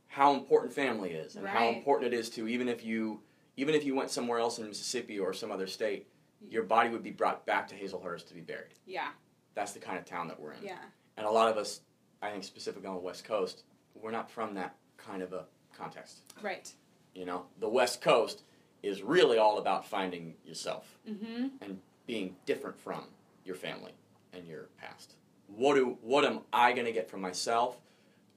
how 0.08 0.34
important 0.34 0.74
family 0.74 1.12
is 1.12 1.36
and 1.36 1.48
how 1.48 1.68
important 1.70 2.14
it 2.14 2.18
is 2.18 2.30
to 2.32 2.48
even 2.48 2.68
if 2.70 2.84
you 2.86 3.22
even 3.58 3.74
if 3.74 3.84
you 3.84 3.96
went 3.96 4.12
somewhere 4.12 4.38
else 4.40 4.60
in 4.60 4.68
Mississippi 4.68 5.18
or 5.20 5.34
some 5.34 5.52
other 5.52 5.66
state, 5.68 6.08
your 6.50 6.64
body 6.64 6.90
would 6.90 7.04
be 7.04 7.12
brought 7.12 7.46
back 7.46 7.68
to 7.70 7.76
Hazlehurst 7.76 8.28
to 8.28 8.34
be 8.34 8.42
buried. 8.42 8.74
Yeah. 8.86 9.10
That's 9.56 9.72
the 9.72 9.80
kind 9.80 9.98
of 9.98 10.06
town 10.06 10.28
that 10.28 10.40
we're 10.40 10.54
in. 10.54 10.64
Yeah. 10.64 10.78
And 11.18 11.26
a 11.26 11.32
lot 11.32 11.50
of 11.50 11.58
us, 11.58 11.82
I 12.22 12.30
think 12.32 12.44
specifically 12.44 12.88
on 12.88 12.96
the 12.96 13.02
West 13.02 13.24
Coast, 13.24 13.64
we're 13.96 14.12
not 14.12 14.30
from 14.30 14.54
that 14.56 14.76
kind 14.98 15.22
of 15.22 15.34
a 15.34 15.46
context. 15.78 16.20
Right. 16.42 16.72
You 17.14 17.26
know, 17.26 17.46
the 17.60 17.70
West 17.70 18.02
Coast 18.02 18.44
is 18.84 19.02
really 19.02 19.38
all 19.38 19.58
about 19.58 19.86
finding 19.88 20.36
yourself 20.46 20.98
Mm-hmm. 21.10 21.48
and 21.62 21.80
being 22.06 22.36
different 22.46 22.80
from 22.80 23.06
your 23.46 23.56
family 23.56 23.94
and 24.34 24.46
your 24.48 24.68
past. 24.80 25.14
What 25.48 25.76
do 25.76 25.98
what 26.02 26.26
am 26.26 26.42
I 26.52 26.74
going 26.74 26.86
to 26.86 26.92
get 26.92 27.10
from 27.10 27.22
myself 27.22 27.78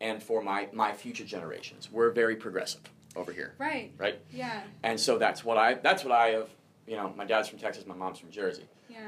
and 0.01 0.23
for 0.23 0.43
my 0.43 0.69
my 0.73 0.93
future 0.93 1.25
generations? 1.25 1.91
We're 1.91 2.11
very 2.11 2.37
progressive 2.37 2.83
over 3.17 3.33
here. 3.33 3.55
Right. 3.59 3.93
Right. 3.99 4.21
Yeah. 4.31 4.63
And 4.83 5.01
so 5.01 5.19
that's 5.19 5.45
what 5.45 5.57
I 5.59 5.75
that's 5.75 6.05
what 6.05 6.13
I 6.13 6.29
have, 6.29 6.49
you 6.87 6.97
know, 6.97 7.13
my 7.17 7.25
dad's 7.25 7.49
from 7.49 7.59
Texas, 7.59 7.87
my 7.87 7.95
mom's 7.95 8.19
from 8.21 8.31
Jersey. 8.31 8.65
Yeah. 8.89 8.99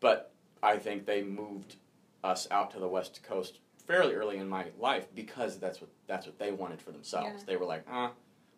But 0.00 0.30
I 0.64 0.78
think 0.78 1.04
they 1.06 1.22
moved 1.22 1.76
us 2.24 2.48
out 2.50 2.70
to 2.72 2.78
the 2.80 2.88
West 2.88 3.22
Coast 3.22 3.60
fairly 3.86 4.14
early 4.14 4.38
in 4.38 4.48
my 4.48 4.66
life 4.78 5.06
because 5.14 5.58
that's 5.58 5.80
what 5.80 5.90
that's 6.06 6.26
what 6.26 6.38
they 6.38 6.52
wanted 6.52 6.80
for 6.80 6.90
themselves. 6.90 7.36
Yeah. 7.40 7.44
They 7.46 7.56
were 7.56 7.66
like, 7.66 7.84
ah, 7.88 8.12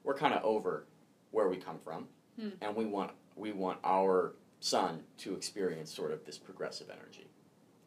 we're 0.04 0.14
kind 0.16 0.32
of 0.32 0.44
over 0.44 0.86
where 1.32 1.48
we 1.48 1.56
come 1.56 1.78
from, 1.78 2.06
Hmm. 2.40 2.50
and 2.60 2.76
we 2.76 2.84
want 2.86 3.10
we 3.34 3.52
want 3.52 3.78
our 3.84 4.34
son 4.60 5.02
to 5.18 5.34
experience 5.34 5.92
sort 5.92 6.12
of 6.12 6.24
this 6.24 6.38
progressive 6.38 6.88
energy." 6.90 7.26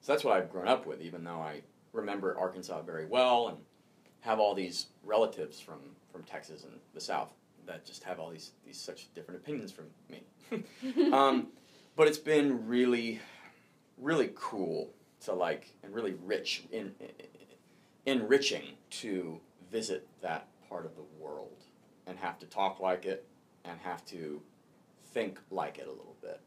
So 0.01 0.11
that's 0.13 0.23
what 0.23 0.35
I've 0.37 0.51
grown 0.51 0.67
up 0.67 0.85
with, 0.85 1.01
even 1.01 1.23
though 1.23 1.39
I 1.41 1.61
remember 1.93 2.37
Arkansas 2.37 2.81
very 2.81 3.05
well 3.05 3.47
and 3.49 3.57
have 4.21 4.39
all 4.39 4.53
these 4.53 4.87
relatives 5.03 5.59
from 5.61 5.79
from 6.11 6.23
Texas 6.23 6.63
and 6.65 6.73
the 6.93 7.01
South 7.01 7.31
that 7.65 7.85
just 7.85 8.03
have 8.03 8.19
all 8.19 8.29
these 8.31 8.51
these 8.65 8.77
such 8.79 9.13
different 9.13 9.39
opinions 9.39 9.71
from 9.71 9.85
me. 10.09 10.23
um, 11.13 11.47
but 11.95 12.07
it's 12.07 12.17
been 12.17 12.67
really, 12.67 13.19
really 13.99 14.31
cool 14.35 14.91
to 15.21 15.33
like 15.33 15.73
and 15.83 15.93
really 15.93 16.15
rich 16.25 16.63
in, 16.71 16.93
enriching 18.05 18.63
to 18.89 19.39
visit 19.71 20.07
that 20.21 20.47
part 20.67 20.85
of 20.85 20.95
the 20.95 21.03
world 21.19 21.63
and 22.07 22.17
have 22.17 22.39
to 22.39 22.45
talk 22.45 22.79
like 22.79 23.05
it 23.05 23.25
and 23.65 23.79
have 23.81 24.05
to 24.05 24.41
think 25.13 25.39
like 25.51 25.77
it 25.77 25.87
a 25.87 25.91
little 25.91 26.15
bit, 26.21 26.39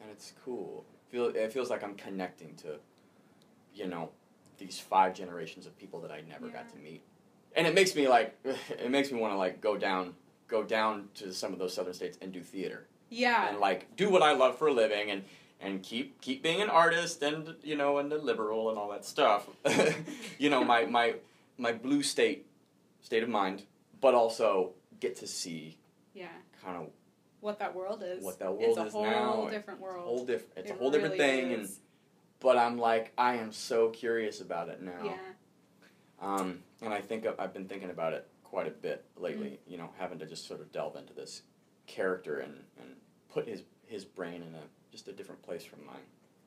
and 0.00 0.10
it's 0.10 0.32
cool. 0.44 0.84
Feel 1.10 1.26
it 1.26 1.52
feels 1.52 1.70
like 1.70 1.82
I'm 1.82 1.94
connecting 1.94 2.54
to, 2.56 2.76
you 3.74 3.86
know, 3.86 4.10
these 4.58 4.78
five 4.78 5.14
generations 5.14 5.66
of 5.66 5.76
people 5.78 6.00
that 6.02 6.10
I 6.12 6.22
never 6.28 6.48
got 6.48 6.68
to 6.70 6.78
meet, 6.78 7.02
and 7.56 7.66
it 7.66 7.74
makes 7.74 7.94
me 7.96 8.08
like 8.08 8.38
it 8.44 8.90
makes 8.90 9.10
me 9.10 9.18
want 9.18 9.32
to 9.32 9.36
like 9.38 9.60
go 9.60 9.76
down 9.76 10.14
go 10.48 10.62
down 10.62 11.08
to 11.14 11.32
some 11.32 11.52
of 11.52 11.58
those 11.58 11.74
southern 11.74 11.94
states 11.94 12.18
and 12.20 12.32
do 12.32 12.42
theater 12.42 12.86
Yeah. 13.08 13.48
and 13.48 13.58
like 13.60 13.94
do 13.96 14.10
what 14.10 14.20
I 14.22 14.32
love 14.32 14.58
for 14.58 14.66
a 14.68 14.72
living 14.72 15.10
and 15.10 15.22
and 15.60 15.82
keep 15.82 16.20
keep 16.20 16.42
being 16.42 16.60
an 16.62 16.70
artist 16.70 17.22
and 17.22 17.54
you 17.62 17.76
know 17.76 17.98
and 17.98 18.12
a 18.12 18.18
liberal 18.18 18.70
and 18.70 18.78
all 18.78 18.90
that 18.90 19.04
stuff. 19.04 19.46
you 20.38 20.50
know 20.50 20.64
my 20.64 20.86
my 20.86 21.14
my 21.58 21.72
blue 21.72 22.02
state 22.02 22.46
state 23.02 23.22
of 23.22 23.28
mind, 23.28 23.62
but 24.00 24.14
also 24.14 24.72
get 25.00 25.16
to 25.16 25.26
see 25.26 25.78
Yeah. 26.14 26.28
kind 26.64 26.76
of 26.76 26.88
What 27.40 27.58
that 27.58 27.74
world 27.74 28.02
is. 28.04 28.22
What 28.24 28.38
that 28.38 28.50
it's 28.52 28.76
world 28.76 28.78
a 28.78 28.84
is 28.86 28.92
whole 28.92 29.04
now. 29.04 29.48
different 29.50 29.80
world. 29.80 30.04
whole 30.04 30.24
different. 30.24 30.52
It's 30.56 30.70
It 30.70 30.74
a 30.74 30.78
whole 30.78 30.90
different 30.90 31.14
really 31.18 31.42
thing, 31.42 31.52
and 31.54 31.68
but 32.40 32.56
I'm 32.56 32.78
like 32.78 33.12
I 33.18 33.36
am 33.36 33.52
so 33.52 33.88
curious 33.90 34.40
about 34.40 34.68
it 34.68 34.80
now. 34.82 35.02
Yeah. 35.04 35.16
Um, 36.20 36.60
and 36.82 36.92
I 36.92 37.00
think 37.00 37.26
I've, 37.26 37.38
I've 37.38 37.52
been 37.54 37.66
thinking 37.66 37.90
about 37.90 38.12
it 38.12 38.26
quite 38.44 38.66
a 38.66 38.70
bit 38.70 39.04
lately. 39.16 39.58
You 39.66 39.78
know, 39.78 39.90
having 39.98 40.18
to 40.18 40.26
just 40.26 40.46
sort 40.46 40.60
of 40.60 40.70
delve 40.72 40.96
into 40.96 41.14
this 41.14 41.42
character 41.86 42.38
and, 42.40 42.54
and 42.78 42.88
put 43.32 43.46
his 43.48 43.62
his 43.86 44.04
brain 44.04 44.42
in 44.42 44.54
a 44.54 44.62
just 44.90 45.08
a 45.08 45.12
different 45.12 45.42
place 45.42 45.64
from 45.64 45.84
mine. 45.86 46.06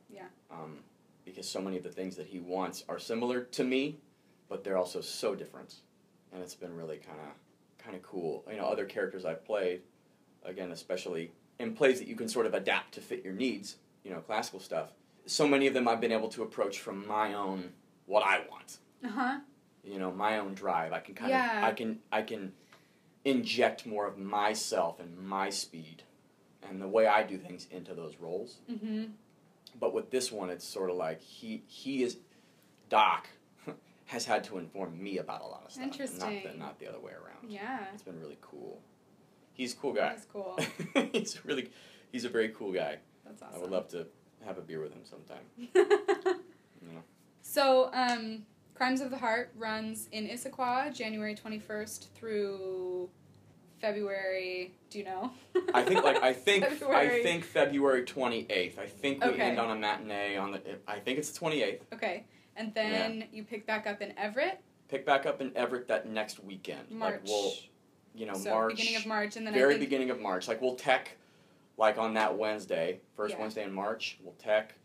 Yeah. 0.10 0.26
Um, 0.52 0.80
because 1.26 1.48
so 1.50 1.62
many 1.62 1.78
of 1.78 1.84
the 1.84 1.89
things 1.89 2.16
that 2.18 2.28
he 2.28 2.39
wants 2.39 2.84
are 2.89 3.00
similar 3.00 3.41
to 3.44 3.64
me, 3.64 3.98
but 4.50 4.64
they're 4.64 4.78
also 4.78 5.02
so 5.02 5.36
different, 5.36 5.76
and 6.34 6.41
it's 6.44 6.56
been 6.56 6.76
really 6.76 6.98
kind 6.98 7.20
of 7.20 7.84
kind 7.84 7.96
of 7.96 8.02
cool. 8.04 8.44
You 8.50 8.58
know, 8.58 8.66
other 8.66 8.86
characters 8.86 9.26
I've 9.26 9.46
played, 9.46 9.82
again, 10.44 10.72
especially 10.72 11.32
in 11.60 11.74
plays 11.74 12.00
that 12.00 12.08
you 12.08 12.16
can 12.16 12.28
sort 12.28 12.46
of 12.46 12.54
adapt 12.54 12.94
to 12.96 13.02
fit 13.02 13.24
your 13.24 13.34
needs. 13.34 13.78
You 14.04 14.12
know, 14.12 14.20
classical 14.20 14.60
stuff. 14.60 14.89
So 15.26 15.48
many 15.48 15.68
of 15.68 15.74
them 15.74 15.88
I've 15.88 16.02
been 16.02 16.12
able 16.12 16.28
to 16.30 16.44
approach 16.44 16.80
from 16.80 17.08
my 17.08 17.34
own 17.34 17.72
what 18.06 18.24
I 18.24 18.39
want. 18.52 18.80
Uh 19.04 19.08
huh. 19.10 19.39
You 19.86 19.98
know, 20.00 20.12
my 20.12 20.39
own 20.39 20.54
drive. 20.54 20.91
I 20.91 21.00
can 21.00 21.16
kind 21.16 21.30
Yeah. 21.32 21.60
of 21.60 21.64
I 21.64 21.72
can 21.72 22.00
I 22.12 22.22
can 22.22 22.52
inject 23.24 23.86
more 23.86 24.06
of 24.06 24.18
myself 24.18 25.00
and 25.00 25.18
my 25.18 25.50
speed 25.50 26.04
and 26.70 26.82
the 26.82 26.88
way 26.88 27.07
I 27.07 27.24
do 27.24 27.38
things 27.38 27.68
into 27.72 27.93
those 27.93 28.18
roles. 28.20 28.57
Mm-hmm. 28.70 29.05
But 29.80 29.93
with 29.93 30.11
this 30.11 30.32
one, 30.32 30.49
it's 30.49 30.66
sort 30.66 30.89
of 30.89 30.97
like 30.97 31.22
he 31.22 31.64
he 31.68 32.03
is 32.03 32.18
Doc 32.89 33.28
has 34.05 34.26
had 34.26 34.43
to 34.45 34.57
inform 34.57 35.01
me 35.01 35.18
about 35.18 35.41
a 35.41 35.45
lot 35.45 35.64
of 35.66 35.72
stuff, 35.72 35.84
and 35.84 35.91
not 35.91 35.99
Interesting. 35.99 36.43
the, 36.51 36.57
not 36.57 36.80
the 36.80 36.88
other 36.88 36.99
way 36.99 37.11
around. 37.11 37.49
Yeah. 37.49 37.80
It's 37.93 38.03
been 38.03 38.20
really 38.20 38.38
cool. 38.41 38.82
He's 39.53 39.74
a 39.74 39.78
cool 39.78 39.93
guy. 39.93 40.09
That's 40.09 40.26
cool. 40.26 40.59
he's 41.11 41.43
really 41.45 41.70
he's 42.11 42.26
a 42.26 42.30
very 42.30 42.49
cool 42.49 42.72
guy. 42.72 42.97
That's 43.26 43.41
awesome. 43.41 43.55
I 43.55 43.59
would 43.59 43.72
love 43.72 43.88
to 43.89 44.07
have 44.45 44.57
a 44.57 44.61
beer 44.61 44.82
with 44.82 44.93
him 44.93 45.03
sometime. 45.03 46.39
Know. 46.84 47.01
so, 47.41 47.89
um, 47.93 48.45
Crimes 48.76 48.99
of 48.99 49.09
the 49.09 49.18
Heart 49.18 49.53
runs 49.55 50.09
in 50.11 50.28
Issaquah, 50.28 50.93
January 50.93 51.34
21st 51.34 52.09
through 52.14 53.09
February. 53.94 54.74
Do 54.90 54.98
you 54.98 55.04
know? 55.04 55.32
I 55.74 55.84
think 55.84 56.04
like 56.06 56.24
I 56.24 56.32
think 56.48 56.64
February. 56.66 57.20
I 57.20 57.24
think 57.24 57.44
February 57.44 58.06
twenty 58.06 58.46
eighth. 58.50 58.80
I 58.80 58.86
think 58.86 59.22
we 59.24 59.32
Okay. 59.32 59.42
end 59.42 59.60
on 59.60 59.76
a 59.76 59.76
matinee 59.80 60.38
on 60.38 60.54
the. 60.54 60.62
I 60.88 61.00
think 61.00 61.20
it's 61.20 61.32
the 61.32 61.38
twenty 61.38 61.62
eighth. 61.62 61.86
Okay. 61.94 62.26
And 62.56 62.74
then 62.74 63.26
you 63.34 63.44
pick 63.44 63.66
back 63.68 63.86
up 63.86 64.02
in 64.02 64.18
Everett, 64.18 64.62
Pick 64.88 65.06
back 65.06 65.26
up 65.26 65.42
in 65.42 65.52
Everett 65.58 65.88
that 65.90 66.08
next 66.08 66.42
weekend. 66.44 66.90
March. 66.92 67.14
Like 67.16 67.22
we'll, 67.26 67.52
you 68.16 68.26
know, 68.26 68.36
so 68.36 68.52
March. 68.52 68.76
beginning 68.78 68.96
of 68.96 69.06
March, 69.06 69.36
and 69.36 69.46
then 69.46 69.54
very 69.54 69.76
I 69.76 69.78
think 69.78 69.90
beginning 69.90 70.10
of 70.12 70.22
March. 70.22 70.48
Like 70.48 70.62
we'll 70.62 70.76
tech, 70.76 71.18
like 71.78 71.98
on 71.98 72.14
that 72.14 72.38
Wednesday, 72.38 73.02
first 73.18 73.34
Yeah. 73.36 73.42
Wednesday 73.42 73.64
in 73.64 73.74
March. 73.74 74.18
We'll 74.24 74.36
tech, 74.36 74.76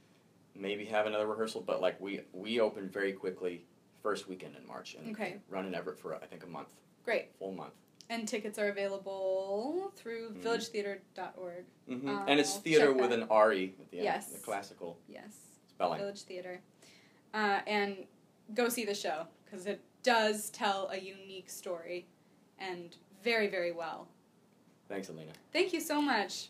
maybe 0.56 0.86
have 0.86 1.06
another 1.06 1.26
rehearsal, 1.28 1.60
but 1.60 1.80
like 1.80 2.00
we 2.00 2.22
we 2.32 2.58
open 2.58 2.88
very 2.88 3.12
quickly 3.12 3.64
first 4.02 4.28
weekend 4.28 4.56
in 4.60 4.66
March 4.66 4.94
and 4.96 5.12
Okay. 5.14 5.36
run 5.48 5.66
in 5.66 5.74
Everett 5.74 6.00
for 6.00 6.16
I 6.16 6.26
think 6.26 6.42
a 6.42 6.48
month, 6.48 6.68
great. 7.04 7.28
full 7.38 7.52
month. 7.52 7.74
And 8.10 8.26
tickets 8.26 8.58
are 8.58 8.68
available 8.68 9.92
through 9.96 10.30
Mhm. 10.30 10.42
villagetheatre.org. 10.42 11.64
hmm 11.86 12.08
I'll 12.08 12.26
and 12.28 12.40
it's 12.40 12.56
theater 12.56 12.92
with 12.92 13.10
that. 13.10 13.20
an 13.20 13.28
re 13.48 13.74
at 13.80 13.90
the 13.90 13.98
end, 13.98 14.04
Yes. 14.04 14.32
the 14.32 14.38
classical 14.38 14.98
Yes. 15.08 15.36
spelling. 15.68 16.00
Village 16.00 16.22
Theatre. 16.22 16.60
Uh, 17.34 17.60
and 17.66 18.06
go 18.54 18.68
see 18.70 18.84
the 18.86 18.94
show 18.94 19.26
because 19.44 19.66
it 19.66 19.80
does 20.02 20.48
tell 20.50 20.88
a 20.88 20.96
unique 20.96 21.50
story 21.50 22.06
and 22.58 22.96
very, 23.22 23.46
very 23.46 23.72
well. 23.72 24.08
Thanks, 24.88 25.08
Alina. 25.10 25.32
Thank 25.52 25.74
you 25.74 25.80
so 25.80 26.00
much. 26.00 26.48